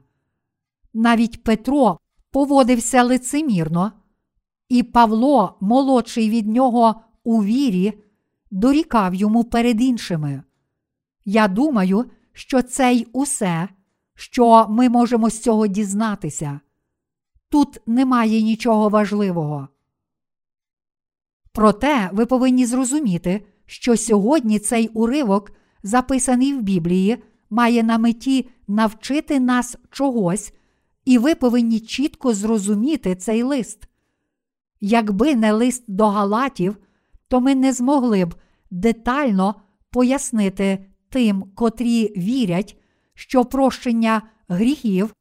Навіть 0.94 1.44
Петро 1.44 2.00
поводився 2.32 3.04
лицемірно, 3.04 3.92
і 4.70 4.84
Павло, 4.84 5.58
молодший 5.62 6.30
від 6.30 6.48
нього 6.48 7.02
у 7.24 7.44
вірі, 7.44 7.94
дорікав 8.52 9.16
йому 9.16 9.44
перед 9.44 9.82
іншими. 9.82 10.44
Я 11.26 11.48
думаю, 11.48 12.06
що 12.34 12.62
це 12.62 12.94
й 12.94 13.08
усе, 13.14 13.70
що 14.16 14.66
ми 14.70 14.90
можемо 14.90 15.30
з 15.30 15.40
цього 15.40 15.68
дізнатися. 15.68 16.60
Тут 17.50 17.82
немає 17.88 18.42
нічого 18.42 18.90
важливого. 18.90 19.68
Проте 21.52 22.10
ви 22.14 22.26
повинні 22.26 22.66
зрозуміти, 22.66 23.46
що 23.66 23.98
сьогодні 23.98 24.60
цей 24.60 24.88
уривок, 24.88 25.52
записаний 25.84 26.54
в 26.54 26.62
Біблії, 26.62 27.24
має 27.50 27.84
на 27.84 27.98
меті 27.98 28.50
навчити 28.68 29.40
нас 29.40 29.78
чогось, 29.92 30.54
і 31.06 31.18
ви 31.18 31.36
повинні 31.36 31.80
чітко 31.80 32.34
зрозуміти 32.34 33.16
цей 33.16 33.44
лист. 33.44 33.88
Якби 34.82 35.36
не 35.36 35.52
лист 35.52 35.84
до 35.88 36.08
Галатів, 36.08 36.78
то 37.28 37.42
ми 37.42 37.56
не 37.56 37.74
змогли 37.74 38.26
б 38.26 38.36
детально 38.72 39.56
пояснити 39.92 40.86
тим, 41.10 41.44
котрі 41.56 42.14
вірять, 42.18 42.78
що 43.14 43.46
прощення 43.46 44.22
гріхів 44.48 45.14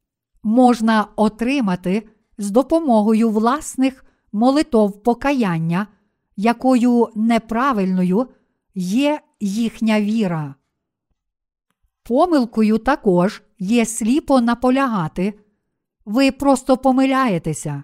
можна 0.43 1.07
отримати 1.15 2.09
з 2.37 2.51
допомогою 2.51 3.29
власних 3.29 4.05
молитов 4.31 5.03
покаяння, 5.03 5.87
якою 6.35 7.09
неправильною 7.15 8.27
є 8.75 9.21
їхня 9.39 10.01
віра. 10.01 10.55
Помилкою 12.03 12.77
також 12.77 13.41
є 13.59 13.85
сліпо 13.85 14.41
наполягати. 14.41 15.33
Ви 16.05 16.31
просто 16.31 16.77
помиляєтеся. 16.77 17.83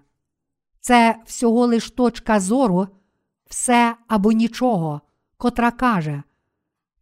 Це 0.79 1.15
всього 1.25 1.65
лиш 1.65 1.91
точка 1.91 2.39
зору, 2.39 2.87
все 3.49 3.95
або 4.07 4.31
нічого, 4.31 5.01
котра 5.37 5.71
каже: 5.71 6.23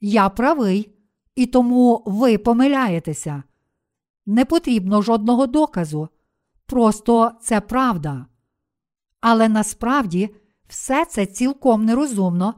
Я 0.01 0.29
правий, 0.29 0.91
і 1.35 1.45
тому 1.45 2.03
ви 2.05 2.37
помиляєтеся. 2.37 3.43
Не 4.25 4.45
потрібно 4.45 5.01
жодного 5.01 5.47
доказу, 5.47 6.09
просто 6.65 7.31
це 7.41 7.61
правда. 7.61 8.25
Але 9.21 9.49
насправді 9.49 10.35
все 10.67 11.05
це 11.05 11.25
цілком 11.25 11.85
нерозумно, 11.85 12.53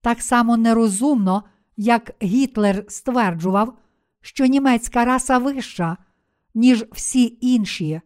так 0.00 0.22
само 0.22 0.56
нерозумно, 0.56 1.42
як 1.76 2.14
Гітлер 2.22 2.84
стверджував, 2.88 3.78
що 4.20 4.46
німецька 4.46 5.04
раса 5.04 5.38
вища, 5.38 5.96
ніж 6.56 6.84
всі 6.92 7.38
інші. 7.40 8.00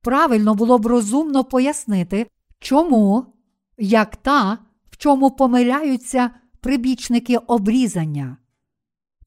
Правильно 0.00 0.54
було 0.54 0.78
б 0.78 0.86
розумно 0.86 1.44
пояснити, 1.44 2.26
чому, 2.58 3.26
як 3.78 4.16
та, 4.16 4.58
в 4.90 4.96
чому 4.96 5.30
помиляються 5.30 6.30
прибічники 6.60 7.36
обрізання. 7.36 8.36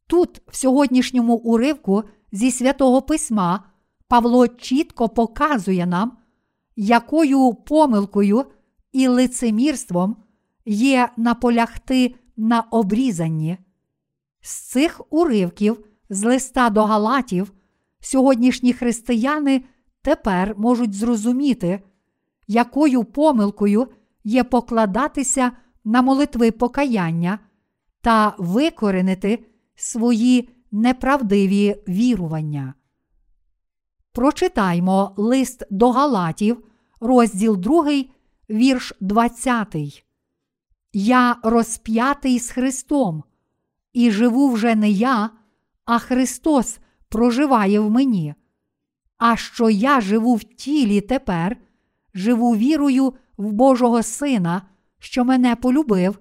Тут, 0.07 0.41
в 0.47 0.55
сьогоднішньому 0.55 1.35
уривку 1.35 2.03
зі 2.31 2.51
святого 2.51 3.01
письма, 3.01 3.63
Павло 4.07 4.47
чітко 4.47 5.09
показує 5.09 5.85
нам, 5.85 6.17
якою 6.75 7.53
помилкою 7.53 8.45
і 8.91 9.07
лицемірством 9.07 10.15
є 10.65 11.09
наполягти 11.17 12.15
на 12.37 12.61
обрізанні. 12.61 13.57
З 14.41 14.55
цих 14.55 15.01
уривків 15.09 15.85
з 16.09 16.23
листа 16.23 16.69
до 16.69 16.83
Галатів 16.83 17.51
сьогоднішні 18.05 18.73
християни 18.73 19.63
тепер 20.01 20.55
можуть 20.57 20.93
зрозуміти, 20.93 21.83
якою 22.47 23.03
помилкою 23.03 23.87
є 24.23 24.43
покладатися 24.43 25.51
на 25.85 26.01
молитви 26.01 26.51
покаяння 26.51 27.39
та 28.01 28.35
викоренити 28.37 29.45
свої 29.75 30.49
неправдиві 30.71 31.75
вірування. 31.87 32.73
Прочитаймо 34.11 35.13
лист 35.17 35.63
до 35.71 35.91
Галатів, 35.91 36.63
розділ 36.99 37.57
2, 37.57 38.03
вірш 38.49 38.93
20. 39.01 39.75
Я 40.93 41.35
розп'ятий 41.43 42.39
з 42.39 42.49
Христом, 42.49 43.23
і 43.93 44.11
живу 44.11 44.49
вже 44.49 44.75
не 44.75 44.89
я, 44.89 45.29
а 45.85 45.99
Христос 45.99 46.79
проживає 47.15 47.79
в 47.79 47.91
мені. 47.91 48.35
А 49.17 49.35
що 49.35 49.69
я 49.69 50.01
живу 50.01 50.35
в 50.35 50.43
тілі 50.43 51.01
тепер, 51.01 51.57
живу 52.13 52.55
вірою 52.55 53.13
в 53.37 53.51
Божого 53.51 54.03
Сина, 54.03 54.61
що 54.99 55.25
мене 55.25 55.55
полюбив, 55.55 56.19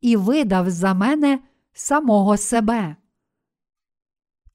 і 0.00 0.16
видав 0.16 0.70
за 0.70 0.94
мене 0.94 1.38
самого 1.72 2.36
себе. 2.36 2.96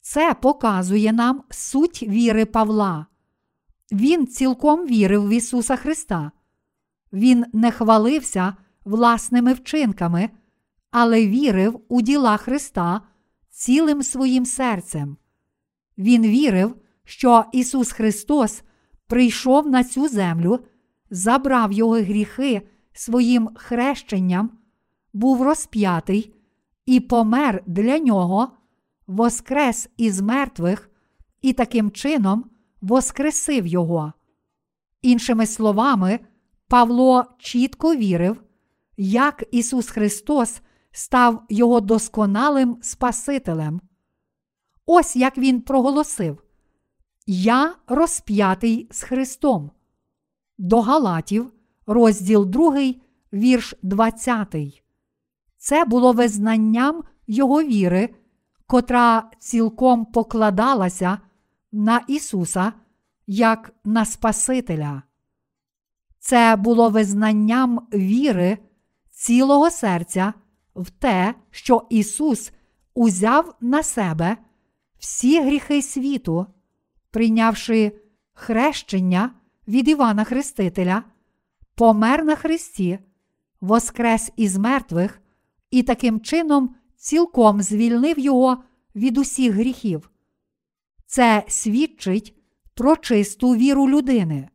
Це 0.02 0.34
показує 0.34 1.14
нам 1.14 1.44
суть 1.50 2.04
віри 2.04 2.46
Павла. 2.46 3.06
Він 3.92 4.28
цілком 4.28 4.88
вірив 4.88 5.28
в 5.28 5.30
Ісуса 5.30 5.76
Христа. 5.76 6.32
Він 7.14 7.46
не 7.54 7.72
хвалився 7.72 8.56
власними 8.86 9.54
вчинками, 9.54 10.30
але 10.92 11.28
вірив 11.28 11.82
у 11.90 12.02
діла 12.02 12.38
Христа 12.38 13.02
цілим 13.50 14.04
своїм 14.04 14.46
серцем. 14.46 15.18
Він 16.00 16.22
вірив, 16.22 16.76
що 17.04 17.46
Ісус 17.52 17.92
Христос 17.92 18.64
прийшов 19.08 19.68
на 19.68 19.84
цю 19.84 20.08
землю, 20.08 20.60
забрав 21.10 21.72
його 21.72 21.94
гріхи 21.94 22.62
своїм 22.94 23.50
хрещенням, 23.56 24.52
був 25.14 25.42
розп'ятий 25.42 26.34
і 26.86 27.00
помер 27.00 27.64
для 27.68 28.00
нього, 28.00 28.52
воскрес 29.08 29.90
із 29.98 30.22
мертвих 30.22 30.90
і 31.42 31.54
таким 31.54 31.92
чином 31.92 32.46
воскресив 32.82 33.68
його. 33.68 34.14
Іншими 35.02 35.46
словами, 35.46 36.20
Павло 36.68 37.26
чітко 37.40 37.96
вірив, 37.96 38.44
як 38.98 39.44
Ісус 39.52 39.90
Христос 39.90 40.62
став 40.92 41.44
його 41.50 41.82
досконалим 41.82 42.78
Спасителем. 42.82 43.82
Ось 44.92 45.16
як 45.16 45.38
Він 45.38 45.62
проголосив: 45.62 46.44
Я 47.28 47.76
розп'ятий 47.88 48.88
з 48.92 49.04
Христом. 49.04 49.72
До 50.58 50.82
Галатів, 50.82 51.52
розділ 51.88 52.46
2, 52.46 52.94
вірш 53.34 53.76
20. 53.84 54.56
Це 55.58 55.86
було 55.86 56.14
визнанням 56.14 57.04
Його 57.28 57.64
віри, 57.64 58.10
котра 58.68 59.32
цілком 59.40 60.06
покладалася 60.06 61.18
на 61.72 62.02
Ісуса 62.08 62.74
як 63.28 63.74
на 63.84 64.06
Спасителя. 64.06 65.02
Це 66.20 66.56
було 66.56 66.90
визнанням 66.90 67.88
віри 67.94 68.58
цілого 69.12 69.70
серця 69.70 70.34
в 70.76 70.90
те, 70.90 71.36
що 71.52 71.88
Ісус 71.90 72.52
узяв 72.94 73.56
на 73.62 73.84
себе 73.84 74.38
всі 75.00 75.42
гріхи 75.42 75.82
світу, 75.82 76.46
прийнявши 77.12 77.92
хрещення 78.34 79.32
від 79.68 79.88
Івана 79.88 80.24
Хрестителя, 80.24 81.04
помер 81.76 82.26
на 82.26 82.36
Христі, 82.36 83.00
воскрес 83.62 84.32
із 84.36 84.58
мертвих 84.58 85.22
і 85.72 85.84
таким 85.84 86.22
чином 86.22 86.76
цілком 86.96 87.62
звільнив 87.62 88.20
його 88.20 88.64
від 88.96 89.18
усіх 89.18 89.54
гріхів. 89.54 90.10
Це 91.06 91.44
свідчить 91.48 92.36
про 92.74 92.96
чисту 92.96 93.56
віру 93.56 93.90
людини. 93.90 94.50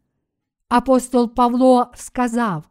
Апостол 0.68 1.34
Павло 1.34 1.90
сказав, 1.94 2.68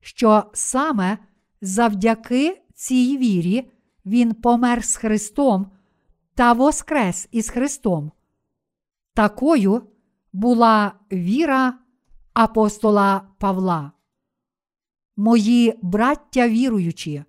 що 0.00 0.44
саме 0.52 1.18
завдяки 1.60 2.62
цій 2.74 3.18
вірі 3.18 3.70
він 4.06 4.34
помер 4.34 4.84
з 4.84 4.96
Христом 4.96 5.66
та 6.40 6.52
воскрес 6.52 7.28
із 7.30 7.50
Христом. 7.50 8.12
Такою 9.14 9.82
була 10.32 10.92
віра 11.12 11.74
апостола 12.32 13.22
Павла. 13.38 13.92
Мої 15.16 15.78
браття 15.82 16.48
віруючі, 16.48 17.24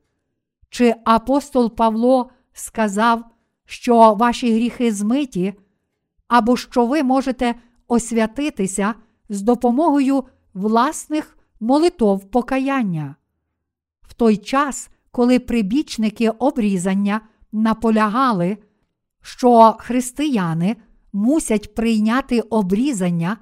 чи 0.70 0.96
апостол 1.06 1.76
Павло 1.76 2.30
сказав, 2.54 3.24
що 3.66 4.14
ваші 4.14 4.54
гріхи 4.54 4.92
змиті, 4.92 5.54
або 6.28 6.58
що 6.58 6.86
ви 6.86 7.04
можете 7.04 7.56
освятитися 7.88 8.94
з 9.30 9.42
допомогою 9.42 10.24
власних 10.54 11.38
молитов 11.60 12.32
покаяння. 12.32 13.16
В 14.02 14.14
той 14.14 14.38
час, 14.38 14.90
коли 15.12 15.40
прибічники 15.40 16.30
обрізання 16.30 17.22
наполягали, 17.52 18.58
що 19.22 19.76
християни 19.80 20.76
мусять 21.14 21.76
прийняти 21.76 22.42
обрізання, 22.42 23.38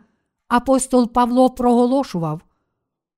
апостол 0.47 1.13
Павло 1.13 1.49
проголошував, 1.49 2.41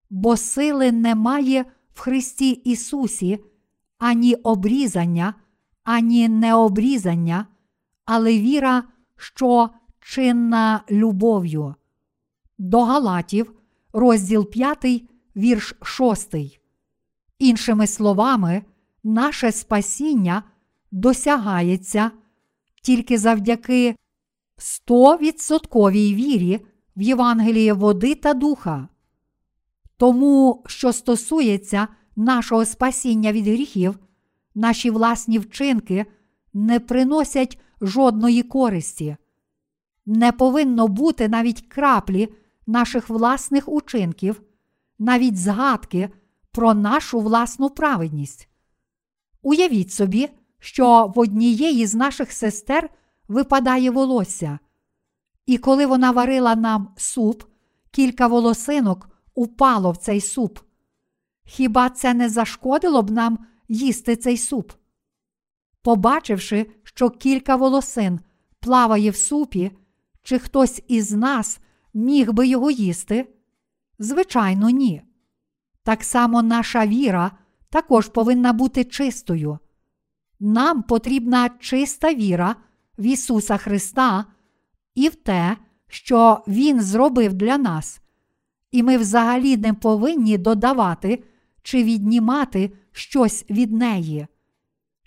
бо 0.09 0.37
сили 0.37 0.91
немає 0.91 1.65
в 1.93 1.99
Христі 1.99 2.49
Ісусі 2.51 3.39
ані 3.97 4.35
обрізання, 4.35 5.33
ані 5.83 6.29
необрізання, 6.29 7.45
але 8.05 8.39
віра, 8.39 8.83
що 9.15 9.69
чинна 9.99 10.83
любов'ю. 10.91 11.75
До 12.57 12.83
Галатів, 12.83 13.53
розділ 13.93 14.49
5, 14.49 15.03
вірш 15.35 15.75
6. 15.81 16.35
Іншими 17.39 17.87
словами, 17.87 18.63
наше 19.03 19.51
спасіння 19.51 20.43
досягається 20.91 22.11
тільки 22.81 23.17
завдяки 23.17 23.95
100% 24.57 25.91
вірі 26.15 26.59
в 26.95 27.01
Євангеліє 27.01 27.73
води 27.73 28.15
та 28.15 28.33
духа. 28.33 28.87
Тому, 29.97 30.63
що 30.67 30.93
стосується 30.93 31.87
нашого 32.15 32.65
спасіння 32.65 33.31
від 33.31 33.47
гріхів, 33.47 33.99
наші 34.55 34.89
власні 34.89 35.39
вчинки 35.39 36.05
не 36.53 36.79
приносять 36.79 37.59
жодної 37.81 38.43
користі. 38.43 39.17
Не 40.05 40.31
повинно 40.31 40.87
бути 40.87 41.27
навіть 41.27 41.61
краплі 41.61 42.29
наших 42.67 43.09
власних 43.09 43.69
учинків, 43.69 44.41
навіть 44.99 45.37
згадки 45.37 46.09
про 46.51 46.73
нашу 46.73 47.19
власну 47.19 47.69
праведність. 47.69 48.49
Уявіть 49.41 49.91
собі, 49.91 50.29
що 50.61 51.11
в 51.15 51.19
однієї 51.19 51.85
з 51.85 51.95
наших 51.95 52.31
сестер 52.31 52.89
випадає 53.27 53.91
волосся, 53.91 54.59
і 55.45 55.57
коли 55.57 55.85
вона 55.85 56.11
варила 56.11 56.55
нам 56.55 56.93
суп, 56.97 57.43
кілька 57.91 58.27
волосинок 58.27 59.09
упало 59.35 59.91
в 59.91 59.97
цей 59.97 60.21
суп. 60.21 60.59
Хіба 61.45 61.89
це 61.89 62.13
не 62.13 62.29
зашкодило 62.29 63.01
б 63.01 63.11
нам 63.11 63.45
їсти 63.67 64.15
цей 64.15 64.37
суп? 64.37 64.71
Побачивши, 65.81 66.65
що 66.83 67.09
кілька 67.09 67.55
волосин 67.55 68.19
плаває 68.59 69.11
в 69.11 69.15
супі, 69.15 69.71
чи 70.23 70.39
хтось 70.39 70.83
із 70.87 71.11
нас 71.11 71.59
міг 71.93 72.33
би 72.33 72.47
його 72.47 72.71
їсти? 72.71 73.33
Звичайно, 73.99 74.69
ні. 74.69 75.01
Так 75.83 76.03
само 76.03 76.41
наша 76.41 76.87
віра 76.87 77.31
також 77.69 78.07
повинна 78.07 78.53
бути 78.53 78.83
чистою. 78.83 79.59
Нам 80.43 80.83
потрібна 80.83 81.49
чиста 81.49 82.13
віра 82.13 82.55
в 82.97 83.05
Ісуса 83.05 83.57
Христа 83.57 84.25
і 84.95 85.09
в 85.09 85.15
те, 85.15 85.57
що 85.87 86.43
Він 86.47 86.81
зробив 86.81 87.33
для 87.33 87.57
нас, 87.57 88.01
і 88.71 88.83
ми 88.83 88.97
взагалі 88.97 89.57
не 89.57 89.73
повинні 89.73 90.37
додавати 90.37 91.23
чи 91.61 91.83
віднімати 91.83 92.71
щось 92.91 93.45
від 93.49 93.71
неї. 93.71 94.27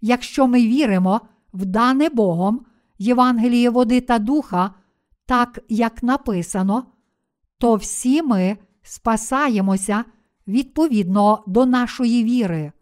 Якщо 0.01 0.47
ми 0.47 0.61
віримо 0.61 1.21
в 1.53 1.65
дане 1.65 2.09
Богом 2.09 2.67
Євангеліє 2.99 3.71
води 3.71 4.01
та 4.01 4.19
духа, 4.19 4.75
так 5.27 5.59
як 5.69 6.03
написано, 6.03 6.87
то 7.59 7.75
всі 7.75 8.23
ми 8.23 8.57
спасаємося 8.83 10.05
відповідно 10.47 11.45
до 11.47 11.67
нашої 11.67 12.25
віри. 12.25 12.73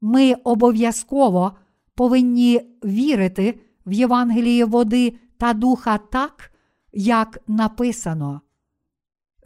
Ми 0.00 0.34
обов'язково 0.34 1.52
повинні 1.94 2.60
вірити 2.84 3.60
в 3.86 3.92
Євангеліє 3.92 4.64
води 4.64 5.18
та 5.38 5.52
духа 5.52 5.98
так, 5.98 6.52
як 6.92 7.38
написано. 7.46 8.40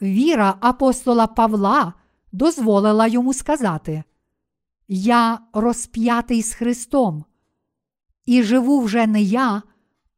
Віра 0.03 0.57
апостола 0.61 1.27
Павла 1.27 1.93
дозволила 2.33 3.07
йому 3.07 3.35
сказати: 3.35 4.05
Я 4.89 5.39
розп'ятий 5.53 6.43
з 6.43 6.55
Христом, 6.55 7.25
і 8.27 8.43
живу 8.43 8.81
вже 8.81 9.07
не 9.07 9.23
я, 9.23 9.63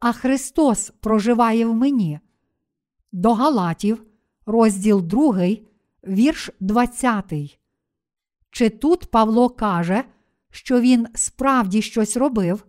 а 0.01 0.12
Христос 0.12 0.93
проживає 1.01 1.66
в 1.66 1.74
мені. 1.74 2.20
До 3.12 3.34
Галатів, 3.34 4.05
розділ 4.47 5.03
2, 5.03 5.49
вірш 6.09 6.51
20. 6.61 7.59
Чи 8.51 8.70
тут 8.70 9.11
Павло 9.11 9.49
каже, 9.51 10.05
що 10.57 10.80
він 10.80 11.07
справді 11.14 11.82
щось 11.82 12.16
робив? 12.16 12.66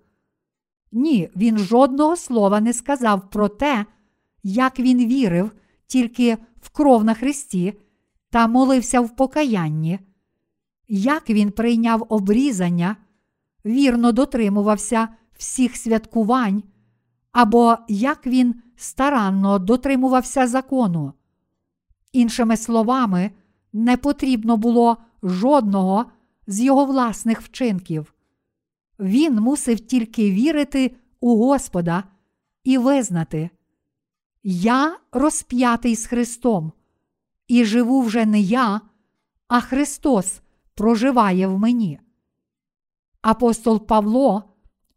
Ні, 0.91 1.29
він 1.35 1.57
жодного 1.57 2.15
слова 2.15 2.59
не 2.59 2.73
сказав 2.73 3.29
про 3.29 3.49
те, 3.49 3.85
як 4.43 4.79
він 4.79 5.05
вірив 5.05 5.51
тільки 5.85 6.37
в 6.61 6.69
кров 6.69 7.03
на 7.03 7.13
Христі 7.13 7.73
та 8.29 8.47
молився 8.47 9.01
в 9.01 9.15
покаянні, 9.15 9.99
як 10.87 11.29
він 11.29 11.51
прийняв 11.51 12.05
обрізання, 12.09 12.95
вірно 13.65 14.11
дотримувався 14.11 15.07
всіх 15.37 15.75
святкувань, 15.75 16.63
або 17.31 17.77
як 17.87 18.27
він 18.27 18.55
старанно 18.75 19.59
дотримувався 19.59 20.47
закону. 20.47 21.13
Іншими 22.13 22.57
словами, 22.57 23.31
не 23.73 23.97
потрібно 23.97 24.57
було 24.57 24.97
жодного 25.23 26.05
з 26.47 26.61
його 26.61 26.85
власних 26.85 27.41
вчинків. 27.41 28.13
Він 28.99 29.35
мусив 29.35 29.79
тільки 29.79 30.31
вірити 30.31 30.95
у 31.19 31.37
Господа 31.37 32.03
і 32.63 32.77
визнати, 32.77 33.49
Я 34.43 34.99
розп'ятий 35.11 35.95
з 35.95 36.05
Христом, 36.05 36.71
і 37.47 37.65
живу 37.65 38.01
вже 38.01 38.25
не 38.25 38.39
я, 38.39 38.81
а 39.47 39.61
Христос 39.61 40.41
проживає 40.75 41.47
в 41.47 41.59
мені. 41.59 41.99
Апостол 43.21 43.87
Павло 43.87 44.43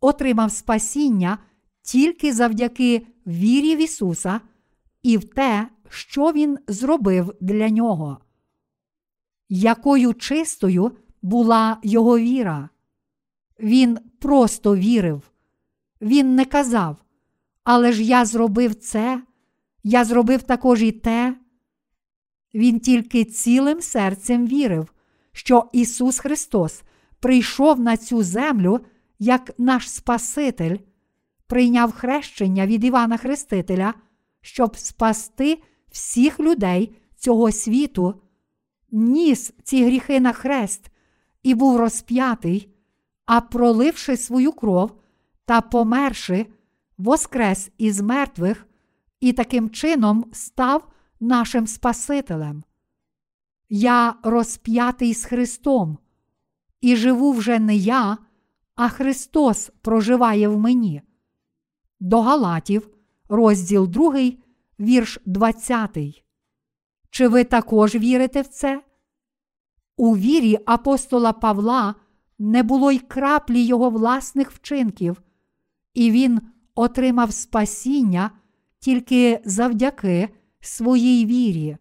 отримав 0.01 0.53
спасіння 0.53 1.39
тільки 1.83 2.33
завдяки 2.33 3.07
вірі 3.27 3.77
в 3.77 3.79
Ісуса 3.79 4.41
і 5.03 5.19
в 5.19 5.25
те, 5.25 5.69
що 5.89 6.33
Він 6.33 6.59
зробив 6.69 7.35
для 7.41 7.71
нього. 7.71 8.19
Якою 9.49 10.15
чистою 10.15 10.93
була 11.23 11.79
його 11.83 12.19
віра? 12.19 12.69
Він 13.61 13.99
просто 14.19 14.77
вірив. 14.77 15.23
Він 16.01 16.35
не 16.35 16.45
казав, 16.45 16.97
але 17.65 17.93
ж 17.93 18.03
я 18.03 18.25
зробив 18.25 18.75
це, 18.75 19.23
я 19.83 20.05
зробив 20.05 20.43
також 20.43 20.83
і 20.83 20.93
те. 20.93 21.37
Він 22.55 22.81
тільки 22.81 23.25
цілим 23.25 23.81
серцем 23.81 24.47
вірив, 24.47 24.93
що 25.33 25.69
Ісус 25.73 26.19
Христос 26.19 26.83
прийшов 27.21 27.81
на 27.81 27.97
цю 27.97 28.23
землю 28.23 28.81
як 29.19 29.51
наш 29.59 29.91
Спаситель, 29.91 30.77
прийняв 31.47 31.93
хрещення 31.93 32.67
від 32.67 32.85
Івана 32.85 33.17
Хрестителя, 33.17 33.95
щоб 34.41 34.77
спасти 34.77 35.63
всіх 35.91 36.41
людей 36.41 36.97
цього 37.17 37.53
світу, 37.53 38.23
ніс 38.91 39.53
ці 39.65 39.85
гріхи 39.85 40.21
на 40.21 40.33
хрест 40.33 40.90
і 41.43 41.55
був 41.55 41.77
розп'ятий, 41.77 42.69
а 43.27 43.41
проливши 43.41 44.17
свою 44.17 44.53
кров 44.53 44.93
та 45.45 45.61
померши, 45.61 46.47
воскрес 46.99 47.71
із 47.79 48.01
мертвих 48.01 48.67
і 49.21 49.33
таким 49.33 49.71
чином 49.71 50.25
став 50.33 50.89
нашим 51.21 51.67
Спасителем. 51.67 52.65
Я 53.69 54.15
розп'ятий 54.23 55.15
з 55.15 55.25
Христом, 55.25 55.99
і 56.81 56.97
живу 56.97 57.33
вже 57.33 57.59
не 57.59 57.77
я, 57.77 58.19
а 58.75 58.89
Христос 58.89 59.71
проживає 59.83 60.49
в 60.49 60.59
мені. 60.59 61.03
До 62.01 62.21
Галатів, 62.21 62.89
розділ 63.29 63.89
2, 63.89 64.33
вірш 64.81 65.19
20. 65.27 66.25
Чи 67.11 67.29
ви 67.29 67.45
також 67.45 67.95
вірите 67.95 68.43
в 68.43 68.47
це? 68.47 68.83
У 70.01 70.17
вірі 70.17 70.59
апостола 70.67 71.33
Павла 71.33 71.95
не 72.39 72.63
було 72.63 72.93
й 72.93 72.99
краплі 72.99 73.63
його 73.63 73.91
власних 73.91 74.51
вчинків, 74.51 75.23
і 75.95 76.11
він 76.11 76.41
отримав 76.75 77.33
спасіння 77.33 78.31
тільки 78.79 79.41
завдяки 79.45 80.29
своїй 80.61 81.27
вірі. 81.27 81.77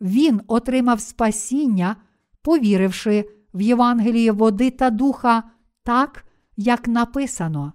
Він 0.00 0.40
отримав 0.46 1.00
спасіння, 1.00 1.96
повіривши 2.42 3.24
в 3.54 3.60
Євангеліє 3.60 4.32
води 4.32 4.70
та 4.70 4.90
духа 4.90 5.42
так, 5.82 6.24
як 6.56 6.88
написано. 6.88 7.72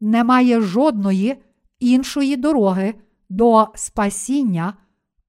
Немає 0.00 0.60
жодної 0.60 1.36
іншої 1.78 2.36
дороги 2.36 2.94
до 3.28 3.68
спасіння, 3.74 4.74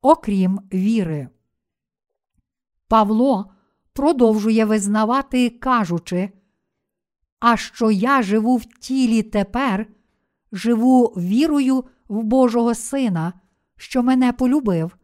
окрім 0.02 0.60
віри. 0.74 1.30
Павло 2.88 3.52
продовжує 3.94 4.66
визнавати, 4.66 5.50
кажучи, 5.50 6.30
а 7.40 7.58
що 7.58 7.92
я 7.92 8.22
живу 8.22 8.58
в 8.58 8.66
тілі 8.66 9.24
тепер, 9.24 9.88
живу 10.52 11.06
вірою 11.06 11.84
в 12.08 12.24
Божого 12.24 12.76
Сина, 12.76 13.34
що 13.78 14.04
мене 14.04 14.34
полюбив, 14.34 14.98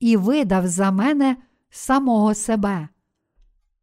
і 0.00 0.16
видав 0.16 0.66
за 0.66 0.90
мене 0.90 1.36
самого 1.70 2.34
себе. 2.34 2.88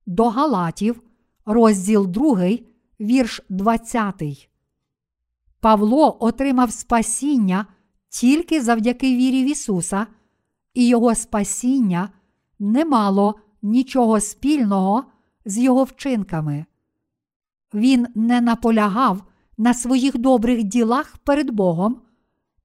До 0.05 0.29
Галатів, 0.29 1.01
розділ 1.45 2.07
2, 2.07 2.49
вірш 2.99 3.41
20. 3.49 4.49
Павло 5.59 6.17
отримав 6.19 6.71
спасіння 6.71 7.65
тільки 8.09 8.61
завдяки 8.61 9.15
вірі 9.15 9.43
в 9.43 9.51
Ісуса, 9.51 10.07
і 10.73 10.87
Його 10.87 11.15
спасіння 11.15 12.09
не 12.59 12.85
мало 12.85 13.35
нічого 13.61 14.19
спільного 14.19 15.03
з 15.45 15.57
його 15.57 15.83
вчинками. 15.83 16.65
Він 17.73 18.07
не 18.15 18.41
наполягав 18.41 19.23
на 19.57 19.73
своїх 19.73 20.17
добрих 20.17 20.63
ділах 20.63 21.17
перед 21.17 21.49
Богом, 21.49 22.01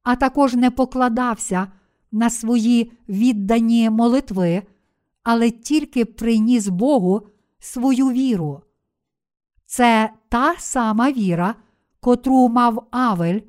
а 0.02 0.16
також 0.16 0.54
не 0.54 0.70
покладався 0.70 1.72
на 2.12 2.30
свої 2.30 2.92
віддані 3.08 3.90
молитви, 3.90 4.62
але 5.22 5.50
тільки 5.50 6.04
приніс 6.04 6.68
Богу 6.68 7.26
свою 7.58 8.10
віру. 8.10 8.62
Це 9.66 10.10
та 10.28 10.54
сама 10.58 11.12
віра, 11.12 11.54
котру 12.00 12.48
мав 12.48 12.86
Авель, 12.90 13.40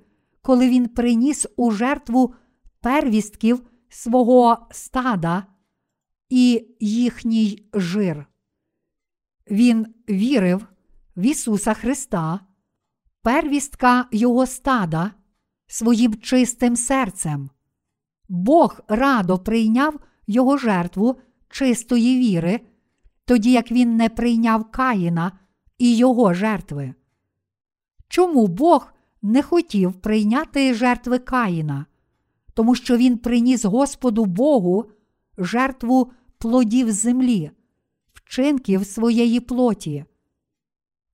коли 0.42 0.70
він 0.70 0.88
приніс 0.88 1.48
у 1.56 1.72
жертву 1.72 2.34
первістків 2.82 3.62
свого 3.90 4.58
стада 4.72 5.44
і 6.30 6.68
їхній 6.80 7.70
жир. 7.74 8.26
Він 9.52 9.88
вірив 10.10 10.68
в 11.18 11.22
Ісуса 11.22 11.74
Христа, 11.74 12.40
первістка 13.22 14.08
Його 14.12 14.46
стада, 14.46 15.12
своїм 15.68 16.16
чистим 16.16 16.76
серцем. 16.76 17.50
Бог 18.30 18.80
радо 18.88 19.40
прийняв 19.40 20.00
Його 20.28 20.58
жертву 20.58 21.20
чистої 21.50 22.20
віри, 22.20 22.60
тоді 23.26 23.52
як 23.52 23.72
він 23.72 23.96
не 23.96 24.10
прийняв 24.10 24.72
Каїна 24.72 25.32
і 25.78 25.98
його 25.98 26.34
жертви. 26.34 26.94
Чому 28.08 28.48
Бог 28.48 28.94
не 29.22 29.42
хотів 29.42 29.94
прийняти 29.94 30.74
жертви 30.74 31.20
Каїна? 31.20 31.86
Тому 32.54 32.76
що 32.76 32.98
він 32.98 33.18
приніс 33.18 33.66
Господу 33.66 34.26
Богу 34.26 34.92
жертву 35.38 36.12
плодів 36.38 36.92
землі, 36.92 37.52
вчинків 38.14 38.86
своєї 38.86 39.40
плоті. 39.40 40.06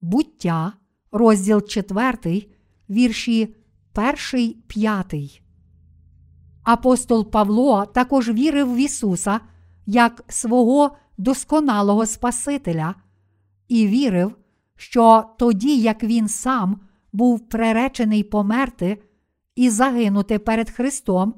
Буття, 0.02 0.74
розділ 1.12 1.62
4, 1.62 2.48
вірші 2.90 3.56
1, 4.34 4.56
5. 4.68 5.42
Апостол 6.64 7.32
Павло 7.32 7.86
також 7.86 8.30
вірив 8.30 8.76
в 8.76 8.78
Ісуса 8.78 9.40
як 9.86 10.24
свого 10.28 10.96
досконалого 11.18 12.06
Спасителя 12.06 12.96
і 13.68 13.88
вірив, 13.88 14.36
що 14.76 15.26
тоді, 15.38 15.78
як 15.78 16.04
він 16.04 16.28
сам 16.28 16.80
був 17.14 17.50
приречений 17.50 18.24
померти 18.24 19.04
і 19.56 19.70
загинути 19.70 20.40
перед 20.40 20.70
Христом, 20.70 21.34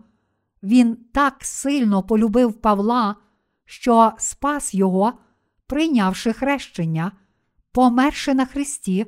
він 0.64 0.98
так 1.14 1.38
сильно 1.42 2.04
полюбив 2.04 2.54
Павла, 2.54 3.16
що 3.66 4.12
спас 4.18 4.74
його, 4.74 5.14
прийнявши 5.68 6.34
хрещення, 6.34 7.12
померши 7.72 8.34
на 8.34 8.46
Христі 8.46 9.06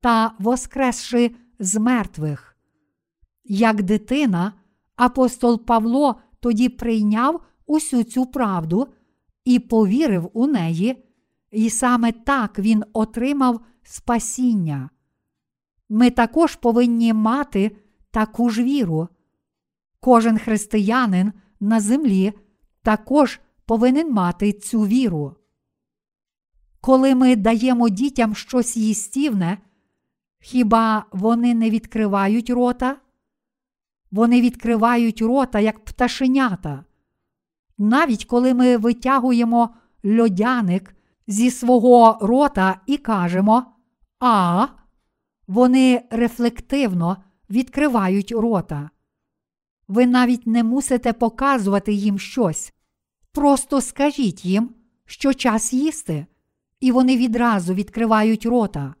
та 0.00 0.34
воскресши 0.38 1.30
з 1.58 1.80
мертвих. 1.80 2.56
Як 3.44 3.82
дитина, 3.82 4.52
апостол 4.96 5.64
Павло 5.64 6.20
тоді 6.40 6.68
прийняв 6.68 7.40
усю 7.66 8.04
цю 8.04 8.26
правду 8.26 8.88
і 9.44 9.58
повірив 9.58 10.30
у 10.32 10.46
неї, 10.46 11.04
і 11.50 11.70
саме 11.70 12.12
так 12.12 12.58
він 12.58 12.84
отримав 12.92 13.60
спасіння. 13.82 14.90
Ми 15.88 16.10
також 16.10 16.56
повинні 16.56 17.12
мати 17.12 17.76
таку 18.10 18.50
ж 18.50 18.62
віру. 18.62 19.08
Кожен 20.04 20.38
християнин 20.38 21.32
на 21.60 21.80
землі 21.80 22.32
також 22.82 23.40
повинен 23.66 24.12
мати 24.12 24.52
цю 24.52 24.80
віру. 24.80 25.36
Коли 26.80 27.14
ми 27.14 27.36
даємо 27.36 27.88
дітям 27.88 28.34
щось 28.34 28.76
їстівне, 28.76 29.58
хіба 30.40 31.04
вони 31.12 31.54
не 31.54 31.70
відкривають 31.70 32.50
рота? 32.50 32.96
Вони 34.10 34.40
відкривають 34.40 35.22
рота, 35.22 35.60
як 35.60 35.84
пташенята. 35.84 36.84
Навіть 37.78 38.24
коли 38.24 38.54
ми 38.54 38.76
витягуємо 38.76 39.74
льодяник 40.04 40.96
зі 41.26 41.50
свого 41.50 42.18
рота 42.20 42.80
і 42.86 42.96
кажемо 42.96 43.66
А, 44.20 44.66
вони 45.46 46.02
рефлективно 46.10 47.16
відкривають 47.50 48.32
рота. 48.32 48.90
Ви 49.92 50.06
навіть 50.06 50.46
не 50.46 50.64
мусите 50.64 51.12
показувати 51.12 51.92
їм 51.92 52.18
щось. 52.18 52.72
Просто 53.32 53.80
скажіть 53.80 54.44
їм, 54.44 54.70
що 55.06 55.34
час 55.34 55.72
їсти, 55.72 56.26
і 56.80 56.92
вони 56.92 57.16
відразу 57.16 57.74
відкривають 57.74 58.46
рота. 58.46 58.94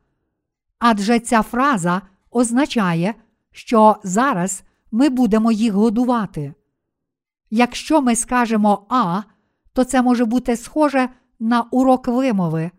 Адже 0.78 1.20
ця 1.20 1.42
фраза 1.42 2.02
означає, 2.30 3.14
що 3.50 3.96
зараз 4.04 4.62
ми 4.90 5.08
будемо 5.08 5.52
їх 5.52 5.72
годувати. 5.72 6.54
Якщо 7.50 8.02
ми 8.02 8.16
скажемо 8.16 8.86
А, 8.88 9.22
то 9.72 9.84
це 9.84 10.02
може 10.02 10.24
бути 10.24 10.56
схоже 10.56 11.08
на 11.40 11.62
урок 11.62 12.08
вимови, 12.08 12.70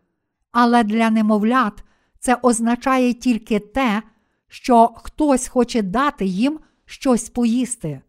але 0.51 0.83
для 0.83 1.09
немовлят 1.09 1.83
це 2.19 2.37
означає 2.41 3.13
тільки 3.13 3.59
те, 3.59 4.03
що 4.47 4.91
хтось 4.95 5.47
хоче 5.47 5.81
дати 5.81 6.25
їм 6.25 6.59
щось 6.85 7.29
поїсти. 7.29 8.01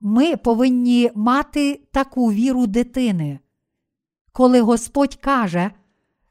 Ми 0.00 0.36
повинні 0.36 1.10
мати 1.14 1.80
таку 1.92 2.32
віру 2.32 2.66
дитини. 2.66 3.38
Коли 4.32 4.60
Господь 4.60 5.14
каже, 5.14 5.70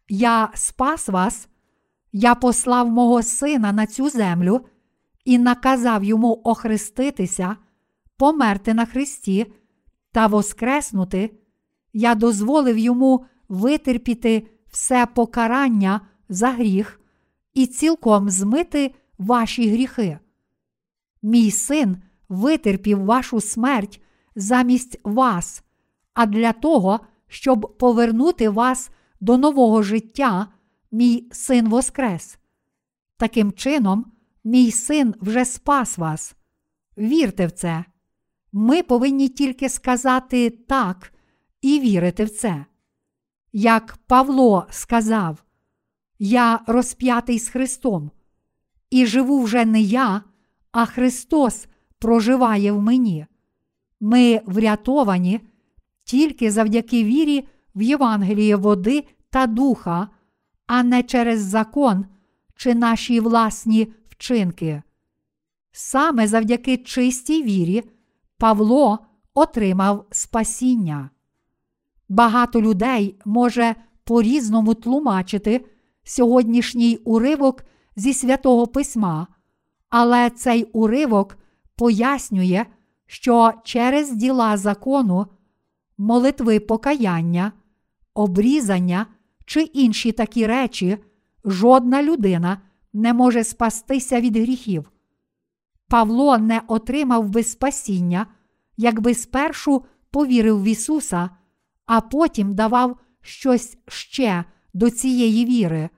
Я 0.10 0.51
спас 0.53 1.10
вас, 1.10 1.47
я 2.11 2.35
послав 2.35 2.89
мого 2.89 3.23
сина 3.23 3.72
на 3.72 3.85
цю 3.85 4.10
землю 4.10 4.65
і 5.26 5.38
наказав 5.38 6.03
йому 6.03 6.41
охреститися, 6.43 7.55
померти 8.18 8.73
на 8.73 8.85
Христі 8.85 9.53
та 10.11 10.27
воскреснути, 10.27 11.38
я 11.93 12.15
дозволив 12.15 12.77
йому 12.77 13.26
витерпіти 13.49 14.47
все 14.72 15.05
покарання 15.05 16.01
за 16.30 16.49
гріх 16.49 17.01
і 17.53 17.68
цілком 17.68 18.30
змити 18.30 18.95
ваші 19.18 19.69
гріхи. 19.69 20.19
Мій 21.23 21.51
син 21.51 21.97
витерпів 22.29 23.05
вашу 23.05 23.41
смерть 23.41 24.01
замість 24.35 24.99
вас, 25.03 25.63
а 26.13 26.25
для 26.25 26.53
того, 26.53 26.99
щоб 27.27 27.77
повернути 27.79 28.49
вас 28.49 28.89
до 29.19 29.37
нового 29.37 29.83
життя, 29.83 30.47
мій 30.91 31.29
син 31.31 31.69
Воскрес. 31.69 32.37
Таким 33.17 33.51
чином, 33.51 34.11
мій 34.43 34.71
син 34.71 35.15
вже 35.21 35.45
спас 35.45 35.97
вас. 35.97 36.35
Вірте 36.97 37.47
в 37.47 37.51
це. 37.51 37.85
Ми 38.51 38.83
повинні 38.83 39.29
тільки 39.29 39.69
сказати 39.69 40.49
так 40.49 41.13
і 41.61 41.79
вірити 41.79 42.25
в 42.25 42.29
це. 42.29 42.65
як 43.53 43.97
Павло 44.07 44.67
сказав, 44.69 45.43
Я 46.19 46.59
розп'ятий 46.67 47.39
з 47.39 47.49
Христом, 47.49 48.11
і 48.89 49.05
живу 49.05 49.41
вже 49.41 49.65
не 49.65 49.81
я, 49.81 50.21
а 50.73 50.85
Христос 50.85 51.67
проживає 51.99 52.71
в 52.71 52.81
мені. 52.81 53.25
Ми 53.99 54.41
врятовані 54.45 55.39
тільки 56.03 56.51
завдяки 56.51 57.03
вірі 57.03 57.47
в 57.75 57.81
Євангеліє 57.81 58.55
води 58.55 59.03
та 59.29 59.47
духа, 59.47 60.07
а 60.67 60.83
не 60.83 61.03
через 61.03 61.41
закон 61.41 62.05
чи 62.55 62.75
наші 62.75 63.19
власні 63.19 63.93
вчинки. 64.09 64.81
Саме 65.71 66.27
завдяки 66.27 66.77
чистій 66.77 67.43
вірі 67.43 67.83
Павло 68.37 68.99
отримав 69.33 70.05
спасіння. 70.11 71.09
Багато 72.09 72.61
людей 72.61 73.19
може 73.25 73.75
по 74.03 74.21
різному 74.21 74.73
тлумачити 74.73 75.65
сьогоднішній 76.03 76.97
уривок 76.97 77.63
зі 77.95 78.13
святого 78.13 78.67
письма, 78.67 79.27
але 79.93 80.29
цей 80.29 80.63
уривок 80.63 81.37
пояснює, 81.75 82.65
що 83.05 83.53
через 83.63 84.11
діла 84.11 84.57
закону, 84.57 85.27
молитви 85.97 86.59
покаяння, 86.59 87.51
обрізання 88.13 89.05
чи 89.45 89.61
інші 89.61 90.11
такі 90.11 90.47
речі 90.47 90.97
жодна 91.45 92.03
людина 92.03 92.61
не 92.93 93.13
може 93.13 93.43
спастися 93.43 94.21
від 94.21 94.37
гріхів. 94.37 94.91
Павло 95.87 96.37
не 96.37 96.61
отримав 96.67 97.29
би 97.29 97.43
спасіння, 97.43 98.27
якби 98.77 99.13
спершу 99.13 99.85
повірив 100.11 100.63
в 100.63 100.65
Ісуса, 100.65 101.29
а 101.85 102.01
потім 102.01 102.55
давав 102.55 102.97
щось 103.21 103.77
ще 103.87 104.43
до 104.73 104.89
цієї 104.89 105.45
віри. 105.45 105.89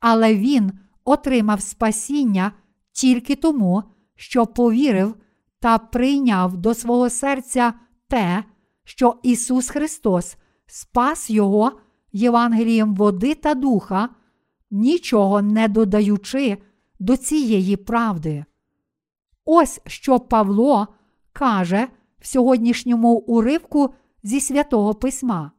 Але 0.00 0.34
він 0.34 0.72
отримав 1.04 1.62
спасіння 1.62 2.52
тільки 3.00 3.36
тому, 3.36 3.82
що 4.16 4.46
повірив 4.46 5.14
та 5.60 5.78
прийняв 5.78 6.56
до 6.56 6.74
свого 6.74 7.10
серця 7.10 7.72
те, 8.08 8.44
що 8.84 9.16
Ісус 9.22 9.68
Христос 9.68 10.36
спас 10.66 11.30
Його 11.30 11.72
Євангелієм 12.12 12.94
води 12.94 13.34
та 13.34 13.54
духа, 13.54 14.08
нічого 14.70 15.42
не 15.42 15.68
додаючи 15.68 16.58
до 16.98 17.16
цієї 17.16 17.76
правди. 17.76 18.44
Ось 19.44 19.80
що 19.86 20.20
Павло 20.20 20.88
каже 21.32 21.88
в 22.20 22.26
сьогоднішньому 22.26 23.14
уривку 23.14 23.94
зі 24.22 24.40
святого 24.40 24.94
Письма. 24.94 25.50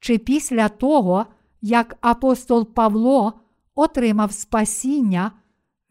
Чи 0.00 0.18
після 0.18 0.68
того, 0.68 1.26
як 1.60 1.96
апостол 2.00 2.74
Павло 2.74 3.32
отримав 3.74 4.32
спасіння, 4.32 5.32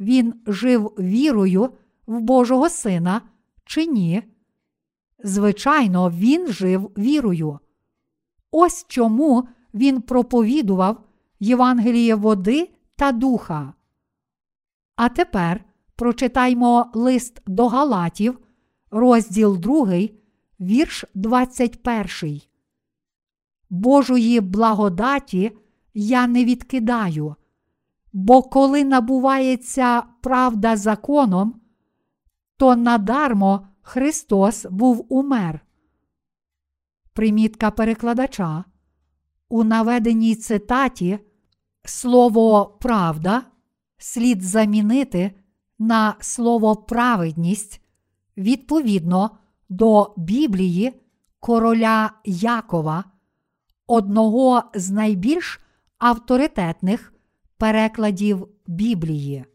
він 0.03 0.33
жив 0.47 0.85
вірою 0.99 1.69
в 2.07 2.19
Божого 2.21 2.69
Сина, 2.69 3.21
чи 3.65 3.85
ні? 3.85 4.23
Звичайно, 5.23 6.09
він 6.09 6.47
жив 6.47 6.91
вірою. 6.97 7.59
Ось 8.51 8.85
чому 8.87 9.47
він 9.73 10.01
проповідував 10.01 11.03
Євангеліє 11.39 12.15
води 12.15 12.69
та 12.95 13.11
духа. 13.11 13.73
А 14.95 15.09
тепер 15.09 15.63
прочитаймо 15.95 16.91
лист 16.93 17.41
до 17.47 17.67
Галатів, 17.67 18.39
розділ 18.91 19.57
2, 19.57 19.99
вірш 20.59 21.05
21. 21.13 22.41
Божої 23.69 24.41
благодаті 24.41 25.51
я 25.93 26.27
не 26.27 26.45
відкидаю, 26.45 27.35
бо 28.13 28.43
коли 28.43 28.83
набувається 28.83 30.03
правда 30.21 30.77
законом, 30.77 31.61
то 32.57 32.75
надармо 32.75 33.67
Христос 33.81 34.65
був 34.69 35.05
умер. 35.09 35.59
Примітка 37.13 37.71
перекладача. 37.71 38.63
У 39.49 39.63
наведеній 39.63 40.35
цитаті 40.35 41.19
слово 41.85 42.77
правда 42.81 43.41
слід 43.97 44.41
замінити 44.41 45.31
на 45.79 46.15
слово 46.19 46.75
праведність 46.75 47.81
відповідно 48.37 49.37
до 49.69 50.13
Біблії 50.17 51.01
короля 51.39 52.11
Якова, 52.25 53.03
одного 53.87 54.63
з 54.73 54.89
найбільш 54.89 55.61
авторитетних 55.97 57.12
перекладів 57.63 58.47
Біблії. 58.67 59.45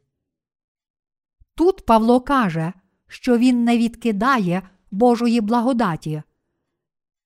Тут 1.55 1.87
Павло 1.87 2.21
каже, 2.21 2.73
що 3.07 3.39
він 3.39 3.65
не 3.65 3.79
відкидає 3.79 4.63
Божої 4.91 5.41
благодаті. 5.41 6.23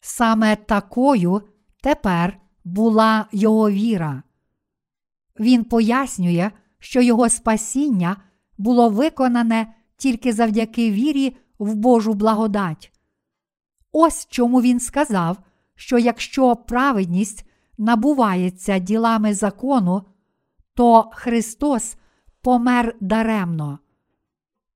Саме 0.01 0.57
такою 0.57 1.43
тепер 1.83 2.41
була 2.65 3.27
його 3.33 3.71
віра. 3.71 4.23
Він 5.41 5.65
пояснює, 5.65 6.51
що 6.79 7.01
його 7.03 7.29
спасіння 7.29 8.17
було 8.59 8.89
виконане 8.91 9.75
тільки 9.97 10.33
завдяки 10.33 10.91
вірі 10.91 11.37
в 11.59 11.75
Божу 11.75 12.15
благодать. 12.15 12.93
Ось 13.93 14.27
чому 14.31 14.63
він 14.63 14.81
сказав, 14.81 15.37
що 15.75 15.99
якщо 15.99 16.57
праведність 16.57 17.49
набувається 17.79 18.79
ділами 18.79 19.35
закону, 19.35 20.05
то 20.75 21.11
Христос 21.13 21.97
помер 22.43 22.95
даремно. 23.01 23.79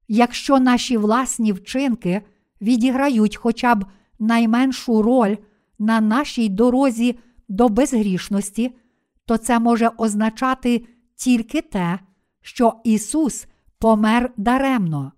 Якщо 0.08 0.60
наші 0.60 0.96
власні 0.96 1.52
вчинки 1.52 2.22
відіграють 2.60 3.36
хоча 3.36 3.74
б 3.74 3.84
найменшу 4.18 5.02
роль 5.02 5.36
на 5.78 6.00
нашій 6.00 6.48
дорозі 6.48 7.18
до 7.48 7.68
безгрішності, 7.68 8.76
то 9.24 9.36
це 9.36 9.58
може 9.58 9.90
означати 9.96 10.86
тільки 11.14 11.62
те, 11.62 11.98
що 12.40 12.74
Ісус 12.84 13.46
помер 13.78 14.32
даремно. 14.36 15.12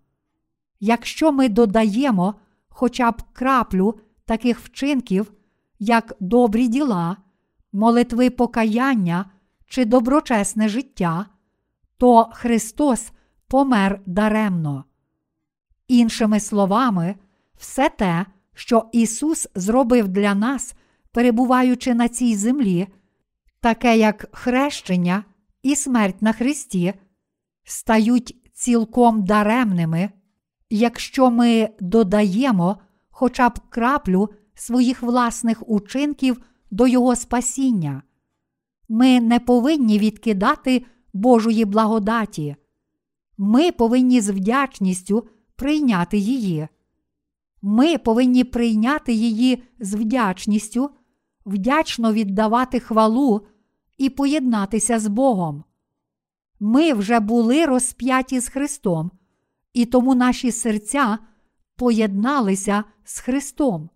Якщо 0.80 1.32
ми 1.32 1.48
додаємо 1.48 2.34
хоча 2.68 3.10
б 3.10 3.22
краплю 3.32 4.00
таких 4.24 4.60
вчинків, 4.60 5.32
як 5.78 6.16
добрі 6.20 6.68
діла, 6.68 7.16
молитви 7.72 8.30
покаяння 8.30 9.30
чи 9.68 9.84
доброчесне 9.84 10.68
життя, 10.68 11.26
то 11.98 12.30
Христос 12.32 13.12
помер 13.48 14.00
даремно. 14.06 14.84
Іншими 15.88 16.40
словами, 16.40 17.14
все 17.58 17.88
те, 17.88 18.26
що 18.54 18.88
Ісус 18.92 19.48
зробив 19.54 20.08
для 20.08 20.34
нас, 20.34 20.74
перебуваючи 21.12 21.94
на 21.94 22.08
цій 22.08 22.34
землі, 22.34 22.88
таке 23.60 23.98
як 23.98 24.28
хрещення 24.32 25.24
і 25.62 25.76
смерть 25.76 26.22
на 26.22 26.32
Христі, 26.32 26.94
стають 27.64 28.36
цілком 28.52 29.24
даремними, 29.24 30.10
якщо 30.70 31.30
ми 31.30 31.68
додаємо 31.80 32.76
хоча 33.10 33.48
б 33.48 33.60
краплю 33.68 34.30
своїх 34.54 35.02
власних 35.02 35.68
учинків 35.68 36.42
до 36.70 36.86
Його 36.86 37.16
спасіння. 37.16 38.02
Ми 38.89 39.20
не 39.20 39.40
повинні 39.40 39.98
відкидати 39.98 40.85
Божої 41.12 41.65
благодаті. 41.65 42.56
Ми 43.39 43.73
повинні 43.73 44.20
з 44.20 44.28
вдячністю 44.28 45.28
прийняти 45.56 46.19
її. 46.19 46.69
Ми 47.62 47.98
повинні 47.98 48.44
прийняти 48.44 49.12
її 49.12 49.62
з 49.81 49.94
вдячністю, 49.94 50.90
вдячно 51.47 52.12
віддавати 52.12 52.81
хвалу 52.81 53.47
і 53.98 54.10
поєднатися 54.10 54.98
з 54.98 55.06
Богом. 55.06 55.65
Ми 56.60 56.93
вже 56.93 57.20
були 57.20 57.66
розп'яті 57.66 58.40
з 58.40 58.48
Христом, 58.48 59.10
і 59.73 59.86
тому 59.86 60.15
наші 60.15 60.52
серця 60.52 61.19
поєдналися 61.77 62.85
з 63.05 63.20
Христом. 63.20 63.90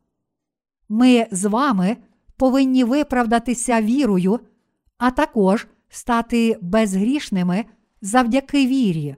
Ми 0.89 1.27
з 1.31 1.44
вами 1.44 1.97
повинні 2.36 2.85
виправдатися 2.85 3.82
вірою, 3.82 4.40
а 5.02 5.10
також 5.10 5.66
стати 5.88 6.58
безгрішними 6.60 7.64
завдяки 8.00 8.66
вірі. 8.66 9.16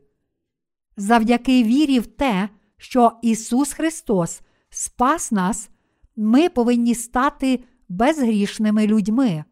Завдяки 0.96 1.62
вірі 1.64 1.98
в 1.98 2.06
те, 2.06 2.48
що 2.76 3.12
Ісус 3.22 3.72
Христос 3.72 4.40
спас 4.70 5.32
нас, 5.32 5.70
ми 6.16 6.48
повинні 6.48 6.94
стати 6.94 7.64
безгрішними 7.88 8.86
людьми. 8.86 9.44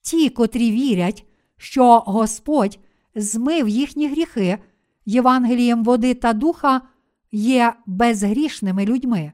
Ті, 0.00 0.30
котрі 0.30 0.70
вірять, 0.70 1.26
що 1.56 1.98
Господь 1.98 2.78
змив 3.14 3.68
їхні 3.68 4.08
гріхи 4.08 4.58
Євангелієм 5.06 5.84
води 5.84 6.14
та 6.14 6.32
духа, 6.32 6.82
є 7.32 7.74
безгрішними 7.86 8.84
людьми. 8.84 9.32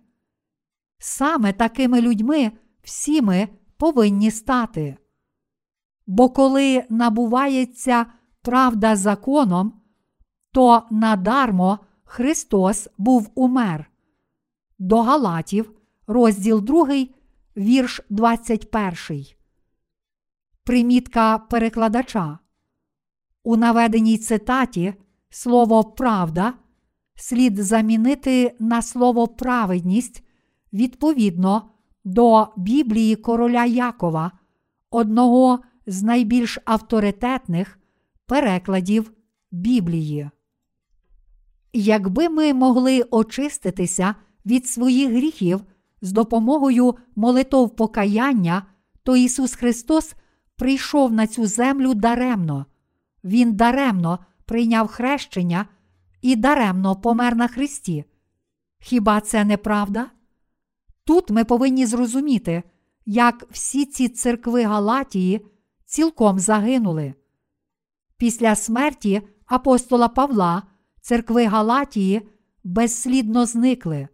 Саме 0.98 1.52
такими 1.52 2.00
людьми 2.00 2.52
всі 2.82 3.22
ми 3.22 3.48
повинні 3.76 4.30
стати. 4.30 4.96
Бо 6.06 6.28
коли 6.28 6.84
набувається 6.90 8.06
правда 8.42 8.96
законом, 8.96 9.72
то 10.52 10.82
надармо 10.90 11.78
Христос 12.04 12.88
був 12.98 13.30
умер. 13.34 13.90
До 14.78 15.02
Галатів, 15.02 15.72
розділ 16.06 16.60
2, 16.60 17.06
вірш 17.56 18.00
21. 18.10 19.24
Примітка 20.64 21.38
перекладача. 21.38 22.38
У 23.42 23.56
наведеній 23.56 24.18
цитаті 24.18 24.94
слово 25.30 25.84
правда 25.84 26.54
слід 27.14 27.56
замінити 27.56 28.56
на 28.58 28.82
слово 28.82 29.28
праведність 29.28 30.24
відповідно 30.72 31.70
до 32.04 32.48
Біблії 32.56 33.16
короля 33.16 33.64
Якова, 33.64 34.32
одного 34.90 35.58
з 35.86 36.02
найбільш 36.02 36.58
авторитетних 36.64 37.78
перекладів 38.26 39.12
Біблії. 39.50 40.30
Якби 41.72 42.28
ми 42.28 42.54
могли 42.54 43.02
очиститися 43.10 44.14
від 44.46 44.66
своїх 44.66 45.10
гріхів 45.10 45.60
з 46.00 46.12
допомогою 46.12 46.94
молитов 47.16 47.76
покаяння, 47.76 48.66
то 49.02 49.16
Ісус 49.16 49.54
Христос 49.54 50.14
прийшов 50.56 51.12
на 51.12 51.26
цю 51.26 51.46
землю 51.46 51.94
даремно. 51.94 52.66
Він 53.24 53.56
даремно 53.56 54.18
прийняв 54.44 54.88
хрещення 54.88 55.66
і 56.22 56.36
даремно 56.36 56.96
помер 56.96 57.36
на 57.36 57.48
Христі. 57.48 58.04
Хіба 58.78 59.20
це 59.20 59.44
не 59.44 59.56
правда? 59.56 60.10
Тут 61.04 61.30
ми 61.30 61.44
повинні 61.44 61.86
зрозуміти, 61.86 62.62
як 63.06 63.46
всі 63.50 63.86
ці 63.86 64.08
церкви 64.08 64.62
Галатії 64.62 65.46
цілком 65.94 66.38
загинули. 66.38 67.14
Після 68.16 68.54
смерті 68.54 69.22
апостола 69.46 70.08
Павла 70.08 70.62
церкви 71.00 71.44
Галатії 71.44 72.28
безслідно 72.64 73.46
зникли. 73.46 74.08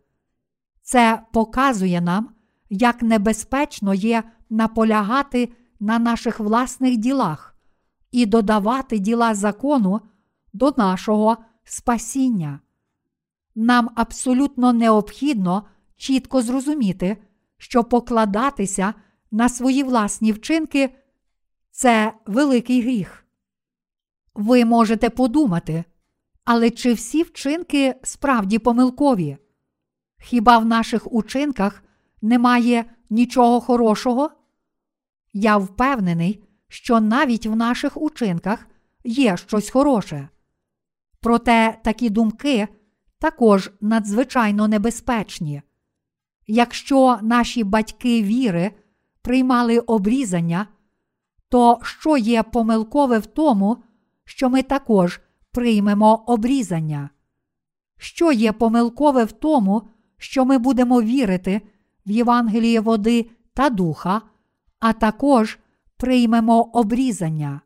Це 0.83 1.23
показує 1.33 2.01
нам, 2.01 2.31
як 2.71 3.03
небезпечно 3.03 3.95
є 3.95 4.23
наполягати 4.51 5.53
на 5.81 5.99
наших 5.99 6.41
власних 6.41 6.97
ділах 6.97 7.57
і 8.11 8.27
додавати 8.27 8.99
діла 8.99 9.35
закону 9.35 10.01
до 10.53 10.75
нашого 10.77 11.37
спасіння. 11.65 12.61
Нам 13.55 13.91
абсолютно 13.95 14.73
необхідно 14.73 15.63
чітко 15.97 16.43
зрозуміти, 16.43 17.17
що 17.59 17.85
покладатися 17.85 18.95
на 19.31 19.49
свої 19.49 19.83
власні 19.83 20.33
вчинки 20.33 20.91
це 21.81 22.13
великий 22.27 22.83
гріх. 22.83 23.25
Ви 24.35 24.65
можете 24.65 25.11
подумати, 25.11 25.85
але 26.45 26.71
чи 26.71 26.93
всі 26.93 27.23
вчинки 27.23 27.95
справді 28.03 28.59
помилкові? 28.59 29.37
Хіба 30.19 30.59
в 30.59 30.67
наших 30.67 31.13
учинках 31.13 31.85
немає 32.23 32.85
нічого 33.11 33.61
хорошого? 33.61 34.31
Я 35.33 35.57
впевнений, 35.57 36.45
що 36.69 37.01
навіть 37.01 37.47
в 37.47 37.57
наших 37.57 38.03
учинках 38.03 38.67
є 39.05 39.37
щось 39.37 39.71
хороше. 39.71 40.29
Проте 41.21 41.79
такі 41.85 42.11
думки 42.11 42.69
також 43.19 43.71
надзвичайно 43.81 44.69
небезпечні. 44.69 45.63
Якщо 46.47 47.19
наші 47.23 47.65
батьки 47.65 48.23
віри 48.23 48.71
приймали 49.23 49.79
обрізання, 49.79 50.67
то 51.51 51.79
що 51.83 52.17
є 52.17 52.43
помилкове 52.43 53.19
в 53.19 53.27
тому, 53.27 53.77
що 54.25 54.51
ми 54.51 54.63
також 54.63 55.21
приймемо 55.53 56.25
обрізання? 56.27 57.11
Що 57.99 58.33
є 58.33 58.53
помилкове 58.53 59.25
в 59.25 59.33
тому, 59.33 59.89
що 60.17 60.45
ми 60.45 60.59
будемо 60.59 61.03
вірити 61.03 61.61
в 62.07 62.11
Євангеліє 62.11 62.81
води 62.81 63.31
та 63.55 63.71
духа, 63.71 64.23
а 64.79 64.93
також 64.93 65.59
приймемо 65.97 66.63
обрізання? 66.63 67.61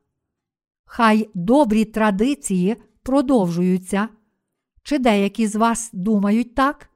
Хай 0.85 1.31
добрі 1.35 1.85
традиції 1.85 2.77
продовжуються. 3.03 4.09
Чи 4.83 4.99
деякі 4.99 5.47
з 5.47 5.57
вас 5.57 5.91
думають 5.93 6.55
так? 6.55 6.91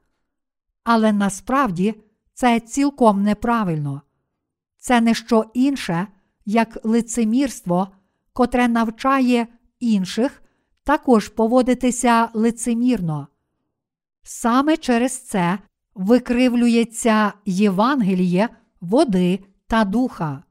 Але 0.85 1.13
насправді 1.13 1.95
це 2.35 2.61
цілком 2.61 3.23
неправильно. 3.23 4.03
Це 4.77 5.01
не 5.01 5.15
що 5.15 5.45
інше, 5.55 6.07
як 6.49 6.79
лицемірство, 6.85 7.89
котре 8.33 8.69
навчає 8.69 9.47
інших 9.81 10.43
також 10.85 11.29
поводитися 11.29 12.29
лицемірно. 12.35 13.29
Саме 14.23 14.77
через 14.77 15.27
це 15.27 15.59
викривлюється 15.95 17.33
Євангеліє 17.45 18.49
води 18.81 19.39
та 19.67 19.85
духа. 19.85 20.43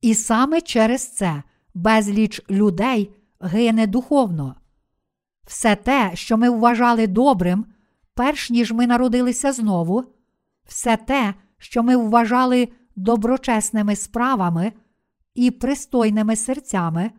І 0.00 0.14
саме 0.14 0.60
через 0.60 1.08
це 1.08 1.42
безліч 1.74 2.40
людей 2.50 3.14
гине 3.40 3.86
духовно. 3.86 4.56
Все 5.46 5.76
те, 5.76 6.10
що 6.14 6.36
ми 6.36 6.50
вважали 6.50 7.06
добрим, 7.06 7.66
перш 8.14 8.50
ніж 8.50 8.72
ми 8.72 8.86
народилися 8.86 9.52
знову, 9.52 10.04
все 10.64 10.96
те, 10.96 11.34
що 11.58 11.82
ми 11.82 11.96
вважали 11.96 12.68
доброчесними 12.96 13.96
справами 13.96 14.72
і 15.34 15.50
пристойними 15.50 16.36
серцями, 16.36 17.10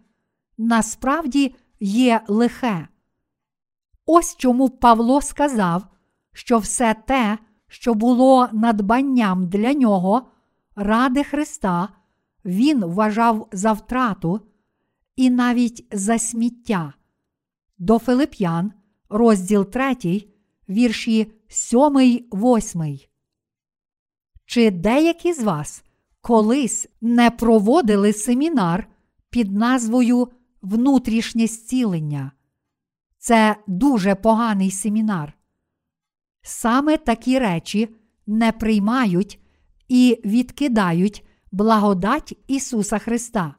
насправді 0.58 1.56
є 1.80 2.22
лихе. 2.28 2.88
Ось 4.06 4.36
чому 4.38 4.70
Павло 4.70 5.22
сказав, 5.22 5.88
що 6.34 6.58
все 6.58 6.96
те, 7.08 7.38
що 7.68 7.94
було 7.94 8.50
надбанням 8.54 9.48
для 9.48 9.74
нього, 9.74 10.28
ради 10.76 11.24
Христа, 11.24 11.90
він 12.46 12.86
вважав 12.86 13.48
за 13.52 13.72
втрату 13.72 14.42
і 15.16 15.30
навіть 15.30 15.88
за 15.92 16.20
сміття. 16.20 16.94
До 17.78 18.00
Филип'ян, 18.00 18.74
розділ 19.10 19.66
3, 19.66 19.96
вірші 20.70 21.32
7, 21.48 21.82
8. 22.34 23.00
Чи 24.46 24.72
деякі 24.72 25.34
з 25.34 25.44
вас 25.44 25.85
колись 26.26 26.88
не 27.02 27.32
проводили 27.32 28.14
семінар 28.14 28.88
під 29.30 29.52
назвою 29.52 30.28
Внутрішнє 30.62 31.48
зцілення? 31.48 32.32
Це 33.18 33.56
дуже 33.68 34.16
поганий 34.16 34.72
семінар. 34.72 35.34
Саме 36.42 36.98
такі 36.98 37.40
речі 37.40 37.96
не 38.28 38.52
приймають 38.52 39.40
і 39.88 40.22
відкидають 40.26 41.26
благодать 41.52 42.38
Ісуса 42.48 42.98
Христа. 42.98 43.56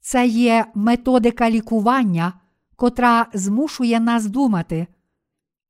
Це 0.00 0.26
є 0.26 0.66
методика 0.74 1.50
лікування, 1.50 2.32
котра 2.76 3.26
змушує 3.34 4.00
нас 4.00 4.26
думати. 4.26 4.86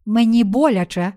Мені 0.06 0.44
боляче, 0.44 1.12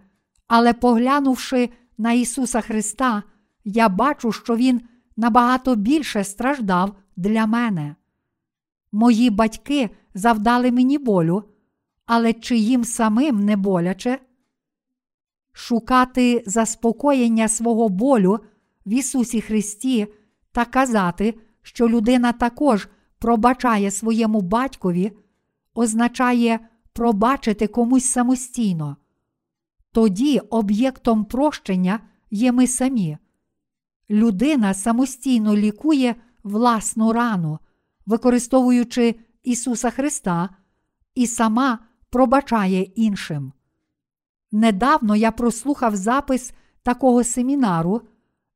але 0.47 0.73
поглянувши 0.73 1.69
на 1.97 2.11
Ісуса 2.11 2.61
Христа, 2.61 3.23
я 3.69 3.89
бачу, 3.89 4.31
що 4.31 4.55
Він 4.55 4.81
набагато 5.17 5.75
більше 5.75 6.23
страждав 6.23 6.95
для 7.15 7.45
мене. 7.45 7.95
Мої 8.91 9.29
батьки 9.29 9.89
завдали 10.13 10.71
мені 10.71 10.97
болю, 10.97 11.43
але 12.05 12.33
чи 12.33 12.57
їм 12.57 12.83
самим 12.83 13.45
не 13.45 13.57
боляче? 13.57 14.19
Шукати 15.51 16.43
заспокоєння 16.45 17.47
свого 17.47 17.89
болю 17.89 18.39
в 18.85 18.93
Ісусі 18.93 19.41
Христі 19.41 20.07
та 20.51 20.65
казати, 20.65 21.39
що 21.61 21.89
людина 21.89 22.31
також 22.31 22.87
пробачає 23.19 23.91
своєму 23.91 24.41
батькові, 24.41 25.11
означає 25.73 26.59
пробачити 26.93 27.67
комусь 27.67 28.05
самостійно. 28.05 28.97
Тоді 29.91 30.39
об'єктом 30.39 31.25
прощення 31.25 31.99
є 32.31 32.51
ми 32.51 32.67
самі. 32.67 33.17
Людина 34.09 34.73
самостійно 34.73 35.55
лікує 35.55 36.15
власну 36.43 37.13
рану, 37.13 37.59
використовуючи 38.05 39.15
Ісуса 39.43 39.89
Христа, 39.89 40.49
і 41.15 41.27
сама 41.27 41.79
пробачає 42.09 42.81
іншим. 42.81 43.53
Недавно 44.51 45.15
я 45.15 45.31
прослухав 45.31 45.95
запис 45.95 46.53
такого 46.83 47.23
семінару, 47.23 48.01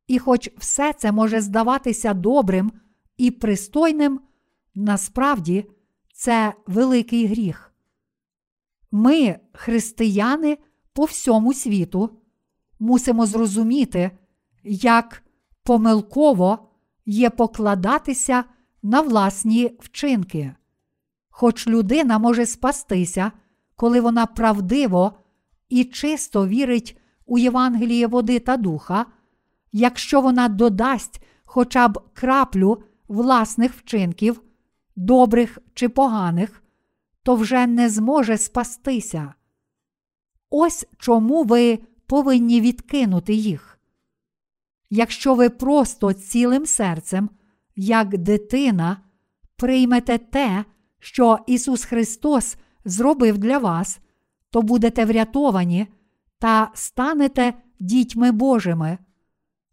і, 0.08 0.20
хоч 0.20 0.50
все 0.58 0.94
це 0.94 1.12
може 1.12 1.42
здаватися 1.42 2.14
добрим 2.14 2.72
і 3.18 3.32
пристойним, 3.32 4.22
насправді 4.76 5.66
це 6.14 6.54
великий 6.68 7.26
гріх. 7.28 7.74
Ми, 8.92 9.40
християни 9.54 10.58
по 10.94 11.06
всьому 11.06 11.54
світу, 11.54 12.10
мусимо 12.80 13.26
зрозуміти, 13.26 14.12
як 14.64 15.24
помилково 15.64 16.60
є 17.06 17.30
покладатися 17.30 18.44
на 18.84 19.02
власні 19.02 19.78
вчинки. 19.80 20.56
Хоч 21.30 21.68
людина 21.68 22.20
може 22.20 22.46
спастися, 22.46 23.32
коли 23.76 24.02
вона 24.02 24.26
правдиво 24.26 25.14
і 25.70 25.84
чисто 25.84 26.48
вірить 26.48 26.98
у 27.26 27.38
Євангеліє 27.38 28.08
води 28.08 28.40
та 28.40 28.58
духа, 28.58 29.06
якщо 29.72 30.22
вона 30.22 30.48
додасть 30.48 31.22
хоча 31.44 31.88
б 31.88 32.00
краплю 32.14 32.84
власних 33.08 33.74
вчинків, 33.74 34.42
добрих 34.96 35.58
чи 35.74 35.90
поганих, 35.90 36.64
то 37.24 37.36
вже 37.36 37.68
не 37.68 37.90
зможе 37.90 38.38
спастися. 38.38 39.34
Ось 40.50 40.88
чому 40.98 41.44
ви 41.44 41.80
повинні 42.06 42.62
відкинути 42.62 43.34
їх. 43.34 43.71
Якщо 44.94 45.36
ви 45.36 45.50
просто 45.50 46.14
цілим 46.14 46.66
серцем, 46.66 47.30
як 47.76 48.18
дитина, 48.18 48.98
приймете 49.56 50.18
те, 50.18 50.66
що 51.00 51.40
Ісус 51.48 51.86
Христос 51.86 52.58
зробив 52.86 53.38
для 53.38 53.58
вас, 53.58 54.00
то 54.50 54.62
будете 54.62 55.06
врятовані 55.06 55.88
та 56.40 56.72
станете 56.74 57.54
дітьми 57.80 58.32
Божими. 58.32 58.98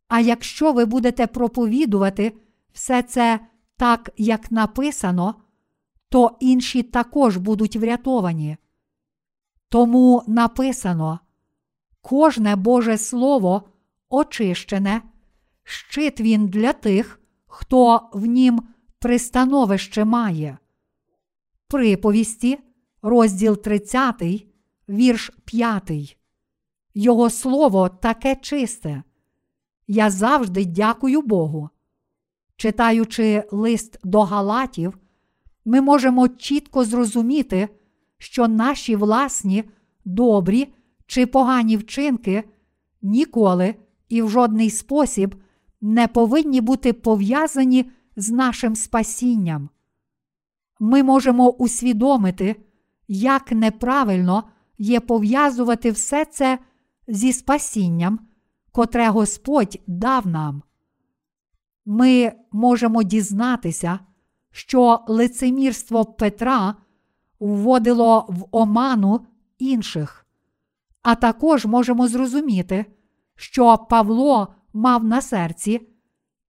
А 0.09 0.21
якщо 0.21 0.73
ви 0.73 0.85
будете 0.85 1.27
проповідувати 1.27 2.33
все 2.73 3.03
це 3.03 3.41
так, 3.77 4.11
як 4.17 4.51
написано, 4.53 5.35
то 6.09 6.37
інші 6.41 6.83
також 6.83 7.37
будуть 7.37 7.77
врятовані. 7.77 8.57
Тому 9.69 10.23
написано 10.27 11.21
кожне 12.03 12.57
Боже 12.57 12.99
Слово 12.99 13.63
очищене, 14.11 15.03
щит 15.65 16.21
він 16.21 16.49
для 16.49 16.73
тих, 16.73 17.21
хто 17.47 18.09
в 18.13 18.27
нім 18.27 18.63
пристановище 18.99 20.05
має. 20.05 20.59
Приповісті, 21.69 22.59
розділ 23.03 23.57
30, 23.57 24.23
вірш 24.89 25.31
5. 25.45 26.19
Його 26.95 27.31
слово 27.31 27.89
таке 27.89 28.37
чисте. 28.37 29.03
Я 29.87 30.11
завжди 30.11 30.65
дякую 30.65 31.23
Богу. 31.23 31.71
Читаючи 32.57 33.45
лист 33.51 33.99
до 34.05 34.21
Галатів, 34.21 34.99
ми 35.65 35.81
можемо 35.81 36.29
чітко 36.29 36.85
зрозуміти, 36.85 37.69
що 38.19 38.49
наші 38.49 38.97
власні 38.97 39.65
добрі 40.05 40.75
чи 41.07 41.27
погані 41.27 41.77
вчинки 41.77 42.45
ніколи 43.03 43.75
і 44.09 44.23
в 44.23 44.31
жодний 44.31 44.71
спосіб 44.71 45.35
не 45.81 46.09
повинні 46.09 46.61
бути 46.61 46.93
пов'язані 46.93 47.91
з 48.17 48.31
нашим 48.31 48.77
спасінням. 48.77 49.69
Ми 50.81 51.03
можемо 51.03 51.51
усвідомити, 51.51 52.57
як 53.09 53.53
неправильно 53.53 54.45
є 54.79 55.01
пов'язувати 55.01 55.91
все 55.91 56.25
це 56.25 56.59
зі 57.09 57.33
спасінням, 57.33 58.19
котре 58.73 59.09
Господь 59.09 59.81
дав 59.87 60.27
нам. 60.27 60.63
Ми 61.87 62.33
можемо 62.53 63.03
дізнатися, 63.03 63.99
що 64.51 65.05
лицемірство 65.09 66.05
Петра 66.05 66.75
вводило 67.41 68.27
в 68.29 68.45
оману 68.51 69.27
інших, 69.59 70.27
а 71.03 71.15
також 71.15 71.67
можемо 71.67 72.09
зрозуміти, 72.09 72.87
що 73.39 73.79
Павло 73.91 74.55
мав 74.73 75.05
на 75.05 75.21
серці, 75.21 75.81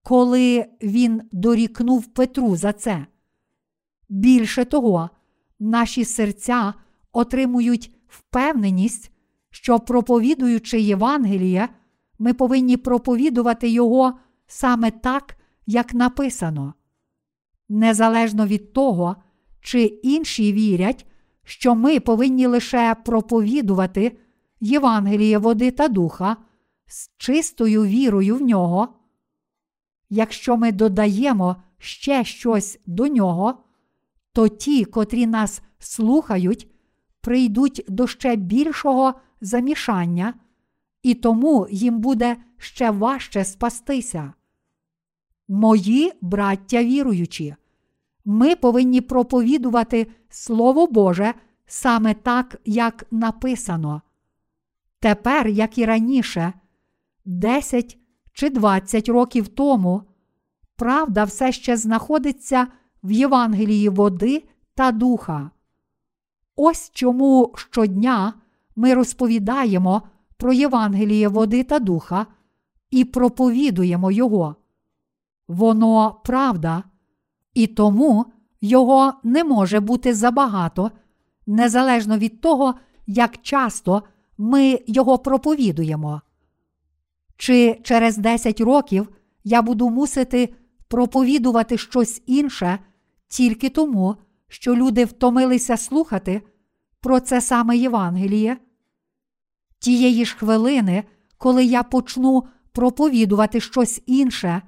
коли 0.04 0.66
він 0.82 1.22
дорікнув 1.32 2.06
Петру 2.06 2.56
за 2.56 2.74
це. 2.74 3.06
Більше 4.10 4.66
того, 4.66 5.10
наші 5.60 6.06
серця 6.06 6.74
отримують 7.12 7.96
впевненість, 8.08 9.12
що 9.50 9.80
проповідуючи 9.80 10.82
Євангеліє, 10.82 11.70
ми 12.20 12.34
повинні 12.34 12.78
проповідувати 12.78 13.70
його 13.70 14.20
саме 14.48 14.92
так, 14.92 15.38
як 15.66 15.94
написано. 15.94 16.74
Незалежно 17.70 18.48
від 18.48 18.74
того, 18.74 19.16
чи 19.62 19.84
інші 19.84 20.54
вірять, 20.54 21.06
що 21.44 21.76
ми 21.76 22.00
повинні 22.00 22.48
лише 22.48 22.96
проповідувати 23.06 24.18
Євангеліє 24.60 25.38
води 25.38 25.72
та 25.72 25.88
духа 25.88 26.38
з 26.90 27.12
чистою 27.18 27.86
вірою 27.86 28.36
в 28.36 28.42
нього. 28.42 28.88
Якщо 30.10 30.58
ми 30.58 30.72
додаємо 30.72 31.56
ще 31.78 32.24
щось 32.24 32.80
до 32.86 33.08
нього, 33.08 33.64
то 34.34 34.48
ті, 34.48 34.86
котрі 34.86 35.28
нас 35.28 35.62
слухають, 35.80 36.68
прийдуть 37.22 37.86
до 37.88 38.08
ще 38.08 38.36
більшого 38.36 39.14
замішання, 39.42 40.34
і 41.04 41.14
тому 41.14 41.68
їм 41.72 42.00
буде 42.00 42.38
ще 42.58 42.92
важче 42.92 43.46
спастися. 43.46 44.34
Мої 45.48 46.12
браття 46.22 46.84
віруючі, 46.84 47.56
ми 48.26 48.56
повинні 48.56 49.02
проповідувати 49.02 50.08
Слово 50.30 50.88
Боже 50.88 51.34
саме 51.66 52.14
так, 52.14 52.62
як 52.66 53.06
написано. 53.12 54.02
Тепер, 55.00 55.48
як 55.48 55.78
і 55.78 55.86
раніше, 55.86 56.54
10 57.30 57.98
чи 58.34 58.50
20 58.50 59.10
років 59.10 59.48
тому, 59.48 60.02
правда 60.76 61.24
все 61.24 61.52
ще 61.52 61.78
знаходиться 61.78 62.68
в 63.04 63.12
Євангелії 63.12 63.90
води 63.90 64.44
та 64.76 64.92
духа. 64.92 65.52
Ось 66.56 66.92
чому 66.94 67.54
щодня 67.56 68.34
ми 68.76 68.94
розповідаємо 68.94 70.02
про 70.38 70.54
Євангеліє 70.54 71.28
води 71.28 71.64
та 71.64 71.80
духа 71.80 72.26
і 72.92 73.06
проповідуємо 73.06 74.12
Його. 74.12 74.56
Воно 75.48 76.22
правда, 76.24 76.84
і 77.54 77.68
тому 77.68 78.26
його 78.62 79.14
не 79.24 79.44
може 79.44 79.80
бути 79.80 80.14
забагато, 80.14 80.92
незалежно 81.48 82.18
від 82.18 82.42
того, 82.42 82.76
як 83.08 83.42
часто 83.42 84.04
ми 84.38 84.80
його 84.88 85.18
проповідуємо. 85.18 86.22
Чи 87.40 87.80
через 87.84 88.18
10 88.18 88.62
років 88.62 89.10
я 89.44 89.62
буду 89.62 89.90
мусити 89.90 90.54
проповідувати 90.88 91.78
щось 91.78 92.22
інше 92.26 92.80
тільки 93.28 93.70
тому, 93.70 94.16
що 94.48 94.76
люди 94.76 95.06
втомилися 95.06 95.78
слухати 95.78 96.42
про 97.02 97.20
це 97.20 97.42
саме 97.42 97.78
Євангеліє? 97.78 98.58
Тієї 99.80 100.26
ж 100.26 100.36
хвилини, 100.36 101.04
коли 101.38 101.66
я 101.66 101.84
почну 101.84 102.44
проповідувати 102.72 103.60
щось 103.60 104.02
інше, 104.06 104.62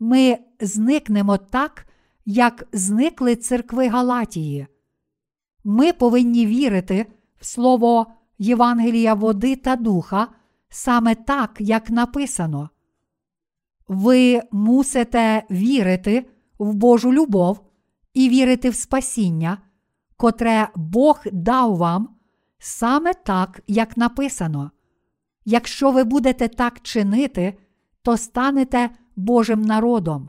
ми 0.00 0.38
зникнемо 0.60 1.36
так, 1.36 1.86
як 2.24 2.68
зникли 2.72 3.36
церкви 3.36 3.88
Галатії. 3.88 4.66
Ми 5.64 5.92
повинні 5.92 6.46
вірити 6.46 7.06
в 7.40 7.46
слово 7.46 8.06
Євангелія 8.38 9.14
води 9.14 9.56
та 9.56 9.76
духа 9.76 10.28
саме 10.70 11.14
так, 11.14 11.56
як 11.58 11.90
написано. 11.90 12.70
Ви 13.88 14.42
мусите 14.52 15.42
вірити 15.50 16.30
в 16.58 16.74
Божу 16.74 17.12
любов 17.12 17.64
і 18.14 18.28
вірити 18.28 18.70
в 18.70 18.74
спасіння, 18.74 19.58
котре 20.16 20.68
Бог 20.76 21.20
дав 21.32 21.76
вам 21.76 22.16
саме 22.58 23.14
так, 23.14 23.60
як 23.66 23.96
написано. 23.96 24.70
Якщо 25.44 25.90
ви 25.90 26.04
будете 26.04 26.48
так 26.48 26.80
чинити, 26.80 27.58
то 28.02 28.16
станете 28.16 28.90
Божим 29.16 29.62
народом. 29.62 30.28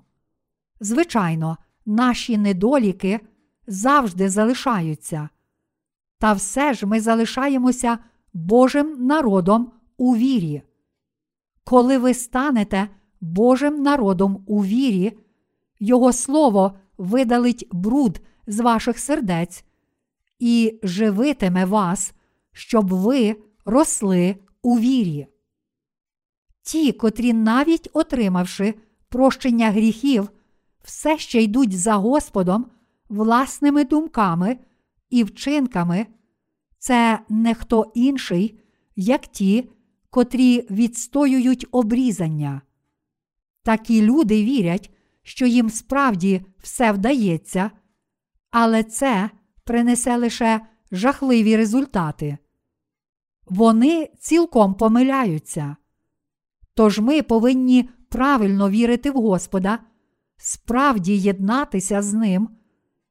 Звичайно, 0.80 1.57
наші 1.85 2.38
недоліки 2.38 3.19
завжди 3.68 4.30
залишаються. 4.30 5.30
Та 6.19 6.34
все 6.34 6.73
ж 6.73 6.85
ми 6.85 6.99
залишаємося 6.99 7.97
Божим 8.34 9.05
народом 9.05 9.72
у 10.02 10.15
вірі. 10.15 10.61
Коли 11.64 11.98
ви 11.98 12.14
станете 12.14 12.88
Божим 13.22 13.84
народом 13.84 14.44
у 14.48 14.64
вірі, 14.64 15.18
Його 15.80 16.14
Слово 16.14 16.73
видалить 16.98 17.68
бруд 17.72 18.22
з 18.48 18.60
ваших 18.60 18.99
сердець 18.99 19.65
і 20.40 20.80
живитиме 20.84 21.65
вас, 21.65 22.14
щоб 22.52 22.88
ви 22.88 23.36
росли 23.65 24.36
у 24.61 24.80
вірі. 24.80 25.28
Ті, 26.61 26.91
котрі, 26.91 27.34
навіть 27.34 27.90
отримавши 27.94 28.73
прощення 29.10 29.72
гріхів, 29.72 30.30
все 30.84 31.18
ще 31.18 31.41
йдуть 31.41 31.80
за 31.80 31.95
Господом 31.95 32.65
власними 33.10 33.84
думками 33.84 34.57
і 35.10 35.23
вчинками, 35.23 36.06
це 36.80 37.19
не 37.30 37.53
хто 37.53 37.91
інший, 37.95 38.60
як 38.95 39.28
ті, 39.28 39.69
котрі 40.11 40.67
відстоюють 40.69 41.65
обрізання. 41.71 42.61
Такі 43.63 44.01
люди 44.01 44.43
вірять, 44.43 44.91
що 45.23 45.45
їм 45.45 45.69
справді 45.69 46.45
все 46.63 46.91
вдається, 46.91 47.71
але 48.51 48.83
це 48.83 49.29
принесе 49.63 50.17
лише 50.17 50.61
жахливі 50.91 51.57
результати. 51.57 52.38
Вони 53.45 54.09
цілком 54.19 54.73
помиляються. 54.73 55.75
Тож 56.73 56.99
ми 56.99 57.21
повинні 57.21 57.89
правильно 58.09 58.69
вірити 58.69 59.11
в 59.11 59.13
Господа, 59.13 59.79
справді 60.38 61.17
єднатися 61.17 62.01
з 62.01 62.13
Ним, 62.13 62.49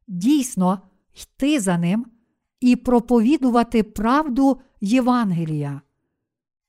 дійсно 0.08 0.82
йти 1.14 1.60
за 1.60 1.78
Ним 1.78 2.06
і 2.60 2.76
проповідувати 2.76 3.82
правду 3.82 4.60
Євангелія. 4.80 5.80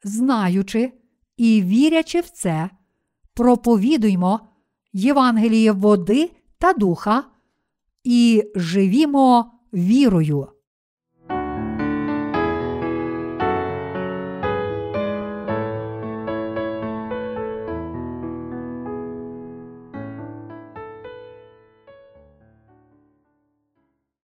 Знаючи 0.04 0.94
і 1.38 1.62
вірячи 1.62 2.20
в 2.20 2.30
це, 2.30 2.70
проповідуймо 3.34 4.40
Євангеліє 4.94 5.72
води 5.72 6.32
та 6.58 6.74
духа 6.74 7.24
і 8.04 8.44
живімо 8.56 9.52
вірою. 9.74 10.48